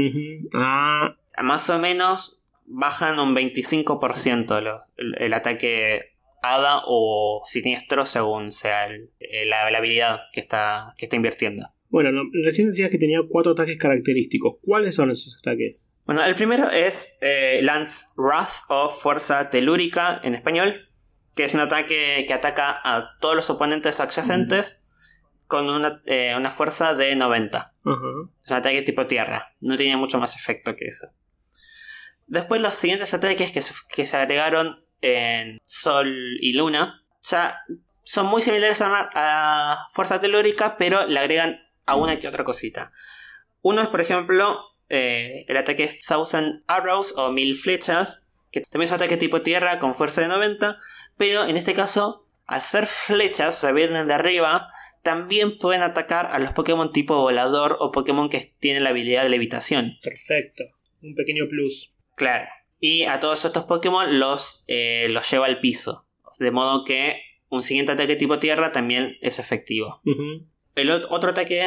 Ah, 0.54 1.14
Más 1.42 1.68
o 1.70 1.78
menos 1.78 2.46
bajan 2.64 3.18
un 3.20 3.34
25% 3.36 4.60
lo- 4.62 4.78
el, 4.96 5.14
el 5.18 5.34
ataque 5.34 6.11
hada 6.42 6.82
o 6.86 7.42
siniestro 7.46 8.04
según 8.04 8.52
sea 8.52 8.84
el- 8.86 9.10
eh, 9.20 9.44
la, 9.46 9.70
la 9.70 9.78
habilidad 9.78 10.20
que 10.32 10.40
está, 10.40 10.92
que 10.98 11.06
está 11.06 11.16
invirtiendo. 11.16 11.68
bueno, 11.88 12.10
no, 12.12 12.22
recién 12.44 12.68
decías 12.68 12.90
que 12.90 12.98
tenía 12.98 13.20
cuatro 13.28 13.52
ataques 13.52 13.78
característicos. 13.78 14.54
¿Cuáles 14.64 14.94
son 14.94 15.10
esos 15.10 15.38
ataques? 15.38 15.90
Bueno, 16.04 16.24
el 16.24 16.34
primero 16.34 16.68
es 16.70 17.16
eh, 17.20 17.60
Lance 17.62 18.06
Wrath 18.16 18.64
o 18.68 18.88
Fuerza 18.90 19.50
Telúrica 19.50 20.20
en 20.24 20.34
español, 20.34 20.88
que 21.34 21.44
es 21.44 21.54
un 21.54 21.60
ataque 21.60 22.24
que 22.26 22.34
ataca 22.34 22.80
a 22.82 23.18
todos 23.20 23.36
los 23.36 23.48
oponentes 23.50 24.00
adyacentes 24.00 25.22
con 25.46 25.68
una, 25.68 26.02
eh, 26.06 26.34
una 26.36 26.50
fuerza 26.50 26.94
de 26.94 27.14
90. 27.14 27.58
Ajá. 27.84 28.06
Es 28.42 28.50
un 28.50 28.56
ataque 28.56 28.82
tipo 28.82 29.06
tierra, 29.06 29.54
no 29.60 29.76
tiene 29.76 29.96
mucho 29.96 30.18
más 30.18 30.34
efecto 30.34 30.74
que 30.76 30.86
eso. 30.86 31.06
Después 32.26 32.60
los 32.60 32.74
siguientes 32.74 33.12
ataques 33.14 33.52
que 33.52 33.60
se, 33.62 33.74
que 33.94 34.06
se 34.06 34.16
agregaron 34.16 34.84
en 35.02 35.58
Sol 35.64 36.38
y 36.40 36.54
Luna 36.54 37.04
ya 37.22 37.60
son 38.04 38.26
muy 38.26 38.42
similares 38.42 38.82
a, 38.82 39.10
a 39.14 39.88
Fuerza 39.92 40.20
Telúrica, 40.20 40.76
pero 40.76 41.06
le 41.06 41.18
agregan 41.18 41.60
a 41.86 41.96
una 41.96 42.18
que 42.18 42.28
otra 42.28 42.44
cosita. 42.44 42.90
Uno 43.62 43.80
es, 43.82 43.88
por 43.88 44.00
ejemplo, 44.00 44.60
eh, 44.88 45.44
el 45.48 45.56
ataque 45.56 45.88
Thousand 46.06 46.64
Arrows 46.66 47.14
o 47.16 47.30
Mil 47.30 47.54
Flechas, 47.54 48.48
que 48.50 48.60
también 48.60 48.84
es 48.84 48.90
un 48.90 48.96
ataque 48.96 49.16
tipo 49.16 49.42
tierra 49.42 49.78
con 49.78 49.94
fuerza 49.94 50.20
de 50.20 50.28
90, 50.28 50.78
pero 51.16 51.46
en 51.46 51.56
este 51.56 51.74
caso, 51.74 52.26
al 52.46 52.62
ser 52.62 52.86
flechas, 52.86 53.56
o 53.56 53.60
sea, 53.60 53.72
vienen 53.72 54.08
de 54.08 54.14
arriba, 54.14 54.68
también 55.02 55.58
pueden 55.58 55.82
atacar 55.82 56.26
a 56.26 56.38
los 56.38 56.52
Pokémon 56.52 56.90
tipo 56.92 57.16
volador 57.16 57.76
o 57.80 57.90
Pokémon 57.92 58.28
que 58.28 58.52
tienen 58.58 58.84
la 58.84 58.90
habilidad 58.90 59.22
de 59.22 59.30
levitación. 59.30 59.98
Perfecto. 60.02 60.64
Un 61.02 61.14
pequeño 61.14 61.48
plus. 61.48 61.92
Claro. 62.14 62.48
Y 62.84 63.04
a 63.04 63.20
todos 63.20 63.44
estos 63.44 63.62
Pokémon 63.64 64.18
los, 64.18 64.64
eh, 64.66 65.06
los 65.10 65.30
lleva 65.30 65.46
al 65.46 65.60
piso. 65.60 66.08
De 66.40 66.50
modo 66.50 66.82
que 66.84 67.22
un 67.48 67.62
siguiente 67.62 67.92
ataque 67.92 68.16
tipo 68.16 68.40
tierra 68.40 68.72
también 68.72 69.16
es 69.20 69.38
efectivo. 69.38 70.00
El 70.74 70.90
ot- 70.90 71.06
otro 71.10 71.30
ataque 71.30 71.64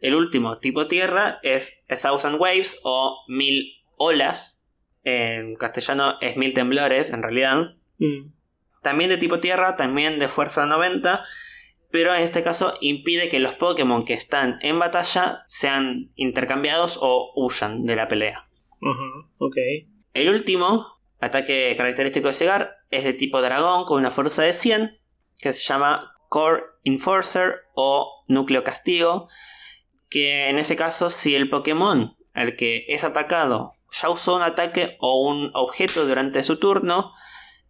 el 0.00 0.14
último 0.16 0.58
tipo 0.58 0.88
tierra 0.88 1.38
es 1.44 1.84
A 1.88 1.96
Thousand 1.96 2.40
Waves 2.40 2.80
o 2.82 3.22
Mil 3.28 3.74
Olas. 3.96 4.66
En 5.04 5.54
castellano 5.54 6.16
es 6.20 6.36
Mil 6.36 6.52
Temblores, 6.52 7.10
en 7.10 7.22
realidad. 7.22 7.76
Mm. 7.98 8.32
También 8.82 9.08
de 9.10 9.18
tipo 9.18 9.38
tierra, 9.38 9.76
también 9.76 10.18
de 10.18 10.26
fuerza 10.26 10.66
90. 10.66 11.22
Pero 11.92 12.12
en 12.12 12.22
este 12.22 12.42
caso 12.42 12.74
impide 12.80 13.28
que 13.28 13.38
los 13.38 13.54
Pokémon 13.54 14.02
que 14.04 14.14
están 14.14 14.58
en 14.62 14.80
batalla 14.80 15.44
sean 15.46 16.10
intercambiados 16.16 16.98
o 17.00 17.30
huyan 17.36 17.84
de 17.84 17.94
la 17.94 18.08
pelea. 18.08 18.48
Ok. 19.38 19.56
El 20.16 20.30
último 20.30 20.98
ataque 21.20 21.74
característico 21.76 22.28
de 22.28 22.32
Segar 22.32 22.76
es 22.90 23.04
de 23.04 23.12
tipo 23.12 23.42
dragón 23.42 23.84
con 23.84 23.98
una 23.98 24.10
fuerza 24.10 24.44
de 24.44 24.54
100 24.54 24.98
que 25.42 25.52
se 25.52 25.62
llama 25.62 26.14
Core 26.30 26.62
Enforcer 26.84 27.56
o 27.74 28.24
Núcleo 28.26 28.64
Castigo. 28.64 29.28
Que 30.08 30.48
en 30.48 30.56
ese 30.56 30.74
caso, 30.74 31.10
si 31.10 31.34
el 31.34 31.50
Pokémon 31.50 32.16
al 32.32 32.56
que 32.56 32.86
es 32.88 33.04
atacado 33.04 33.74
ya 33.92 34.08
usó 34.08 34.36
un 34.36 34.42
ataque 34.42 34.96
o 35.00 35.28
un 35.28 35.50
objeto 35.52 36.06
durante 36.06 36.42
su 36.42 36.58
turno, 36.58 37.12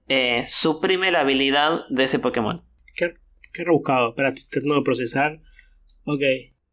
eh, 0.07 0.44
suprime 0.47 1.11
la 1.11 1.22
habilidad 1.22 1.80
de 1.90 2.05
ese 2.05 2.20
Pokémon. 2.20 2.57
Qué, 2.94 3.14
qué 3.53 3.64
rebuscado. 3.64 4.11
Espera, 4.11 4.32
tratando 4.53 4.76
de 4.76 4.82
procesar. 4.82 5.40
Ok. 6.05 6.22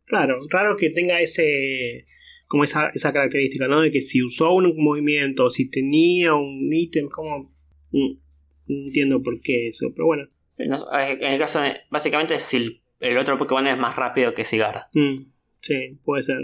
Raro, 0.06 0.38
raro 0.52 0.78
que 0.78 0.92
tenga 0.92 1.20
ese. 1.20 2.06
Como 2.54 2.64
esa, 2.66 2.90
esa 2.94 3.12
característica, 3.12 3.68
¿no? 3.68 3.82
De 3.82 3.90
que 3.90 4.00
si 4.00 4.22
usó 4.22 4.54
un 4.54 4.76
movimiento, 4.78 5.50
si 5.50 5.72
tenía 5.72 6.36
un 6.36 6.70
ítem, 6.72 7.10
como. 7.10 7.50
mm, 7.90 8.12
No 8.68 8.76
entiendo 8.86 9.24
por 9.24 9.42
qué 9.42 9.70
eso, 9.70 9.88
pero 9.96 10.06
bueno. 10.06 10.28
Sí, 10.50 10.68
no, 10.68 10.86
en 10.94 11.34
el 11.34 11.40
caso, 11.40 11.60
de- 11.62 11.82
básicamente, 11.90 12.40
si 12.40 12.58
el, 12.58 12.82
el 13.00 13.18
otro 13.18 13.40
Pokémon 13.40 13.66
es 13.66 13.76
más 13.80 13.96
rápido 13.96 14.36
que 14.36 14.44
Cigar. 14.46 14.86
Mm, 14.94 15.24
sí, 15.62 15.98
puede 16.06 16.22
ser. 16.22 16.38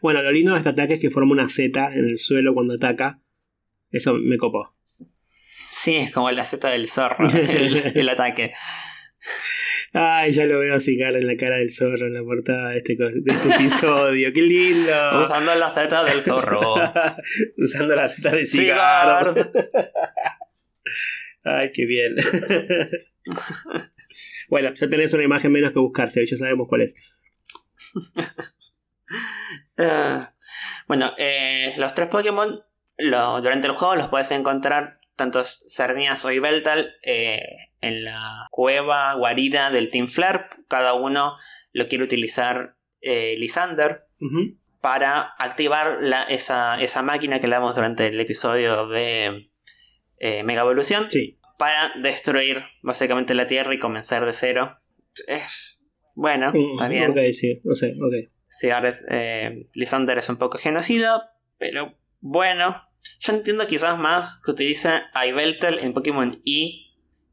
Bueno, 0.00 0.20
lo 0.20 0.32
lindo 0.32 0.50
de 0.50 0.58
este 0.58 0.70
ataque 0.70 0.94
es 0.94 1.00
que 1.00 1.10
forma 1.10 1.30
una 1.30 1.48
Z 1.48 1.94
en 1.94 2.08
el 2.08 2.18
suelo 2.18 2.54
cuando 2.54 2.74
ataca. 2.74 3.22
Eso 3.92 4.14
me 4.14 4.36
copó. 4.38 4.74
Sí, 4.82 5.94
es 5.94 6.10
como 6.10 6.28
la 6.32 6.44
Z 6.44 6.68
del 6.70 6.88
zorro, 6.88 7.28
el, 7.30 7.76
el 7.94 8.08
ataque. 8.08 8.50
Ay, 9.94 10.32
ya 10.32 10.46
lo 10.46 10.58
veo 10.58 10.74
cara 10.98 11.18
en 11.18 11.26
la 11.26 11.36
cara 11.36 11.56
del 11.56 11.70
zorro 11.70 12.06
en 12.06 12.14
la 12.14 12.22
portada 12.22 12.70
de 12.70 12.78
este, 12.78 12.96
de 12.96 13.22
este 13.26 13.50
episodio. 13.54 14.32
¡Qué 14.32 14.40
lindo! 14.42 14.92
Usando 15.26 15.54
la 15.54 15.70
Z 15.70 16.04
del 16.04 16.22
zorro. 16.22 16.74
Usando 17.58 17.94
la 17.96 18.08
Z 18.08 18.30
de 18.30 18.46
cigarro. 18.46 19.34
Cigar. 19.34 19.52
Ay, 21.44 21.72
qué 21.72 21.84
bien. 21.86 22.14
bueno, 24.48 24.72
ya 24.74 24.88
tenés 24.88 25.12
una 25.12 25.24
imagen 25.24 25.52
menos 25.52 25.72
que 25.72 25.80
buscarse, 25.80 26.24
ya 26.24 26.36
sabemos 26.36 26.68
cuál 26.68 26.82
es. 26.82 26.94
Ah, 29.76 30.32
bueno, 30.86 31.12
eh, 31.18 31.74
los 31.78 31.94
tres 31.94 32.08
Pokémon 32.08 32.62
lo- 32.98 33.40
durante 33.40 33.66
el 33.66 33.72
juego 33.74 33.96
los 33.96 34.08
puedes 34.08 34.30
encontrar 34.30 35.00
tanto 35.16 35.42
Cernias 35.44 36.24
o 36.24 36.30
Ibeltal 36.32 36.94
eh, 37.02 37.40
en 37.80 38.04
la 38.04 38.46
cueva 38.50 39.14
guarida 39.14 39.70
del 39.70 39.88
Team 39.88 40.08
Flare. 40.08 40.46
Cada 40.68 40.94
uno 40.94 41.36
lo 41.72 41.88
quiere 41.88 42.04
utilizar 42.04 42.76
eh, 43.00 43.34
Lysander 43.38 44.06
para 44.80 45.20
activar 45.38 45.98
la- 46.00 46.24
esa, 46.24 46.80
esa 46.80 47.02
máquina 47.02 47.38
que 47.40 47.46
hablamos 47.46 47.74
durante 47.74 48.06
el 48.06 48.18
episodio 48.20 48.86
de 48.88 49.48
eh, 50.18 50.42
Mega 50.44 50.62
Evolución 50.62 51.10
Sí. 51.10 51.38
para 51.58 51.92
destruir 52.00 52.64
básicamente 52.82 53.34
la 53.34 53.46
Tierra 53.46 53.74
y 53.74 53.78
comenzar 53.78 54.24
de 54.26 54.32
cero. 54.32 54.78
Bueno, 56.14 56.52
Mm, 56.52 56.72
está 56.72 56.88
bien. 56.88 57.10
Ok, 57.10 57.18
sí, 57.32 57.60
no 57.64 57.74
sé. 57.74 57.94
Sí, 58.48 58.70
ahora 58.70 58.90
es, 58.90 59.04
eh, 59.08 59.66
Lysander 59.74 60.18
es 60.18 60.28
un 60.28 60.36
poco 60.36 60.58
genocida, 60.58 61.34
pero 61.58 61.96
bueno. 62.20 62.86
Yo 63.22 63.32
entiendo 63.34 63.66
quizás 63.68 63.98
más 63.98 64.40
que 64.44 64.50
utilice 64.50 64.88
a 64.88 65.26
Yveltal 65.26 65.78
en 65.78 65.92
Pokémon 65.92 66.40
Y 66.44 66.88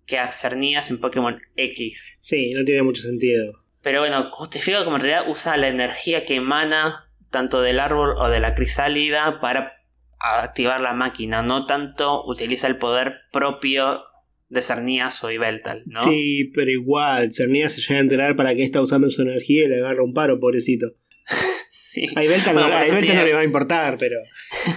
que 0.06 0.20
a 0.20 0.32
Cernías 0.32 0.90
en 0.92 1.00
Pokémon 1.00 1.40
X. 1.56 2.20
Sí, 2.22 2.54
no 2.56 2.64
tiene 2.64 2.84
mucho 2.84 3.02
sentido. 3.02 3.64
Pero 3.82 4.02
bueno, 4.02 4.30
justifica 4.32 4.84
como 4.84 4.98
en 4.98 5.02
realidad 5.04 5.30
usa 5.32 5.58
la 5.58 5.68
energía 5.68 6.26
que 6.26 6.36
emana 6.36 7.10
tanto 7.32 7.62
del 7.62 7.80
árbol 7.80 8.16
o 8.18 8.30
de 8.30 8.40
la 8.40 8.54
crisálida 8.54 9.40
para 9.40 9.74
activar 10.20 10.82
la 10.82 10.94
máquina. 10.94 11.42
No 11.42 11.66
tanto 11.66 12.24
utiliza 12.26 12.68
el 12.68 12.78
poder 12.78 13.16
propio 13.32 14.04
de 14.50 14.62
Cernías 14.62 15.24
o 15.24 15.32
Yveltal, 15.32 15.84
¿no? 15.86 16.02
Sí, 16.02 16.52
pero 16.54 16.70
igual, 16.72 17.32
Cernia 17.32 17.70
se 17.70 17.82
llega 17.82 17.96
a 17.98 18.04
enterar 18.04 18.36
para 18.36 18.54
qué 18.54 18.64
está 18.64 18.82
usando 18.82 19.10
su 19.10 19.22
energía 19.22 19.66
y 19.66 19.68
le 19.70 19.78
agarra 19.78 20.04
un 20.04 20.14
paro, 20.14 20.40
pobrecito. 20.40 20.88
Sí. 21.72 22.06
A 22.16 22.24
Ibelta 22.24 22.52
no, 22.52 22.62
Bueno, 22.68 22.94
no 22.94 23.00
tiene- 23.00 23.24
le 23.26 23.34
va 23.34 23.42
a 23.42 23.44
importar, 23.44 23.98
pero. 24.00 24.16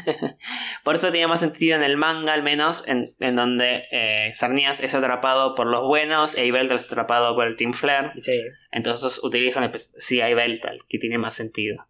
Por 0.83 0.97
eso 0.97 1.13
tiene 1.13 1.29
más 1.29 1.41
sentido 1.41 1.77
en 1.77 1.83
el 1.83 1.97
manga, 1.97 2.33
al 2.33 2.43
menos, 2.43 2.87
en, 2.89 3.15
en 3.21 3.37
donde 3.37 3.87
eh, 3.93 4.33
Cernías 4.35 4.81
es 4.81 4.95
atrapado 4.95 5.55
por 5.55 5.69
los 5.69 5.83
buenos 5.83 6.35
e 6.37 6.47
Yveltal 6.47 6.77
es 6.77 6.87
atrapado 6.87 7.37
por 7.37 7.47
el 7.47 7.57
Team 7.57 7.73
Flare. 7.73 8.13
Sí. 8.17 8.43
Entonces 8.73 9.21
utilizan 9.23 9.71
pues, 9.71 9.93
sí 9.97 10.21
a 10.21 10.29
Yveltal, 10.29 10.81
que 10.89 10.99
tiene 10.99 11.19
más 11.19 11.35
sentido. 11.35 11.87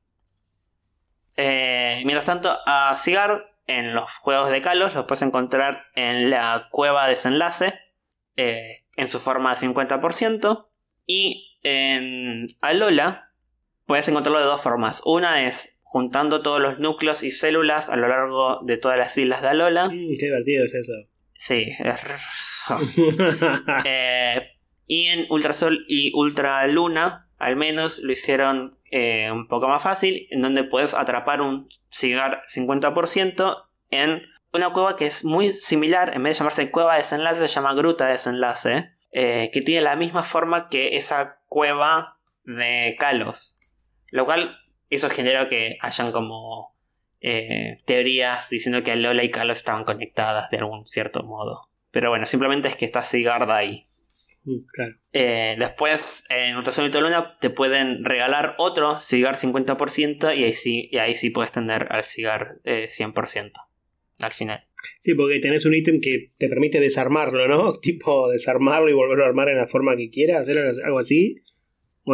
Eh, 1.36 2.02
mientras 2.04 2.26
tanto, 2.26 2.58
a 2.66 2.94
Cigar 2.98 3.54
en 3.66 3.94
los 3.94 4.10
juegos 4.18 4.50
de 4.50 4.60
Kalos 4.60 4.94
los 4.94 5.04
puedes 5.04 5.22
encontrar 5.22 5.86
en 5.94 6.28
la 6.28 6.68
cueva 6.70 7.06
desenlace, 7.06 7.80
eh, 8.36 8.84
en 8.96 9.08
su 9.08 9.18
forma 9.18 9.54
de 9.54 9.60
50%. 9.60 10.68
Y 11.06 11.58
en 11.62 12.48
Alola 12.60 13.32
puedes 13.86 14.08
encontrarlo 14.08 14.40
de 14.40 14.46
dos 14.46 14.60
formas. 14.60 15.02
Una 15.04 15.44
es 15.44 15.81
juntando 15.92 16.40
todos 16.40 16.58
los 16.58 16.78
núcleos 16.78 17.22
y 17.22 17.30
células 17.30 17.90
a 17.90 17.96
lo 17.96 18.08
largo 18.08 18.60
de 18.62 18.78
todas 18.78 18.96
las 18.96 19.18
islas 19.18 19.42
de 19.42 19.48
Alola. 19.48 19.90
Mm, 19.90 20.16
qué 20.18 20.24
divertido 20.24 20.64
es 20.64 20.72
eso. 20.72 20.92
Sí, 21.34 21.70
es... 21.84 22.00
Eh, 23.84 24.40
y 24.86 25.08
en 25.08 25.26
Ultrasol 25.28 25.84
y 25.88 26.10
Ultraluna, 26.14 27.28
al 27.36 27.56
menos 27.56 27.98
lo 27.98 28.10
hicieron 28.10 28.70
eh, 28.90 29.30
un 29.30 29.48
poco 29.48 29.68
más 29.68 29.82
fácil, 29.82 30.28
en 30.30 30.40
donde 30.40 30.64
puedes 30.64 30.94
atrapar 30.94 31.42
un 31.42 31.68
cigar 31.90 32.42
50% 32.46 33.66
en 33.90 34.22
una 34.54 34.72
cueva 34.72 34.96
que 34.96 35.04
es 35.04 35.26
muy 35.26 35.48
similar, 35.48 36.12
en 36.14 36.22
vez 36.22 36.36
de 36.36 36.38
llamarse 36.38 36.70
cueva 36.70 36.94
de 36.94 37.00
desenlace, 37.00 37.46
se 37.46 37.54
llama 37.54 37.74
gruta 37.74 38.06
de 38.06 38.12
desenlace, 38.12 38.94
eh, 39.12 39.50
que 39.52 39.60
tiene 39.60 39.82
la 39.82 39.96
misma 39.96 40.22
forma 40.22 40.70
que 40.70 40.96
esa 40.96 41.38
cueva 41.48 42.18
de 42.44 42.96
Kalos. 42.98 43.58
Lo 44.08 44.24
cual 44.24 44.58
eso 44.96 45.10
generó 45.10 45.48
que 45.48 45.76
hayan 45.80 46.12
como 46.12 46.76
eh, 47.20 47.78
teorías 47.84 48.50
diciendo 48.50 48.82
que 48.82 48.96
Lola 48.96 49.24
y 49.24 49.30
Kalos 49.30 49.58
estaban 49.58 49.84
conectadas 49.84 50.50
de 50.50 50.58
algún 50.58 50.86
cierto 50.86 51.22
modo. 51.22 51.68
Pero 51.90 52.10
bueno, 52.10 52.26
simplemente 52.26 52.68
es 52.68 52.76
que 52.76 52.84
está 52.84 53.00
Sigard 53.00 53.50
ahí. 53.50 53.84
Mm, 54.44 54.64
claro. 54.72 54.96
Eh, 55.12 55.56
después, 55.58 56.24
en 56.30 56.56
Ultrasonido 56.56 57.00
Luna, 57.00 57.38
te 57.40 57.50
pueden 57.50 58.04
regalar 58.04 58.56
otro 58.58 58.98
Cigar 58.98 59.36
50% 59.36 60.36
y 60.36 60.44
ahí 60.44 60.52
sí, 60.52 60.88
y 60.90 60.98
ahí 60.98 61.14
sí 61.14 61.30
puedes 61.30 61.52
tener 61.52 61.86
al 61.90 62.04
Cigar 62.04 62.46
eh, 62.64 62.88
100% 62.88 63.52
al 64.18 64.32
final. 64.32 64.64
Sí, 64.98 65.14
porque 65.14 65.38
tenés 65.38 65.64
un 65.64 65.74
ítem 65.74 66.00
que 66.00 66.30
te 66.38 66.48
permite 66.48 66.80
desarmarlo, 66.80 67.46
¿no? 67.46 67.74
Tipo, 67.80 68.28
desarmarlo 68.30 68.90
y 68.90 68.94
volverlo 68.94 69.24
a 69.24 69.28
armar 69.28 69.48
en 69.48 69.58
la 69.58 69.68
forma 69.68 69.96
que 69.96 70.10
quieras, 70.10 70.42
hacer 70.42 70.58
algo 70.58 70.98
así. 70.98 71.36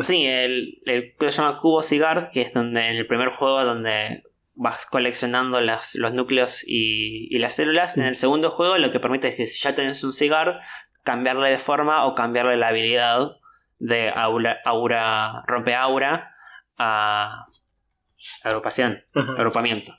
Sí, 0.03 0.27
el, 0.27 0.75
el 0.87 1.15
que 1.19 1.31
se 1.31 1.39
llama 1.41 1.59
Cubo 1.61 1.83
Cigar, 1.83 2.31
que 2.33 2.43
es 2.43 2.53
donde 2.53 2.89
en 2.91 2.97
el 2.97 3.07
primer 3.07 3.29
juego 3.31 3.65
donde 3.65 4.23
vas 4.55 4.87
coleccionando 4.87 5.61
las, 5.61 5.95
los 5.95 6.13
núcleos 6.13 6.63
y, 6.67 7.29
y 7.35 7.39
las 7.39 7.55
células. 7.55 7.97
En 7.97 8.03
el 8.05 8.17
segundo 8.17 8.51
juego 8.51 8.77
lo 8.79 8.91
que 8.91 9.01
permite 9.01 9.29
es 9.29 9.37
que 9.37 9.47
si 9.47 9.61
ya 9.63 9.75
tenés 9.75 10.03
un 10.05 10.13
cigar, 10.13 10.59
cambiarle 11.05 11.49
de 11.51 11.59
forma 11.59 12.05
o 12.07 12.15
cambiarle 12.15 12.57
la 12.57 12.69
habilidad 12.69 13.31
de 13.79 14.11
aura, 14.11 14.59
aura 14.65 15.43
rompe 15.47 15.75
aura 15.75 16.33
a 16.77 17.47
agrupación, 18.43 19.03
Ajá. 19.15 19.33
agrupamiento. 19.33 19.95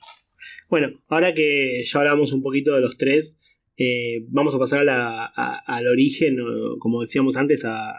Bueno, 0.68 0.90
ahora 1.08 1.34
que 1.34 1.82
ya 1.84 1.98
hablamos 1.98 2.32
un 2.32 2.42
poquito 2.42 2.74
de 2.74 2.80
los 2.80 2.96
tres, 2.96 3.38
eh, 3.76 4.24
vamos 4.28 4.54
a 4.54 4.58
pasar 4.58 4.80
a 4.80 4.84
la- 4.84 5.24
a- 5.34 5.58
al 5.66 5.86
origen, 5.88 6.36
como 6.78 7.00
decíamos 7.00 7.36
antes, 7.36 7.64
a, 7.64 7.94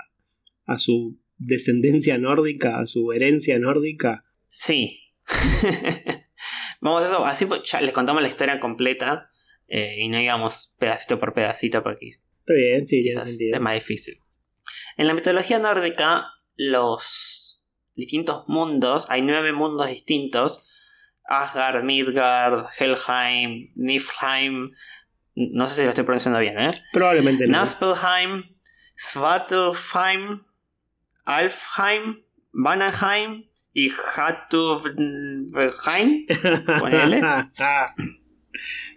a 0.68 0.80
su 0.80 1.20
descendencia 1.42 2.18
nórdica, 2.18 2.80
a 2.80 2.88
su 2.88 3.12
herencia 3.12 3.58
nórdica. 3.60 4.26
Sí. 4.48 5.14
Vamos 6.82 7.04
a 7.04 7.08
eso, 7.08 7.26
así 7.26 7.46
pues, 7.46 7.62
ya 7.64 7.82
les 7.82 7.94
contamos 7.94 8.22
la 8.22 8.28
historia 8.28 8.60
completa 8.60 9.30
eh, 9.68 9.96
y 10.00 10.10
no 10.10 10.20
íbamos 10.20 10.76
pedacito 10.80 11.20
por 11.20 11.34
pedacito 11.34 11.84
porque 11.84 12.08
Está 12.08 12.54
bien, 12.54 12.88
sí, 12.88 13.02
tiene 13.02 13.16
quizás 13.20 13.30
sentido. 13.30 13.56
es 13.56 13.62
más 13.62 13.74
difícil. 13.76 14.16
En 14.98 15.08
la 15.08 15.14
mitología 15.14 15.60
nórdica, 15.60 16.26
los 16.56 17.64
distintos 17.96 18.46
mundos, 18.48 19.06
hay 19.10 19.22
nueve 19.22 19.54
mundos 19.54 19.88
distintos: 19.88 21.14
Asgard, 21.24 21.84
Midgard, 21.84 22.66
Helheim, 22.80 23.72
Niflheim. 23.76 24.72
No 25.36 25.68
sé 25.68 25.76
si 25.76 25.84
lo 25.84 25.90
estoy 25.90 26.04
pronunciando 26.04 26.40
bien, 26.40 26.60
¿eh? 26.60 26.72
Probablemente 26.92 27.46
no. 27.46 27.60
Naspelheim, 27.60 28.44
Svartalfheim, 28.98 30.42
Alfheim, 31.26 32.18
Vanaheim 32.52 33.48
y 33.74 33.92
Hatuvheim, 34.16 34.96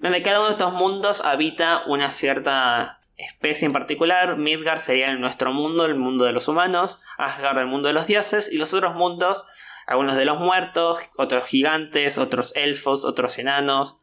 donde 0.00 0.22
cada 0.22 0.40
uno 0.40 0.48
de 0.48 0.52
estos 0.52 0.72
mundos 0.72 1.24
habita 1.24 1.84
una 1.86 2.10
cierta 2.10 3.00
especie 3.16 3.66
en 3.66 3.72
particular. 3.72 4.36
Midgard 4.36 4.80
sería 4.80 5.14
nuestro 5.14 5.52
mundo, 5.52 5.86
el 5.86 5.94
mundo 5.94 6.24
de 6.24 6.32
los 6.32 6.48
humanos, 6.48 7.00
Asgard 7.18 7.58
el 7.58 7.66
mundo 7.66 7.88
de 7.88 7.94
los 7.94 8.06
dioses, 8.06 8.50
y 8.52 8.58
los 8.58 8.74
otros 8.74 8.94
mundos, 8.94 9.46
algunos 9.86 10.16
de 10.16 10.24
los 10.24 10.40
muertos, 10.40 10.98
otros 11.16 11.44
gigantes, 11.44 12.18
otros 12.18 12.54
elfos, 12.56 13.04
otros 13.04 13.38
enanos, 13.38 13.96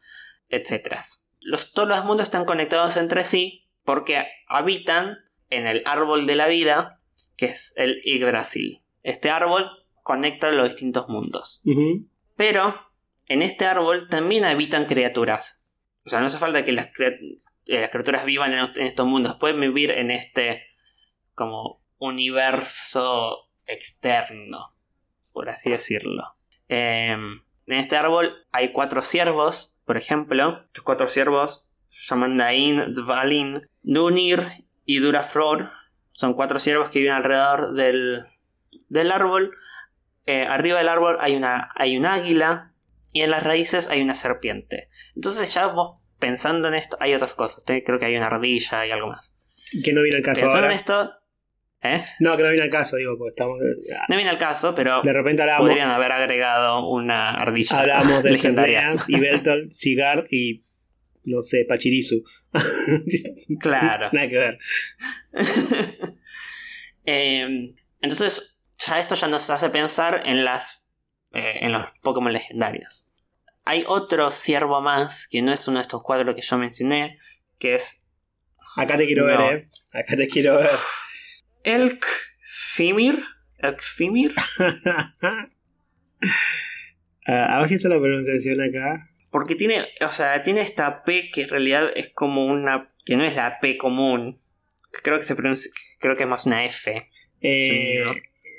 etc. 0.48 0.96
Los, 1.40 1.72
todos 1.72 1.88
los 1.88 2.04
mundos 2.04 2.24
están 2.24 2.44
conectados 2.44 2.96
entre 2.96 3.24
sí 3.24 3.68
porque 3.84 4.26
habitan 4.48 5.18
en 5.50 5.66
el 5.66 5.82
árbol 5.86 6.26
de 6.26 6.36
la 6.36 6.46
vida, 6.46 6.94
que 7.36 7.46
es 7.46 7.74
el 7.76 8.00
Yggdrasil. 8.04 8.82
Este 9.02 9.30
árbol 9.30 9.70
conecta 10.02 10.50
los 10.52 10.68
distintos 10.68 11.08
mundos. 11.08 11.62
Pero 12.36 12.74
en 13.28 13.42
este 13.42 13.66
árbol 13.66 14.08
también 14.08 14.44
habitan 14.44 14.86
criaturas. 14.86 15.62
O 16.04 16.10
sea, 16.10 16.20
no 16.20 16.26
hace 16.26 16.38
falta 16.38 16.64
que 16.64 16.72
las, 16.72 16.88
eh, 17.66 17.88
criaturas 17.90 18.24
vivan 18.24 18.52
en, 18.52 18.70
estos 18.76 19.06
mundos. 19.06 19.36
Pueden 19.36 19.60
vivir 19.60 19.92
en 19.92 20.10
este 20.10 20.64
como 21.34 21.82
universo 21.98 23.48
externo, 23.66 24.76
por 25.32 25.48
así 25.48 25.70
decirlo. 25.70 26.36
Em, 26.68 27.40
en 27.66 27.78
este 27.78 27.96
árbol 27.96 28.46
hay 28.50 28.72
cuatro 28.72 29.02
ciervos, 29.02 29.78
por 29.84 29.96
ejemplo. 29.96 30.66
Los 30.74 30.84
cuatro 30.84 31.08
ciervos 31.08 31.68
se 31.84 32.10
llaman 32.10 32.36
Nain, 32.36 32.92
Dvalin, 32.92 33.68
Dunir 33.82 34.42
y 34.84 34.98
Durafror. 34.98 35.70
Son 36.22 36.34
cuatro 36.34 36.60
ciervos 36.60 36.88
que 36.88 37.00
viven 37.00 37.14
alrededor 37.14 37.72
del, 37.74 38.20
del 38.88 39.10
árbol. 39.10 39.56
Eh, 40.26 40.46
arriba 40.48 40.78
del 40.78 40.88
árbol 40.88 41.16
hay, 41.18 41.34
una, 41.34 41.68
hay 41.74 41.96
un 41.96 42.06
águila 42.06 42.74
y 43.12 43.22
en 43.22 43.32
las 43.32 43.42
raíces 43.42 43.88
hay 43.88 44.02
una 44.02 44.14
serpiente. 44.14 44.88
Entonces 45.16 45.52
ya 45.52 45.66
vos 45.66 45.96
pensando 46.20 46.68
en 46.68 46.74
esto, 46.74 46.96
hay 47.00 47.14
otras 47.14 47.34
cosas. 47.34 47.64
Creo 47.66 47.98
que 47.98 48.04
hay 48.04 48.16
una 48.16 48.26
ardilla 48.26 48.86
y 48.86 48.92
algo 48.92 49.08
más. 49.08 49.34
Que 49.82 49.92
no 49.92 50.02
viene 50.02 50.18
al 50.18 50.22
caso. 50.22 50.42
Pensando 50.42 50.68
en 50.68 50.72
esto... 50.74 51.12
¿eh? 51.82 52.04
No, 52.20 52.36
que 52.36 52.44
no 52.44 52.50
viene 52.50 52.62
al 52.62 52.70
caso, 52.70 52.94
digo, 52.94 53.18
porque 53.18 53.30
estamos... 53.30 53.58
No 54.08 54.14
viene 54.14 54.30
al 54.30 54.38
caso, 54.38 54.76
pero 54.76 55.00
de 55.02 55.12
repente 55.12 55.44
podrían 55.58 55.90
haber 55.90 56.12
agregado 56.12 56.88
una 56.88 57.30
ardilla. 57.30 57.80
Hablamos 57.80 58.22
de 58.22 58.30
legendaria. 58.30 58.94
y 59.08 59.18
Belton, 59.18 59.72
Cigar 59.72 60.28
y 60.30 60.62
no 61.24 61.42
sé, 61.42 61.64
Pachirisu. 61.68 62.22
claro. 63.60 64.08
Nada 64.12 64.28
que 64.28 64.38
ver. 64.38 64.58
Em, 67.04 67.74
entonces, 68.00 68.62
ya 68.78 69.00
esto 69.00 69.16
ya 69.16 69.26
nos 69.26 69.50
hace 69.50 69.70
pensar 69.70 70.22
en 70.24 70.44
las 70.44 70.82
eh, 71.34 71.58
en 71.60 71.72
los 71.72 71.84
Pokémon 72.02 72.32
legendarios. 72.32 73.06
Hay 73.64 73.84
otro 73.86 74.30
ciervo 74.30 74.82
más, 74.82 75.26
que 75.28 75.40
no 75.40 75.52
es 75.52 75.66
uno 75.66 75.78
de 75.78 75.82
estos 75.82 76.02
cuadros 76.02 76.34
que 76.34 76.42
yo 76.42 76.58
mencioné, 76.58 77.16
que 77.58 77.74
es... 77.74 78.08
Acá 78.76 78.96
te 78.98 79.06
quiero 79.06 79.24
ver, 79.26 79.40
eh. 79.40 79.66
Acá 79.94 80.16
te 80.16 80.28
quiero 80.28 80.56
ver. 80.56 80.70
Elk 81.64 82.04
Fimir. 82.44 83.22
Elk 83.58 83.80
Fimir. 83.80 84.34
Ah, 87.26 87.56
a 87.56 87.58
ver 87.60 87.68
si 87.68 87.74
está 87.74 87.88
la 87.88 87.98
pronunciación 87.98 88.60
acá. 88.60 89.11
Porque 89.32 89.56
tiene, 89.56 89.88
o 90.02 90.08
sea, 90.08 90.42
tiene 90.42 90.60
esta 90.60 91.04
P 91.04 91.30
que 91.30 91.42
en 91.42 91.48
realidad 91.48 91.90
es 91.96 92.10
como 92.10 92.44
una. 92.44 92.94
que 93.04 93.16
no 93.16 93.24
es 93.24 93.34
la 93.34 93.58
P 93.60 93.78
común. 93.78 94.40
Creo 95.02 95.18
que 95.18 95.24
se 95.24 95.34
pronuncia, 95.34 95.72
creo 95.98 96.14
que 96.14 96.24
es 96.24 96.28
más 96.28 96.44
una 96.44 96.64
F. 96.64 96.94
Eh, 97.40 98.04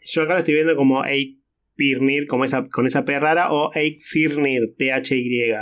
yo 0.03 0.23
acá 0.23 0.33
lo 0.33 0.39
estoy 0.39 0.55
viendo 0.55 0.75
como 0.75 1.05
Eikpirnir, 1.05 2.25
como 2.25 2.43
esa, 2.43 2.67
con 2.67 2.87
esa 2.87 3.05
P 3.05 3.19
rara, 3.19 3.53
o 3.53 3.71
Eikfirnir, 3.73 4.75
T-H-Y. 4.75 5.53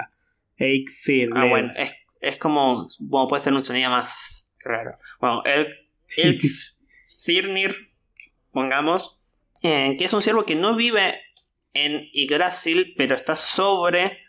Eikfirnir. 0.56 1.38
Ah, 1.38 1.46
bueno, 1.46 1.74
es, 1.76 1.94
es 2.22 2.38
como, 2.38 2.88
bueno, 3.02 3.28
puede 3.28 3.44
ser 3.44 3.52
un 3.52 3.66
sonido 3.66 3.90
más 3.90 4.48
raro. 4.60 4.98
Bueno, 5.20 5.44
el, 5.46 5.76
pongamos, 8.52 9.18
eh, 9.62 9.98
que 9.98 10.06
es 10.06 10.14
un 10.14 10.22
ciervo 10.22 10.46
que 10.46 10.56
no 10.56 10.78
vive 10.78 11.20
en 11.74 12.10
Yggdrasil, 12.14 12.94
pero 12.98 13.16
está 13.16 13.36
sobre 13.36 14.21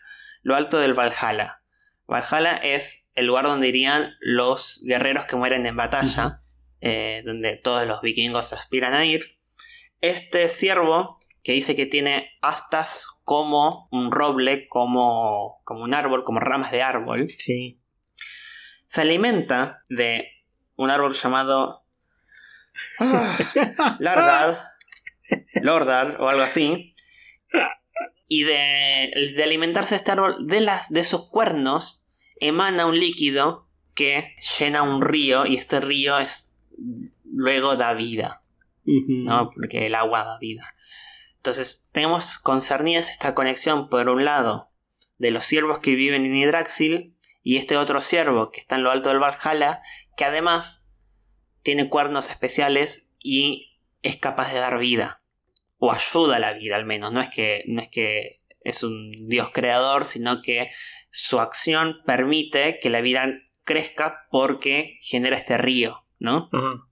lo 0.43 0.55
alto 0.55 0.79
del 0.79 0.93
Valhalla. 0.93 1.61
Valhalla 2.07 2.55
es 2.55 3.09
el 3.15 3.25
lugar 3.25 3.45
donde 3.45 3.69
irían 3.69 4.13
los 4.19 4.81
guerreros 4.83 5.25
que 5.25 5.35
mueren 5.35 5.65
en 5.65 5.75
batalla, 5.75 6.37
eh, 6.81 7.23
donde 7.25 7.55
todos 7.55 7.87
los 7.87 8.01
vikingos 8.01 8.53
aspiran 8.53 8.93
a 8.93 9.05
ir. 9.05 9.37
Este 10.01 10.49
ciervo, 10.49 11.17
que 11.43 11.53
dice 11.53 11.75
que 11.75 11.85
tiene 11.85 12.29
astas 12.41 13.07
como 13.23 13.87
un 13.91 14.11
roble, 14.11 14.67
como, 14.67 15.61
como 15.63 15.83
un 15.83 15.93
árbol, 15.93 16.23
como 16.23 16.39
ramas 16.39 16.71
de 16.71 16.83
árbol, 16.83 17.29
sí. 17.37 17.81
se 18.85 19.01
alimenta 19.01 19.83
de 19.89 20.29
un 20.75 20.89
árbol 20.89 21.13
llamado 21.13 21.85
ah, 22.99 23.97
Lardad, 23.99 24.57
Lordar 25.61 26.17
o 26.19 26.27
algo 26.27 26.43
así, 26.43 26.92
y 28.35 28.41
de, 28.41 29.33
de 29.35 29.43
alimentarse 29.43 29.95
este 29.95 30.09
árbol, 30.09 30.47
de, 30.47 30.59
las, 30.59 30.89
de 30.89 31.01
esos 31.01 31.29
cuernos, 31.29 32.03
emana 32.39 32.87
un 32.87 32.97
líquido 32.97 33.69
que 33.93 34.33
llena 34.57 34.81
un 34.81 35.03
río 35.03 35.45
y 35.45 35.55
este 35.55 35.79
río 35.79 36.17
es 36.17 36.57
luego 37.23 37.75
da 37.75 37.93
vida. 37.93 38.43
¿no? 38.85 39.51
Porque 39.51 39.85
el 39.85 39.93
agua 39.93 40.23
da 40.23 40.39
vida. 40.39 40.63
Entonces, 41.35 41.89
tenemos 41.91 42.39
concernidas 42.39 43.11
esta 43.11 43.35
conexión, 43.35 43.87
por 43.87 44.09
un 44.09 44.25
lado, 44.25 44.71
de 45.19 45.29
los 45.29 45.45
ciervos 45.45 45.77
que 45.77 45.93
viven 45.93 46.25
en 46.25 46.35
Hidraxil 46.35 47.15
y 47.43 47.57
este 47.57 47.77
otro 47.77 48.01
ciervo 48.01 48.49
que 48.49 48.61
está 48.61 48.77
en 48.77 48.83
lo 48.83 48.89
alto 48.89 49.09
del 49.09 49.19
Valhalla, 49.19 49.79
que 50.17 50.25
además 50.25 50.85
tiene 51.61 51.87
cuernos 51.87 52.31
especiales 52.31 53.11
y 53.19 53.77
es 54.01 54.17
capaz 54.17 54.51
de 54.53 54.59
dar 54.59 54.79
vida 54.79 55.22
o 55.85 55.91
ayuda 55.91 56.37
a 56.37 56.39
la 56.39 56.53
vida 56.53 56.77
al 56.77 56.85
menos. 56.85 57.11
No 57.11 57.19
es 57.19 57.27
que, 57.27 57.65
no 57.67 57.81
es, 57.81 57.89
que 57.89 58.39
es 58.61 58.83
un 58.83 59.11
dios 59.27 59.49
creador, 59.53 60.05
sino 60.05 60.41
que 60.41 60.69
su 61.11 61.41
acción 61.41 61.97
permite 62.05 62.79
que 62.81 62.89
la 62.89 63.01
vida 63.01 63.43
crezca 63.65 64.25
porque 64.31 64.97
genera 65.01 65.35
este 65.35 65.57
río, 65.57 66.05
¿no? 66.19 66.47
Ajá. 66.53 66.87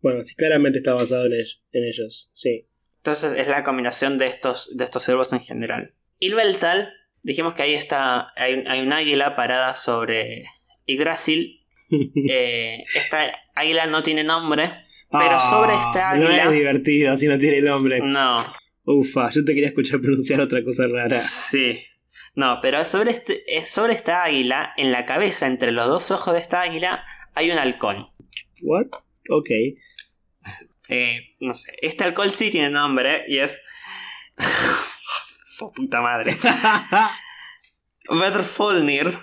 Bueno, 0.00 0.24
sí, 0.24 0.34
claramente 0.34 0.78
está 0.78 0.94
basado 0.94 1.26
en, 1.26 1.34
ellos, 1.72 2.30
sí. 2.32 2.66
Entonces 2.96 3.38
es 3.38 3.46
la 3.46 3.62
combinación 3.62 4.18
de 4.18 4.26
estos, 4.26 4.76
de 4.76 4.82
estos 4.82 5.04
cerbos 5.04 5.32
en 5.32 5.40
general. 5.40 5.94
Ilveltal, 6.18 6.92
dijimos 7.22 7.54
que 7.54 7.62
ahí 7.62 7.74
está, 7.74 8.32
hay, 8.34 8.80
un 8.80 8.92
águila 8.92 9.36
parada 9.36 9.76
sobre 9.76 10.44
Yggdrasil. 10.86 11.60
Eh, 12.28 12.82
esta 12.96 13.30
águila 13.54 13.86
no 13.86 14.02
tiene 14.02 14.24
nombre, 14.24 14.83
pero 15.18 15.40
sobre 15.40 15.72
ah, 15.72 15.80
esta 15.80 16.10
águila. 16.10 16.44
No 16.44 16.50
es 16.50 16.52
divertido 16.52 17.16
si 17.16 17.28
no 17.28 17.38
tiene 17.38 17.60
nombre. 17.60 18.00
No. 18.00 18.36
Ufa, 18.84 19.30
yo 19.30 19.44
te 19.44 19.54
quería 19.54 19.68
escuchar 19.68 20.00
pronunciar 20.00 20.40
otra 20.40 20.62
cosa 20.62 20.86
rara. 20.86 21.20
Sí. 21.20 21.78
No, 22.34 22.58
pero 22.60 22.84
sobre, 22.84 23.12
este, 23.12 23.44
sobre 23.64 23.92
esta 23.92 24.24
águila, 24.24 24.74
en 24.76 24.90
la 24.90 25.06
cabeza, 25.06 25.46
entre 25.46 25.72
los 25.72 25.86
dos 25.86 26.10
ojos 26.10 26.34
de 26.34 26.40
esta 26.40 26.62
águila, 26.62 27.04
hay 27.34 27.50
un 27.50 27.58
halcón. 27.58 28.08
¿What? 28.62 28.86
Ok. 29.30 29.50
Eh, 30.88 31.36
no 31.40 31.54
sé. 31.54 31.72
Este 31.80 32.04
halcón 32.04 32.30
sí 32.30 32.50
tiene 32.50 32.70
nombre 32.70 33.24
y 33.28 33.38
es. 33.38 33.62
puta 35.76 36.00
madre. 36.00 36.36
Verfolnir. 38.10 39.16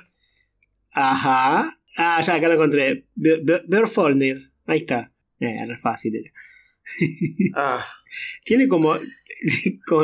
Ajá. 0.92 1.78
Ah, 1.98 2.22
ya 2.22 2.36
acá 2.36 2.48
lo 2.48 2.54
encontré. 2.54 3.08
Verfolnir. 3.16 4.54
Ahí 4.66 4.80
está. 4.80 5.11
Eh, 5.42 5.66
re 5.66 5.78
fácil 5.78 6.16
era. 6.16 6.32
Ah. 7.56 7.86
Tiene 8.46 8.68
como, 8.68 8.98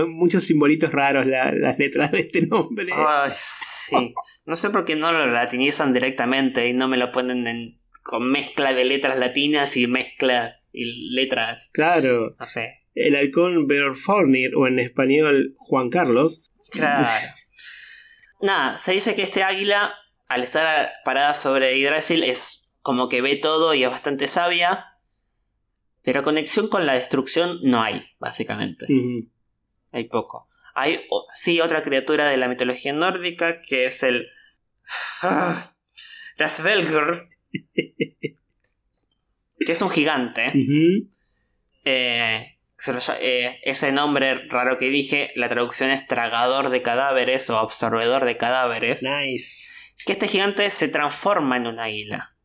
muchos 0.08 0.44
simbolitos 0.44 0.92
raros 0.92 1.26
las 1.26 1.78
letras 1.78 2.12
de 2.12 2.20
este 2.20 2.48
nombre. 2.48 2.88
Ay, 2.94 3.32
sí. 3.34 4.14
No 4.46 4.56
sé 4.56 4.70
por 4.70 4.86
qué 4.86 4.96
no 4.96 5.12
lo 5.12 5.28
latinizan 5.28 5.94
directamente 5.94 6.68
y 6.68 6.74
no 6.74 6.88
me 6.88 6.98
lo 6.98 7.12
ponen 7.12 7.80
con 8.04 8.30
mezcla 8.30 8.74
de 8.74 8.86
letras 8.86 9.20
latinas 9.20 9.78
y 9.78 9.88
mezcla 9.88 10.58
y 10.72 11.14
letras. 11.14 11.70
Claro. 11.74 12.36
No 12.40 12.48
sé. 12.48 12.86
El 12.96 13.16
halcón 13.16 13.68
Berfornir, 13.68 14.56
o 14.56 14.66
en 14.68 14.80
español 14.80 15.56
Juan 15.58 15.90
Carlos. 15.90 16.52
Claro. 16.72 17.08
Nada, 18.42 18.78
se 18.78 18.94
dice 18.94 19.14
que 19.16 19.24
este 19.24 19.44
águila, 19.44 19.94
al 20.28 20.44
estar 20.44 20.94
parada 21.04 21.34
sobre 21.34 21.78
Yggdrasil, 21.80 22.24
es 22.24 22.72
como 22.82 23.10
que 23.10 23.22
ve 23.22 23.36
todo 23.36 23.74
y 23.74 23.84
es 23.84 23.90
bastante 23.90 24.28
sabia 24.28 24.87
pero 26.08 26.24
conexión 26.24 26.70
con 26.70 26.86
la 26.86 26.94
destrucción 26.94 27.60
no 27.64 27.84
hay, 27.84 28.02
básicamente. 28.18 28.88
Hay 29.92 30.06
poco. 30.06 30.48
Hay, 30.74 31.02
sí, 31.36 31.60
otra 31.60 31.82
criatura 31.82 32.30
de 32.30 32.38
la 32.38 32.48
mitología 32.48 32.94
nórdica 32.94 33.60
que 33.60 33.88
es 33.88 34.04
el. 34.04 34.26
Ah, 35.22 35.76
Rasvelgr. 36.38 37.28
que 37.52 38.24
es 39.68 39.82
un 39.82 39.90
gigante. 39.90 40.50
Uh 40.56 41.10
eh, 41.84 42.42
eh, 43.20 43.60
ese 43.64 43.92
nombre 43.92 44.36
raro 44.48 44.78
que 44.78 44.90
dije, 44.90 45.32
la 45.36 45.50
traducción 45.50 45.90
es 45.90 46.08
tragador 46.08 46.70
de 46.70 46.82
cadáveres 46.82 47.50
o 47.50 47.58
absorbedor 47.58 48.24
de 48.24 48.38
cadáveres. 48.38 49.04
Nice. 49.04 49.74
Que 50.06 50.14
este 50.14 50.30
gigante 50.30 50.70
se 50.70 50.88
transforma 50.88 51.58
en 51.58 51.68
un 51.68 51.80
águila. 51.80 52.37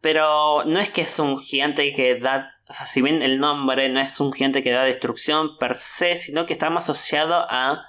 Pero 0.00 0.64
no 0.64 0.80
es 0.80 0.90
que 0.90 1.02
es 1.02 1.18
un 1.18 1.38
gigante 1.38 1.92
que 1.92 2.14
da. 2.14 2.48
O 2.68 2.72
sea, 2.72 2.86
si 2.86 3.02
bien 3.02 3.22
el 3.22 3.38
nombre 3.38 3.88
no 3.88 4.00
es 4.00 4.18
un 4.20 4.32
gigante 4.32 4.62
que 4.62 4.70
da 4.70 4.84
destrucción 4.84 5.58
per 5.58 5.76
se, 5.76 6.16
sino 6.16 6.46
que 6.46 6.52
está 6.52 6.70
más 6.70 6.84
asociado 6.84 7.46
a 7.50 7.84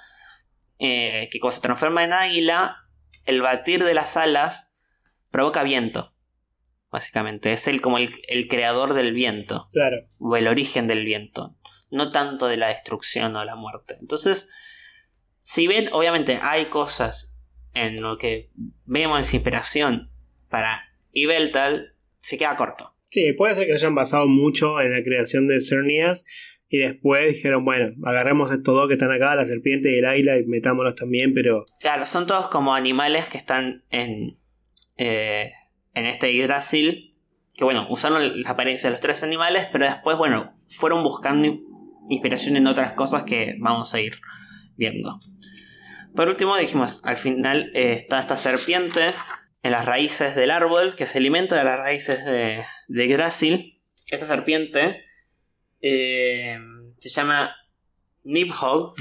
eh, 0.78 1.28
que 1.30 1.38
cuando 1.38 1.54
se 1.54 1.62
transforma 1.62 2.04
en 2.04 2.12
águila, 2.12 2.88
el 3.24 3.40
batir 3.40 3.84
de 3.84 3.94
las 3.94 4.16
alas 4.16 4.72
provoca 5.30 5.62
viento. 5.62 6.12
Básicamente, 6.90 7.52
es 7.52 7.66
él 7.68 7.80
como 7.80 7.96
el, 7.96 8.10
creador 8.48 8.92
del 8.92 9.12
viento. 9.12 9.68
Claro. 9.72 10.06
O 10.18 10.36
el 10.36 10.46
origen 10.46 10.86
del 10.86 11.04
viento. 11.04 11.56
No 11.90 12.12
tanto 12.12 12.48
de 12.48 12.58
la 12.58 12.68
destrucción 12.68 13.34
o 13.36 13.44
la 13.44 13.56
muerte. 13.56 13.96
Entonces, 14.00 14.50
si 15.40 15.66
bien 15.66 15.88
obviamente 15.92 16.38
hay 16.42 16.66
cosas 16.66 17.36
en 17.74 18.02
lo 18.02 18.18
que 18.18 18.50
vemos 18.84 19.32
inspiración 19.32 20.10
para 20.50 20.84
Ibeltal, 21.12 21.91
se 22.22 22.38
queda 22.38 22.56
corto. 22.56 22.94
Sí, 23.10 23.34
puede 23.34 23.54
ser 23.54 23.66
que 23.66 23.72
se 23.72 23.78
hayan 23.80 23.94
basado 23.94 24.26
mucho 24.26 24.80
en 24.80 24.92
la 24.92 25.02
creación 25.02 25.46
de 25.46 25.60
Cernias 25.60 26.24
y 26.70 26.78
después 26.78 27.34
dijeron, 27.34 27.66
bueno, 27.66 27.92
agarremos 28.08 28.50
estos 28.50 28.74
dos 28.74 28.88
que 28.88 28.94
están 28.94 29.12
acá, 29.12 29.34
la 29.34 29.44
serpiente 29.44 29.92
y 29.92 29.98
el 29.98 30.06
águila, 30.06 30.38
y 30.38 30.46
metámoslos 30.46 30.94
también, 30.94 31.34
pero... 31.34 31.66
Claro, 31.78 32.06
son 32.06 32.26
todos 32.26 32.48
como 32.48 32.74
animales 32.74 33.28
que 33.28 33.36
están 33.36 33.84
en, 33.90 34.32
eh, 34.96 35.52
en 35.92 36.06
este 36.06 36.32
Yggdrasil. 36.32 37.14
Que 37.54 37.64
bueno, 37.64 37.86
usaron 37.90 38.40
la 38.40 38.48
apariencia 38.48 38.88
de 38.88 38.92
los 38.92 39.02
tres 39.02 39.22
animales, 39.22 39.68
pero 39.70 39.84
después, 39.84 40.16
bueno, 40.16 40.54
fueron 40.68 41.02
buscando 41.02 41.46
inspiración 42.08 42.56
en 42.56 42.66
otras 42.66 42.92
cosas 42.92 43.24
que 43.24 43.56
vamos 43.60 43.92
a 43.92 44.00
ir 44.00 44.14
viendo. 44.78 45.20
Por 46.16 46.28
último, 46.28 46.56
dijimos, 46.56 47.04
al 47.04 47.18
final 47.18 47.70
eh, 47.74 47.92
está 47.92 48.18
esta 48.18 48.38
serpiente 48.38 49.12
en 49.62 49.72
las 49.72 49.84
raíces 49.84 50.34
del 50.34 50.50
árbol 50.50 50.94
que 50.96 51.06
se 51.06 51.18
alimenta 51.18 51.56
de 51.56 51.64
las 51.64 51.78
raíces 51.78 52.24
de, 52.24 52.62
de 52.88 53.06
Yggdrasil. 53.06 53.80
Esta 54.10 54.26
serpiente 54.26 55.04
eh, 55.82 56.58
se 56.98 57.08
llama 57.10 57.54
Nibhogg. 58.22 58.94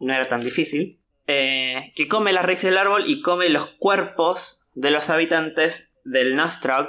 No 0.00 0.12
era 0.12 0.28
tan 0.28 0.42
difícil. 0.42 1.00
Eh, 1.28 1.92
que 1.96 2.06
come 2.08 2.32
las 2.32 2.44
raíces 2.44 2.70
del 2.70 2.78
árbol 2.78 3.04
y 3.06 3.22
come 3.22 3.48
los 3.48 3.70
cuerpos 3.78 4.62
de 4.74 4.90
los 4.90 5.08
habitantes 5.08 5.94
del 6.04 6.36
Nastrog. 6.36 6.86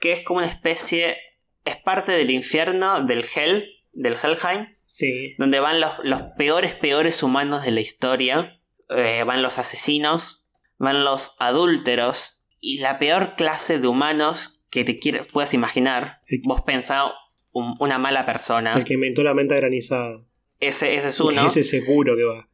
Que 0.00 0.12
es 0.12 0.22
como 0.22 0.38
una 0.38 0.48
especie. 0.48 1.18
Es 1.64 1.76
parte 1.76 2.12
del 2.12 2.30
infierno, 2.30 3.02
del 3.02 3.24
Hell, 3.34 3.68
del 3.92 4.14
Helheim. 4.14 4.72
Sí. 4.86 5.34
Donde 5.38 5.58
van 5.58 5.80
los, 5.80 6.22
peores, 6.38 6.74
peores 6.74 7.22
humanos 7.22 7.64
de 7.64 7.72
la 7.72 7.80
historia. 7.80 8.60
Eh, 8.90 9.24
van 9.24 9.42
los 9.42 9.58
asesinos. 9.58 10.45
Van 10.78 11.04
los 11.04 11.32
adúlteros. 11.38 12.44
Y 12.60 12.78
la 12.78 12.98
peor 12.98 13.36
clase 13.36 13.78
de 13.78 13.86
humanos 13.88 14.64
que 14.70 14.84
te 14.84 14.98
quieras, 14.98 15.26
puedas 15.32 15.54
imaginar. 15.54 16.20
Vos 16.44 16.62
pensás 16.62 17.12
una 17.52 17.98
mala 17.98 18.24
persona. 18.24 18.74
El 18.74 18.84
que 18.84 18.94
inventó 18.94 19.22
la 19.22 19.34
menta 19.34 19.56
granizada. 19.56 20.22
Ese, 20.60 20.94
ese 20.94 21.08
es 21.08 21.20
uno. 21.20 21.46
Ese 21.46 21.64
seguro 21.64 22.16
que 22.16 22.24
va. 22.24 22.48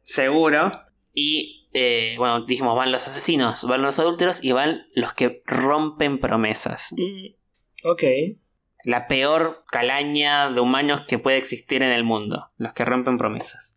Seguro. 0.00 0.70
Y 1.12 1.68
eh, 1.72 2.14
bueno, 2.18 2.44
dijimos, 2.44 2.76
van 2.76 2.92
los 2.92 3.06
asesinos, 3.06 3.64
van 3.64 3.82
los 3.82 3.98
adúlteros 3.98 4.42
y 4.42 4.52
van 4.52 4.86
los 4.94 5.12
que 5.12 5.42
rompen 5.44 6.18
promesas. 6.18 6.92
Mm, 6.96 7.88
ok. 7.88 8.02
La 8.84 9.08
peor 9.08 9.64
calaña 9.70 10.50
de 10.50 10.60
humanos 10.60 11.02
que 11.08 11.18
puede 11.18 11.38
existir 11.38 11.82
en 11.82 11.90
el 11.90 12.04
mundo. 12.04 12.52
Los 12.58 12.74
que 12.74 12.84
rompen 12.84 13.18
promesas. 13.18 13.73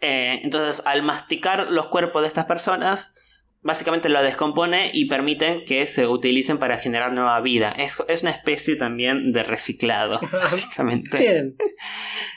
Eh, 0.00 0.40
entonces, 0.42 0.82
al 0.86 1.02
masticar 1.02 1.70
los 1.70 1.88
cuerpos 1.88 2.22
de 2.22 2.28
estas 2.28 2.46
personas, 2.46 3.14
básicamente 3.62 4.08
lo 4.08 4.22
descompone 4.22 4.90
y 4.94 5.06
permiten 5.06 5.64
que 5.64 5.86
se 5.86 6.06
utilicen 6.06 6.58
para 6.58 6.78
generar 6.78 7.12
nueva 7.12 7.40
vida. 7.40 7.74
Es, 7.76 8.22
una 8.22 8.30
especie 8.30 8.76
también 8.76 9.32
de 9.32 9.42
reciclado, 9.42 10.20
básicamente. 10.32 11.18
Bien. 11.18 11.56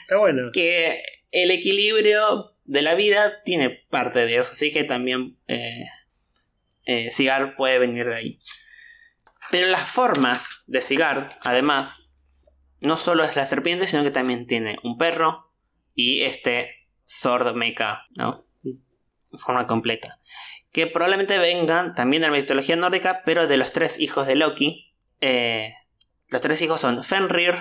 Está 0.02 0.18
bueno. 0.18 0.50
Que 0.52 1.02
el 1.32 1.50
equilibrio 1.50 2.56
de 2.64 2.82
la 2.82 2.94
vida 2.94 3.42
tiene 3.44 3.70
parte 3.70 4.26
de 4.26 4.36
eso, 4.36 4.50
así 4.52 4.72
que 4.72 4.84
también 4.84 5.38
eh, 5.48 5.84
eh, 6.84 7.10
Cigar 7.10 7.56
puede 7.56 7.78
venir 7.78 8.06
de 8.06 8.14
ahí. 8.14 8.38
Pero 9.50 9.68
las 9.68 9.88
formas 9.88 10.64
de 10.66 10.80
Cigar, 10.80 11.38
además, 11.42 12.10
no 12.80 12.96
solo 12.96 13.24
es 13.24 13.36
la 13.36 13.46
serpiente, 13.46 13.86
sino 13.86 14.02
que 14.02 14.10
también 14.10 14.46
tiene 14.46 14.76
un 14.82 14.98
perro 14.98 15.52
y 15.94 16.22
este 16.22 16.83
Sword 17.14 17.54
Mecha, 17.54 18.06
¿no? 18.16 18.44
En 18.64 19.38
forma 19.38 19.66
completa 19.66 20.18
que 20.74 20.88
probablemente 20.88 21.38
vengan 21.38 21.94
también 21.94 22.22
de 22.22 22.28
la 22.28 22.36
mitología 22.36 22.74
nórdica, 22.74 23.22
pero 23.24 23.46
de 23.46 23.56
los 23.56 23.72
tres 23.72 24.00
hijos 24.00 24.26
de 24.26 24.34
Loki. 24.34 24.92
Eh, 25.20 25.72
los 26.30 26.40
tres 26.40 26.60
hijos 26.62 26.80
son 26.80 27.04
Fenrir, 27.04 27.54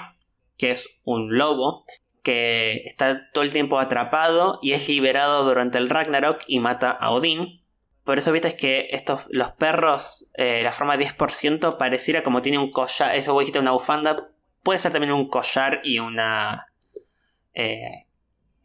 que 0.57 0.71
es 0.71 0.89
un 1.03 1.37
lobo, 1.37 1.85
que 2.23 2.81
está 2.85 3.29
todo 3.31 3.43
el 3.43 3.53
tiempo 3.53 3.77
atrapado 3.77 4.57
y 4.63 4.71
es 4.71 4.89
liberado 4.89 5.43
durante 5.43 5.77
el 5.77 5.91
Ragnarok 5.91 6.41
y 6.47 6.59
mata 6.59 6.89
a 6.89 7.11
Odín. 7.11 7.61
Por 8.03 8.17
eso 8.17 8.31
viste 8.31 8.57
que 8.57 8.87
estos, 8.89 9.27
los 9.29 9.51
perros, 9.51 10.31
eh, 10.33 10.61
la 10.63 10.71
forma 10.71 10.97
10% 10.97 11.77
pareciera 11.77 12.23
como 12.23 12.41
tiene 12.41 12.57
un 12.57 12.71
collar, 12.71 13.15
eso 13.15 13.33
vos 13.33 13.41
dijiste 13.41 13.59
una 13.59 13.73
bufanda, 13.73 14.31
puede 14.63 14.79
ser 14.79 14.91
también 14.91 15.13
un 15.13 15.29
collar 15.29 15.81
y 15.83 15.99
una... 15.99 16.65
Eh, 17.53 18.07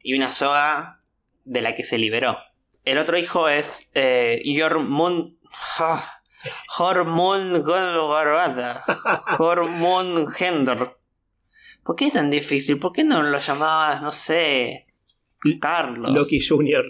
y 0.03 0.15
una 0.15 0.31
soga 0.31 1.01
de 1.45 1.63
la 1.63 1.75
que 1.75 1.83
se 1.83 1.99
liberó. 1.99 2.39
El 2.85 2.99
otro 2.99 3.19
hijo 3.19 3.49
es 3.49 3.91
eh, 3.95 4.43
Jormund. 4.59 5.37
Hormund 6.79 7.65
Hormund 9.39 10.29
Gendor. 10.29 10.93
¿Por 11.83 11.97
qué 11.97 12.07
es 12.07 12.13
tan 12.13 12.31
difícil? 12.31 12.79
¿Por 12.79 12.93
qué 12.93 13.05
no 13.05 13.23
lo 13.23 13.39
llamabas, 13.39 14.03
no 14.03 14.11
sé, 14.11 14.87
Carlos? 15.61 16.15
Loki 16.15 16.41
Jr. 16.41 16.85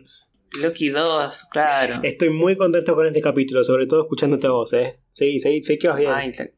Loki 0.61 0.89
2, 0.89 1.45
claro. 1.51 2.01
Estoy 2.03 2.31
muy 2.31 2.57
contento 2.57 2.95
con 2.95 3.07
este 3.07 3.21
capítulo, 3.21 3.63
sobre 3.65 3.87
todo 3.87 4.03
escuchándote 4.03 4.47
a 4.47 4.51
vos, 4.51 4.73
¿eh? 4.73 5.03
Sí, 5.13 5.41
sí, 5.41 5.63
sé 5.63 5.79
que 5.79 5.89
vas 5.89 5.99
bien. 5.99 6.55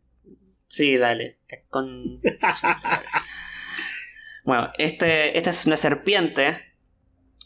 sí, 0.68 0.96
dale. 0.96 1.38
bueno, 4.44 4.70
este, 4.78 5.36
esta 5.36 5.50
es 5.50 5.66
una 5.66 5.76
serpiente, 5.76 6.74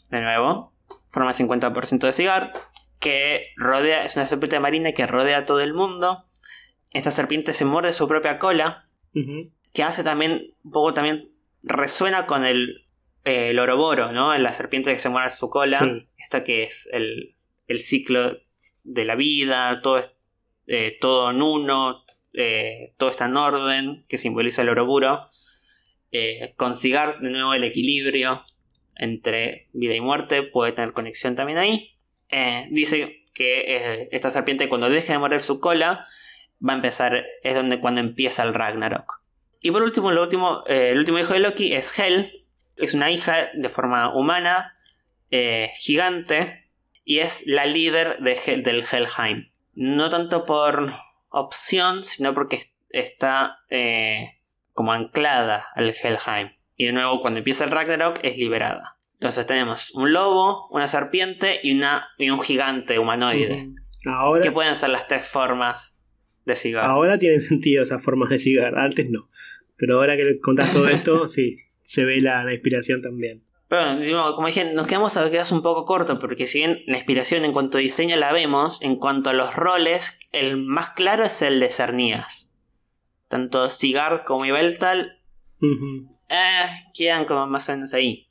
de 0.09 0.21
nuevo, 0.21 0.73
forma 1.05 1.33
50% 1.33 1.99
de 1.99 2.11
cigar, 2.11 2.53
que 2.99 3.53
rodea, 3.57 4.05
es 4.05 4.15
una 4.15 4.25
serpiente 4.25 4.59
marina 4.59 4.91
que 4.91 5.07
rodea 5.07 5.45
todo 5.45 5.61
el 5.61 5.73
mundo. 5.73 6.23
Esta 6.93 7.11
serpiente 7.11 7.53
se 7.53 7.65
muerde 7.65 7.91
su 7.91 8.07
propia 8.07 8.39
cola, 8.39 8.87
que 9.73 9.83
hace 9.83 10.03
también, 10.03 10.53
un 10.63 10.71
poco 10.71 10.93
también, 10.93 11.31
resuena 11.63 12.25
con 12.25 12.45
el, 12.45 12.87
eh, 13.25 13.49
el 13.49 13.59
oroboro, 13.59 14.11
¿no? 14.11 14.37
La 14.37 14.53
serpiente 14.53 14.93
que 14.93 14.99
se 14.99 15.09
muerde 15.09 15.31
su 15.31 15.49
cola, 15.49 16.05
esta 16.17 16.43
que 16.43 16.63
es 16.63 16.89
el, 16.93 17.35
el, 17.67 17.81
ciclo 17.81 18.37
de 18.83 19.05
la 19.05 19.15
vida, 19.15 19.81
todo, 19.81 20.01
eh, 20.67 20.97
todo 20.99 21.31
en 21.31 21.41
uno, 21.41 22.05
eh, 22.33 22.93
todo 22.97 23.09
está 23.09 23.25
en 23.25 23.37
orden, 23.37 24.05
que 24.07 24.17
simboliza 24.17 24.61
el 24.61 24.69
oroburo. 24.69 25.27
Con 26.55 26.75
cigar, 26.75 27.19
de 27.19 27.31
nuevo, 27.31 27.53
el 27.53 27.63
equilibrio, 27.63 28.45
entre 28.95 29.67
vida 29.73 29.93
y 29.93 30.01
muerte, 30.01 30.43
puede 30.43 30.71
tener 30.71 30.93
conexión 30.93 31.35
también 31.35 31.57
ahí. 31.57 31.95
Eh, 32.29 32.67
dice 32.71 33.25
que 33.33 33.59
eh, 33.67 34.09
esta 34.11 34.31
serpiente 34.31 34.69
cuando 34.69 34.89
deje 34.89 35.13
de 35.13 35.19
morder 35.19 35.41
su 35.41 35.59
cola, 35.59 36.05
va 36.65 36.73
a 36.73 36.75
empezar, 36.75 37.25
es 37.43 37.55
donde 37.55 37.79
cuando 37.79 37.99
empieza 37.99 38.43
el 38.43 38.53
Ragnarok. 38.53 39.21
Y 39.61 39.71
por 39.71 39.81
último, 39.81 40.11
el 40.11 40.17
último, 40.17 40.63
eh, 40.67 40.91
el 40.91 40.99
último 40.99 41.19
hijo 41.19 41.33
de 41.33 41.39
Loki 41.39 41.73
es 41.73 41.97
Hel, 41.97 42.45
es 42.77 42.93
una 42.93 43.11
hija 43.11 43.49
de 43.53 43.69
forma 43.69 44.13
humana, 44.13 44.73
gigante, 45.81 46.69
y 47.03 47.19
es 47.19 47.43
la 47.45 47.65
líder 47.65 48.19
de 48.19 48.35
del 48.63 48.85
Helheim. 48.89 49.51
No 49.73 50.09
tanto 50.09 50.45
por 50.45 50.93
opción, 51.29 52.05
sino 52.05 52.33
porque 52.33 52.59
está 52.89 53.59
como 54.75 54.91
anclada 54.91 55.65
al 55.73 55.89
Helheim. 55.89 56.49
Y 56.75 56.85
de 56.85 56.91
nuevo, 56.91 57.21
cuando 57.21 57.39
empieza 57.39 57.63
el 57.63 57.71
Ragnarok, 57.71 58.19
es 58.21 58.37
liberada. 58.37 58.99
Entonces 59.13 59.47
tenemos 59.47 59.91
un 59.95 60.11
lobo, 60.11 60.67
una 60.69 60.89
serpiente 60.89 61.61
y, 61.63 61.75
una, 61.75 62.09
y 62.17 62.29
un 62.29 62.41
gigante 62.41 62.99
humanoide. 62.99 63.71
Ahora, 64.05 64.43
que 64.43 64.51
pueden 64.51 64.75
ser 64.75 64.89
las 64.89 65.07
tres 65.07 65.27
formas 65.27 65.97
de 66.45 66.57
cigar. 66.57 66.85
Ahora 66.85 67.17
tienen 67.17 67.39
sentido 67.39 67.83
esas 67.83 68.03
formas 68.03 68.29
de 68.29 68.37
cigar, 68.37 68.77
antes 68.77 69.09
no. 69.09 69.29
Pero 69.77 69.95
ahora 69.95 70.17
que 70.17 70.39
contás 70.41 70.73
todo 70.73 70.89
esto, 70.89 71.27
sí, 71.29 71.55
se 71.81 72.03
ve 72.03 72.19
la, 72.19 72.53
inspiración 72.53 73.01
también. 73.01 73.43
Pero, 73.69 74.35
como 74.35 74.47
dije, 74.47 74.73
nos 74.73 74.87
quedamos 74.87 75.15
a 75.15 75.31
quedas 75.31 75.53
un 75.53 75.63
poco 75.63 75.85
corto, 75.85 76.19
porque 76.19 76.47
si 76.47 76.59
bien 76.59 76.81
la 76.85 76.97
inspiración 76.97 77.45
en 77.45 77.53
cuanto 77.53 77.77
a 77.77 77.81
diseño 77.81 78.17
la 78.17 78.33
vemos, 78.33 78.81
en 78.81 78.97
cuanto 78.97 79.29
a 79.29 79.33
los 79.33 79.55
roles, 79.55 80.19
el 80.33 80.57
más 80.57 80.91
claro 80.91 81.23
es 81.23 81.41
el 81.41 81.61
de 81.61 81.69
Cernías. 81.69 82.54
Tanto 83.27 83.69
Cigar 83.69 84.23
como 84.23 84.45
Ibeltal 84.45 85.21
eh, 86.29 86.65
quedan 86.93 87.25
como 87.25 87.47
más 87.47 87.69
o 87.69 87.73
menos 87.73 87.93
ahí. 87.93 88.27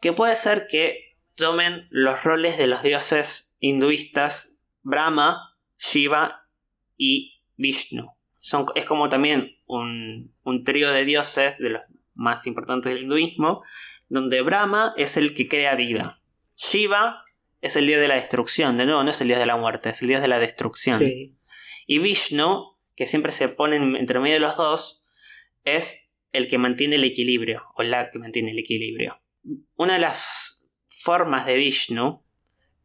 Que 0.00 0.12
puede 0.12 0.36
ser 0.36 0.66
que 0.68 1.16
tomen 1.34 1.86
los 1.90 2.24
roles 2.24 2.58
de 2.58 2.66
los 2.66 2.82
dioses 2.82 3.54
hinduistas 3.60 4.58
Brahma, 4.82 5.56
Shiva 5.78 6.48
y 6.96 7.42
Vishnu. 7.56 8.14
Son, 8.34 8.66
es 8.74 8.84
como 8.84 9.08
también 9.08 9.56
un, 9.66 10.34
un 10.44 10.64
trío 10.64 10.92
de 10.92 11.04
dioses 11.04 11.58
de 11.58 11.70
los 11.70 11.82
más 12.14 12.46
importantes 12.46 12.92
del 12.92 13.02
hinduismo, 13.02 13.62
donde 14.08 14.42
Brahma 14.42 14.94
es 14.96 15.16
el 15.16 15.34
que 15.34 15.48
crea 15.48 15.74
vida. 15.74 16.20
Shiva 16.56 17.24
es 17.60 17.76
el 17.76 17.86
dios 17.86 18.00
de 18.00 18.08
la 18.08 18.14
destrucción, 18.14 18.76
de 18.76 18.86
nuevo 18.86 19.02
no 19.02 19.10
es 19.10 19.20
el 19.20 19.28
dios 19.28 19.40
de 19.40 19.46
la 19.46 19.56
muerte, 19.56 19.90
es 19.90 20.02
el 20.02 20.08
dios 20.08 20.20
de 20.20 20.28
la 20.28 20.38
destrucción. 20.38 21.02
Y 21.86 21.98
Vishnu, 21.98 22.75
que 22.96 23.06
siempre 23.06 23.30
se 23.30 23.48
pone 23.48 23.76
entre 23.76 24.18
medio 24.20 24.34
de 24.34 24.40
los 24.40 24.56
dos, 24.56 25.02
es 25.64 26.08
el 26.32 26.48
que 26.48 26.58
mantiene 26.58 26.96
el 26.96 27.04
equilibrio, 27.04 27.64
o 27.74 27.82
la 27.82 28.10
que 28.10 28.18
mantiene 28.18 28.50
el 28.50 28.58
equilibrio. 28.58 29.20
Una 29.76 29.94
de 29.94 29.98
las 30.00 30.68
formas 30.88 31.46
de 31.46 31.56
Vishnu 31.56 32.22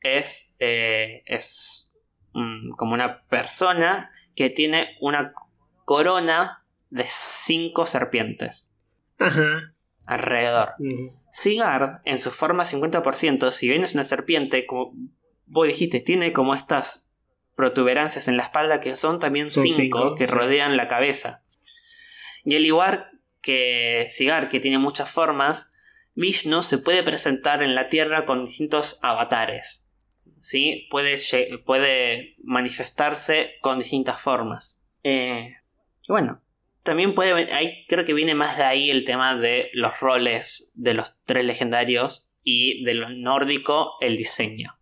es, 0.01 0.55
eh, 0.59 1.23
es 1.25 1.99
como 2.77 2.93
una 2.93 3.23
persona 3.27 4.11
que 4.35 4.49
tiene 4.49 4.95
una 4.99 5.33
corona 5.85 6.65
de 6.89 7.05
cinco 7.07 7.85
serpientes. 7.85 8.73
Ajá. 9.17 9.73
Alrededor. 10.07 10.75
Sigard, 11.31 12.01
en 12.05 12.19
su 12.19 12.31
forma 12.31 12.63
50%, 12.63 13.51
si 13.51 13.69
bien 13.69 13.83
es 13.83 13.93
una 13.93 14.03
serpiente, 14.03 14.65
como 14.65 14.93
vos 15.45 15.67
dijiste, 15.67 15.99
tiene 15.99 16.33
como 16.33 16.53
estas 16.53 17.09
protuberancias 17.55 18.27
en 18.27 18.37
la 18.37 18.43
espalda 18.43 18.81
que 18.81 18.95
son 18.95 19.19
también 19.19 19.51
cinco, 19.51 20.15
que 20.15 20.27
rodean 20.27 20.77
la 20.77 20.87
cabeza. 20.87 21.43
Y 22.43 22.55
al 22.55 22.65
igual 22.65 23.11
que 23.41 24.07
Sigar, 24.09 24.49
que 24.49 24.59
tiene 24.59 24.77
muchas 24.77 25.09
formas, 25.09 25.71
Vishnu 26.15 26.63
se 26.63 26.77
puede 26.77 27.03
presentar 27.03 27.63
en 27.63 27.75
la 27.75 27.89
Tierra 27.89 28.25
con 28.25 28.45
distintos 28.45 28.99
avatares. 29.03 29.87
¿sí? 30.41 30.87
Puede, 30.89 31.17
puede 31.65 32.35
manifestarse 32.43 33.53
con 33.61 33.79
distintas 33.79 34.19
formas. 34.19 34.81
Eh, 35.03 35.55
y 36.03 36.11
bueno, 36.11 36.41
también 36.83 37.15
puede. 37.15 37.53
Ahí 37.53 37.85
creo 37.87 38.03
que 38.03 38.13
viene 38.13 38.35
más 38.35 38.57
de 38.57 38.63
ahí 38.63 38.89
el 38.89 39.05
tema 39.05 39.35
de 39.35 39.69
los 39.73 39.99
roles 39.99 40.71
de 40.73 40.93
los 40.93 41.15
tres 41.23 41.45
legendarios 41.45 42.27
y 42.43 42.83
de 42.83 42.95
lo 42.95 43.09
nórdico, 43.09 43.93
el 44.01 44.17
diseño. 44.17 44.77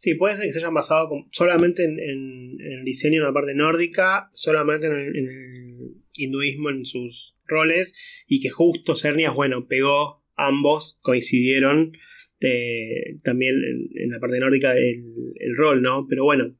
Sí, 0.00 0.14
puede 0.14 0.34
ser 0.34 0.46
que 0.46 0.52
se 0.52 0.60
hayan 0.60 0.72
basado 0.72 1.10
solamente 1.30 1.84
en, 1.84 2.56
el 2.58 2.84
diseño 2.86 3.18
en 3.18 3.26
la 3.26 3.34
parte 3.34 3.52
nórdica, 3.54 4.30
solamente 4.32 4.86
en 4.86 4.94
el, 4.94 5.94
hinduismo 6.16 6.70
en 6.70 6.86
sus 6.86 7.36
roles, 7.44 8.24
y 8.26 8.40
que 8.40 8.48
justo 8.48 8.96
Cernias, 8.96 9.34
bueno, 9.34 9.66
pegó 9.66 10.24
ambos, 10.36 10.98
coincidieron 11.02 11.92
eh, 12.40 13.18
también 13.24 13.56
en, 13.94 14.08
la 14.08 14.18
parte 14.20 14.38
nórdica 14.38 14.72
el, 14.72 15.54
rol, 15.54 15.82
¿no? 15.82 16.00
Pero 16.08 16.24
bueno. 16.24 16.56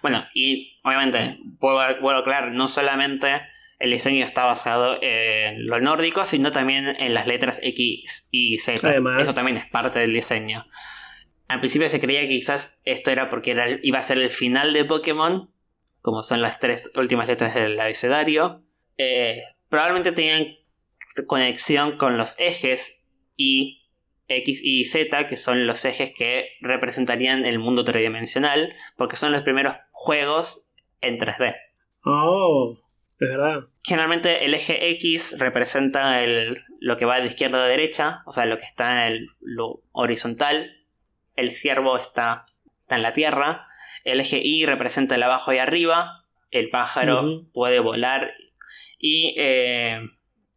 Bueno, 0.00 0.24
y 0.32 0.78
obviamente, 0.84 1.40
puedo, 1.58 1.80
puedo 2.00 2.18
aclarar, 2.18 2.52
no 2.52 2.68
solamente 2.68 3.26
el 3.80 3.90
diseño 3.90 4.24
está 4.24 4.44
basado 4.44 4.96
en 5.02 5.66
lo 5.66 5.80
nórdico, 5.80 6.24
sino 6.24 6.52
también 6.52 6.94
en 7.00 7.14
las 7.14 7.26
letras 7.26 7.58
X 7.64 8.28
y 8.30 8.60
Z. 8.60 8.88
Además, 8.88 9.24
Eso 9.24 9.34
también 9.34 9.56
es 9.56 9.66
parte 9.66 9.98
del 9.98 10.12
diseño. 10.12 10.64
Al 11.54 11.60
principio 11.60 11.88
se 11.88 12.00
creía 12.00 12.22
que 12.22 12.30
quizás 12.30 12.80
esto 12.84 13.12
era 13.12 13.28
porque 13.28 13.52
era, 13.52 13.78
iba 13.80 14.00
a 14.00 14.02
ser 14.02 14.18
el 14.18 14.30
final 14.30 14.72
de 14.72 14.84
Pokémon, 14.84 15.52
como 16.02 16.24
son 16.24 16.42
las 16.42 16.58
tres 16.58 16.90
últimas 16.96 17.28
letras 17.28 17.54
del 17.54 17.78
abecedario. 17.78 18.64
Eh, 18.98 19.40
probablemente 19.68 20.10
tenían 20.10 20.48
conexión 21.28 21.96
con 21.96 22.16
los 22.16 22.34
ejes 22.40 23.06
Y, 23.36 23.84
X 24.26 24.62
y 24.64 24.84
Z, 24.84 25.28
que 25.28 25.36
son 25.36 25.64
los 25.68 25.84
ejes 25.84 26.12
que 26.12 26.48
representarían 26.60 27.46
el 27.46 27.60
mundo 27.60 27.84
tridimensional, 27.84 28.74
porque 28.96 29.14
son 29.14 29.30
los 29.30 29.42
primeros 29.42 29.76
juegos 29.92 30.72
en 31.02 31.18
3D. 31.18 31.54
Oh, 32.04 32.76
es 33.20 33.28
verdad. 33.28 33.60
Generalmente 33.84 34.44
el 34.44 34.54
eje 34.54 34.90
X 34.90 35.36
representa 35.38 36.24
el, 36.24 36.64
lo 36.80 36.96
que 36.96 37.04
va 37.04 37.20
de 37.20 37.26
izquierda 37.26 37.64
a 37.64 37.68
derecha, 37.68 38.24
o 38.26 38.32
sea, 38.32 38.44
lo 38.44 38.58
que 38.58 38.64
está 38.64 39.06
en 39.06 39.12
el, 39.12 39.28
lo 39.38 39.84
horizontal, 39.92 40.80
el 41.36 41.50
ciervo 41.50 41.96
está, 41.98 42.46
en 42.88 43.02
la 43.02 43.12
tierra, 43.12 43.66
el 44.04 44.20
eje 44.20 44.40
Y 44.42 44.66
representa 44.66 45.14
el 45.14 45.22
abajo 45.22 45.52
y 45.52 45.58
arriba, 45.58 46.24
el 46.50 46.70
pájaro 46.70 47.46
puede 47.52 47.80
volar 47.80 48.32
y 48.98 49.34
eh, 49.38 50.00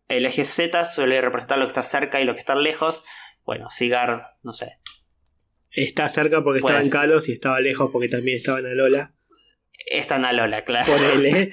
el 0.08 0.26
eje 0.26 0.46
Z 0.46 0.86
suele 0.86 1.22
representar 1.22 1.58
lo 1.58 1.66
que 1.66 1.70
está 1.70 1.84
cerca 1.84 2.22
y 2.22 2.26
lo 2.26 2.34
que 2.34 2.40
está 2.40 2.56
lejos. 2.56 3.04
Bueno, 3.46 3.70
Sigard, 3.70 4.22
no 4.44 4.54
sé. 4.54 4.80
Está 5.72 6.10
cerca 6.10 6.44
porque 6.44 6.60
estaba 6.60 6.82
en 6.82 6.90
Kalos 6.90 7.30
y 7.30 7.34
estaba 7.34 7.60
lejos 7.60 7.90
porque 7.92 8.10
también 8.10 8.38
estaba 8.38 8.60
en 8.60 8.68
Alola. 8.68 9.14
Está 9.86 10.18
en 10.18 10.26
Alola, 10.26 10.64
claro. 10.64 10.88
Por 10.92 11.02
él, 11.04 11.26
¿eh? 11.26 11.52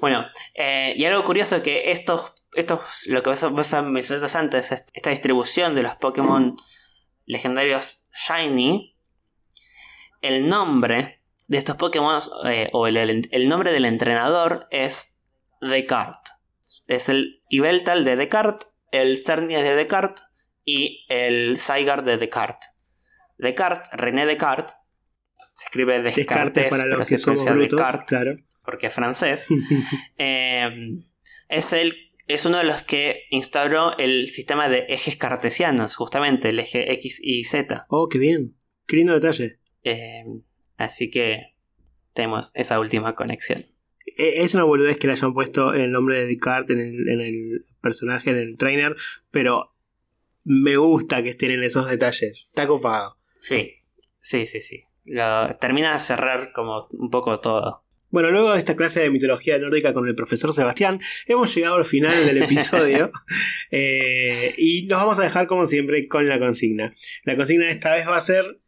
bueno, 0.00 0.26
eh, 0.54 0.92
y 0.96 1.04
algo 1.04 1.24
curioso 1.24 1.62
que 1.62 1.90
estos, 1.90 2.34
estos 2.54 3.06
lo 3.06 3.22
que 3.22 3.30
vos, 3.30 3.50
vos 3.52 3.82
mencionaste 3.84 4.38
antes, 4.38 4.84
esta 4.92 5.10
distribución 5.10 5.74
de 5.74 5.82
los 5.82 5.94
Pokémon 5.96 6.56
legendarios 7.26 8.08
Shiny, 8.12 8.96
el 10.22 10.48
nombre 10.48 11.22
de 11.48 11.58
estos 11.58 11.76
Pokémon, 11.76 12.20
eh, 12.46 12.70
o 12.72 12.86
el, 12.86 13.48
nombre 13.48 13.72
del 13.72 13.84
entrenador 13.84 14.66
es 14.70 15.20
Descartes. 15.60 16.34
Es 16.86 17.08
el 17.08 17.42
Ibeltal 17.50 18.04
de 18.04 18.16
Descartes, 18.16 18.68
el 18.92 19.16
Cernias 19.16 19.62
de 19.62 19.74
Descartes 19.74 20.24
y 20.64 21.04
el 21.08 21.56
Zygarde 21.58 22.12
de 22.12 22.18
Descartes. 22.18 22.70
Descartes, 23.38 23.90
René 23.92 24.26
Descartes, 24.26 24.76
se 25.52 25.66
escribe 25.66 26.00
Descartes, 26.00 26.70
pero 26.70 27.04
se 27.04 27.18
pronuncia 27.18 27.54
Descartes, 27.54 28.44
porque 28.64 28.86
es 28.86 28.92
francés. 28.92 29.46
Eh, 30.18 30.90
es 31.48 31.72
el 31.72 32.05
es 32.26 32.44
uno 32.44 32.58
de 32.58 32.64
los 32.64 32.82
que 32.82 33.24
instauró 33.30 33.96
el 33.98 34.28
sistema 34.28 34.68
de 34.68 34.86
ejes 34.88 35.16
cartesianos, 35.16 35.96
justamente 35.96 36.48
el 36.48 36.58
eje 36.58 36.92
X 36.92 37.20
y 37.22 37.44
Z. 37.44 37.86
Oh, 37.88 38.08
qué 38.08 38.18
bien. 38.18 38.56
Qué 38.86 38.96
lindo 38.96 39.14
detalle. 39.14 39.60
Eh, 39.84 40.24
así 40.76 41.10
que 41.10 41.54
tenemos 42.12 42.50
esa 42.54 42.80
última 42.80 43.14
conexión. 43.14 43.64
E, 44.16 44.42
es 44.42 44.54
una 44.54 44.64
boludez 44.64 44.98
que 44.98 45.06
le 45.06 45.12
hayan 45.12 45.34
puesto 45.34 45.74
el 45.74 45.92
nombre 45.92 46.18
de 46.18 46.26
Descartes 46.26 46.76
en 46.76 47.20
el, 47.20 47.66
personaje, 47.80 48.30
en 48.30 48.38
el 48.38 48.56
trainer, 48.56 48.96
pero 49.30 49.76
me 50.42 50.76
gusta 50.76 51.22
que 51.22 51.30
estén 51.30 51.52
en 51.52 51.62
esos 51.62 51.88
detalles. 51.88 52.46
Está 52.48 52.66
copado. 52.66 53.18
Sí, 53.34 53.76
sí, 54.16 54.46
sí, 54.46 54.60
sí. 54.60 54.84
termina 55.60 55.92
de 55.92 56.00
cerrar 56.00 56.52
como 56.52 56.88
un 56.92 57.10
poco 57.10 57.38
todo. 57.38 57.85
Bueno, 58.10 58.30
luego 58.30 58.52
de 58.52 58.58
esta 58.58 58.76
clase 58.76 59.00
de 59.00 59.10
mitología 59.10 59.58
nórdica 59.58 59.92
con 59.92 60.06
el 60.06 60.14
profesor 60.14 60.52
Sebastián, 60.52 61.00
hemos 61.26 61.54
llegado 61.54 61.74
al 61.74 61.84
final 61.84 62.12
del 62.24 62.42
episodio 62.42 63.10
eh, 63.70 64.54
y 64.56 64.86
nos 64.86 65.00
vamos 65.00 65.18
a 65.18 65.24
dejar 65.24 65.46
como 65.46 65.66
siempre 65.66 66.06
con 66.06 66.28
la 66.28 66.38
consigna. 66.38 66.94
La 67.24 67.36
consigna 67.36 67.66
de 67.66 67.72
esta 67.72 67.94
vez 67.94 68.06
va 68.06 68.16
a 68.16 68.20
ser 68.20 68.60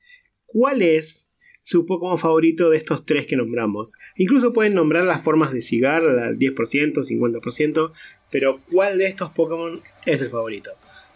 ¿cuál 0.44 0.82
es 0.82 1.34
su 1.62 1.86
Pokémon 1.86 2.18
favorito 2.18 2.70
de 2.70 2.78
estos 2.78 3.06
tres 3.06 3.26
que 3.26 3.36
nombramos? 3.36 3.94
Incluso 4.16 4.52
pueden 4.52 4.74
nombrar 4.74 5.04
las 5.04 5.22
formas 5.22 5.52
de 5.52 5.62
cigar 5.62 6.02
al 6.02 6.36
10%, 6.36 6.94
50%, 6.94 7.92
pero 8.30 8.60
¿cuál 8.72 8.98
de 8.98 9.06
estos 9.06 9.30
Pokémon 9.30 9.80
es 10.04 10.20
el 10.20 10.30
favorito? 10.30 10.72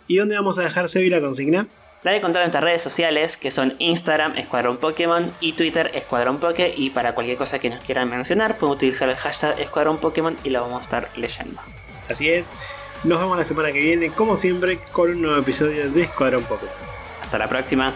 ¿Y 0.07 0.17
dónde 0.17 0.37
vamos 0.37 0.59
a 0.59 0.63
dejar 0.63 0.89
Sebi 0.89 1.11
la 1.11 1.21
consigna? 1.21 1.69
La 2.03 2.11
de 2.11 2.17
encontrar 2.17 2.43
en 2.43 2.47
nuestras 2.47 2.65
redes 2.65 2.83
sociales, 2.83 3.37
que 3.37 3.53
son 3.53 3.77
Instagram 3.79 4.37
Escuadrón 4.37 4.77
Pokémon 4.77 5.33
y 5.39 5.53
Twitter 5.53 5.89
Escuadrón 5.95 6.39
Poké. 6.39 6.75
Y 6.77 6.91
para 6.91 7.15
cualquier 7.15 7.39
cosa 7.39 7.61
que 7.61 7.71
nos 7.71 7.79
quieran 7.79 8.11
mencionar, 8.11 8.59
pueden 8.59 8.75
utilizar 8.75 9.09
el 9.09 9.15
hashtag 9.15 9.61
Escuadrón 9.61 9.99
Pokémon 9.99 10.37
y 10.43 10.51
lo 10.51 10.63
vamos 10.63 10.81
a 10.81 10.83
estar 10.83 11.09
leyendo. 11.15 11.63
Así 12.09 12.29
es. 12.29 12.51
Nos 13.05 13.21
vemos 13.21 13.39
la 13.39 13.45
semana 13.45 13.71
que 13.71 13.81
viene, 13.81 14.11
como 14.11 14.35
siempre, 14.35 14.81
con 14.91 15.11
un 15.11 15.23
nuevo 15.23 15.41
episodio 15.41 15.89
de 15.91 16.03
Escuadrón 16.03 16.43
Pokémon. 16.43 16.75
Hasta 17.23 17.39
la 17.39 17.49
próxima. 17.49 17.95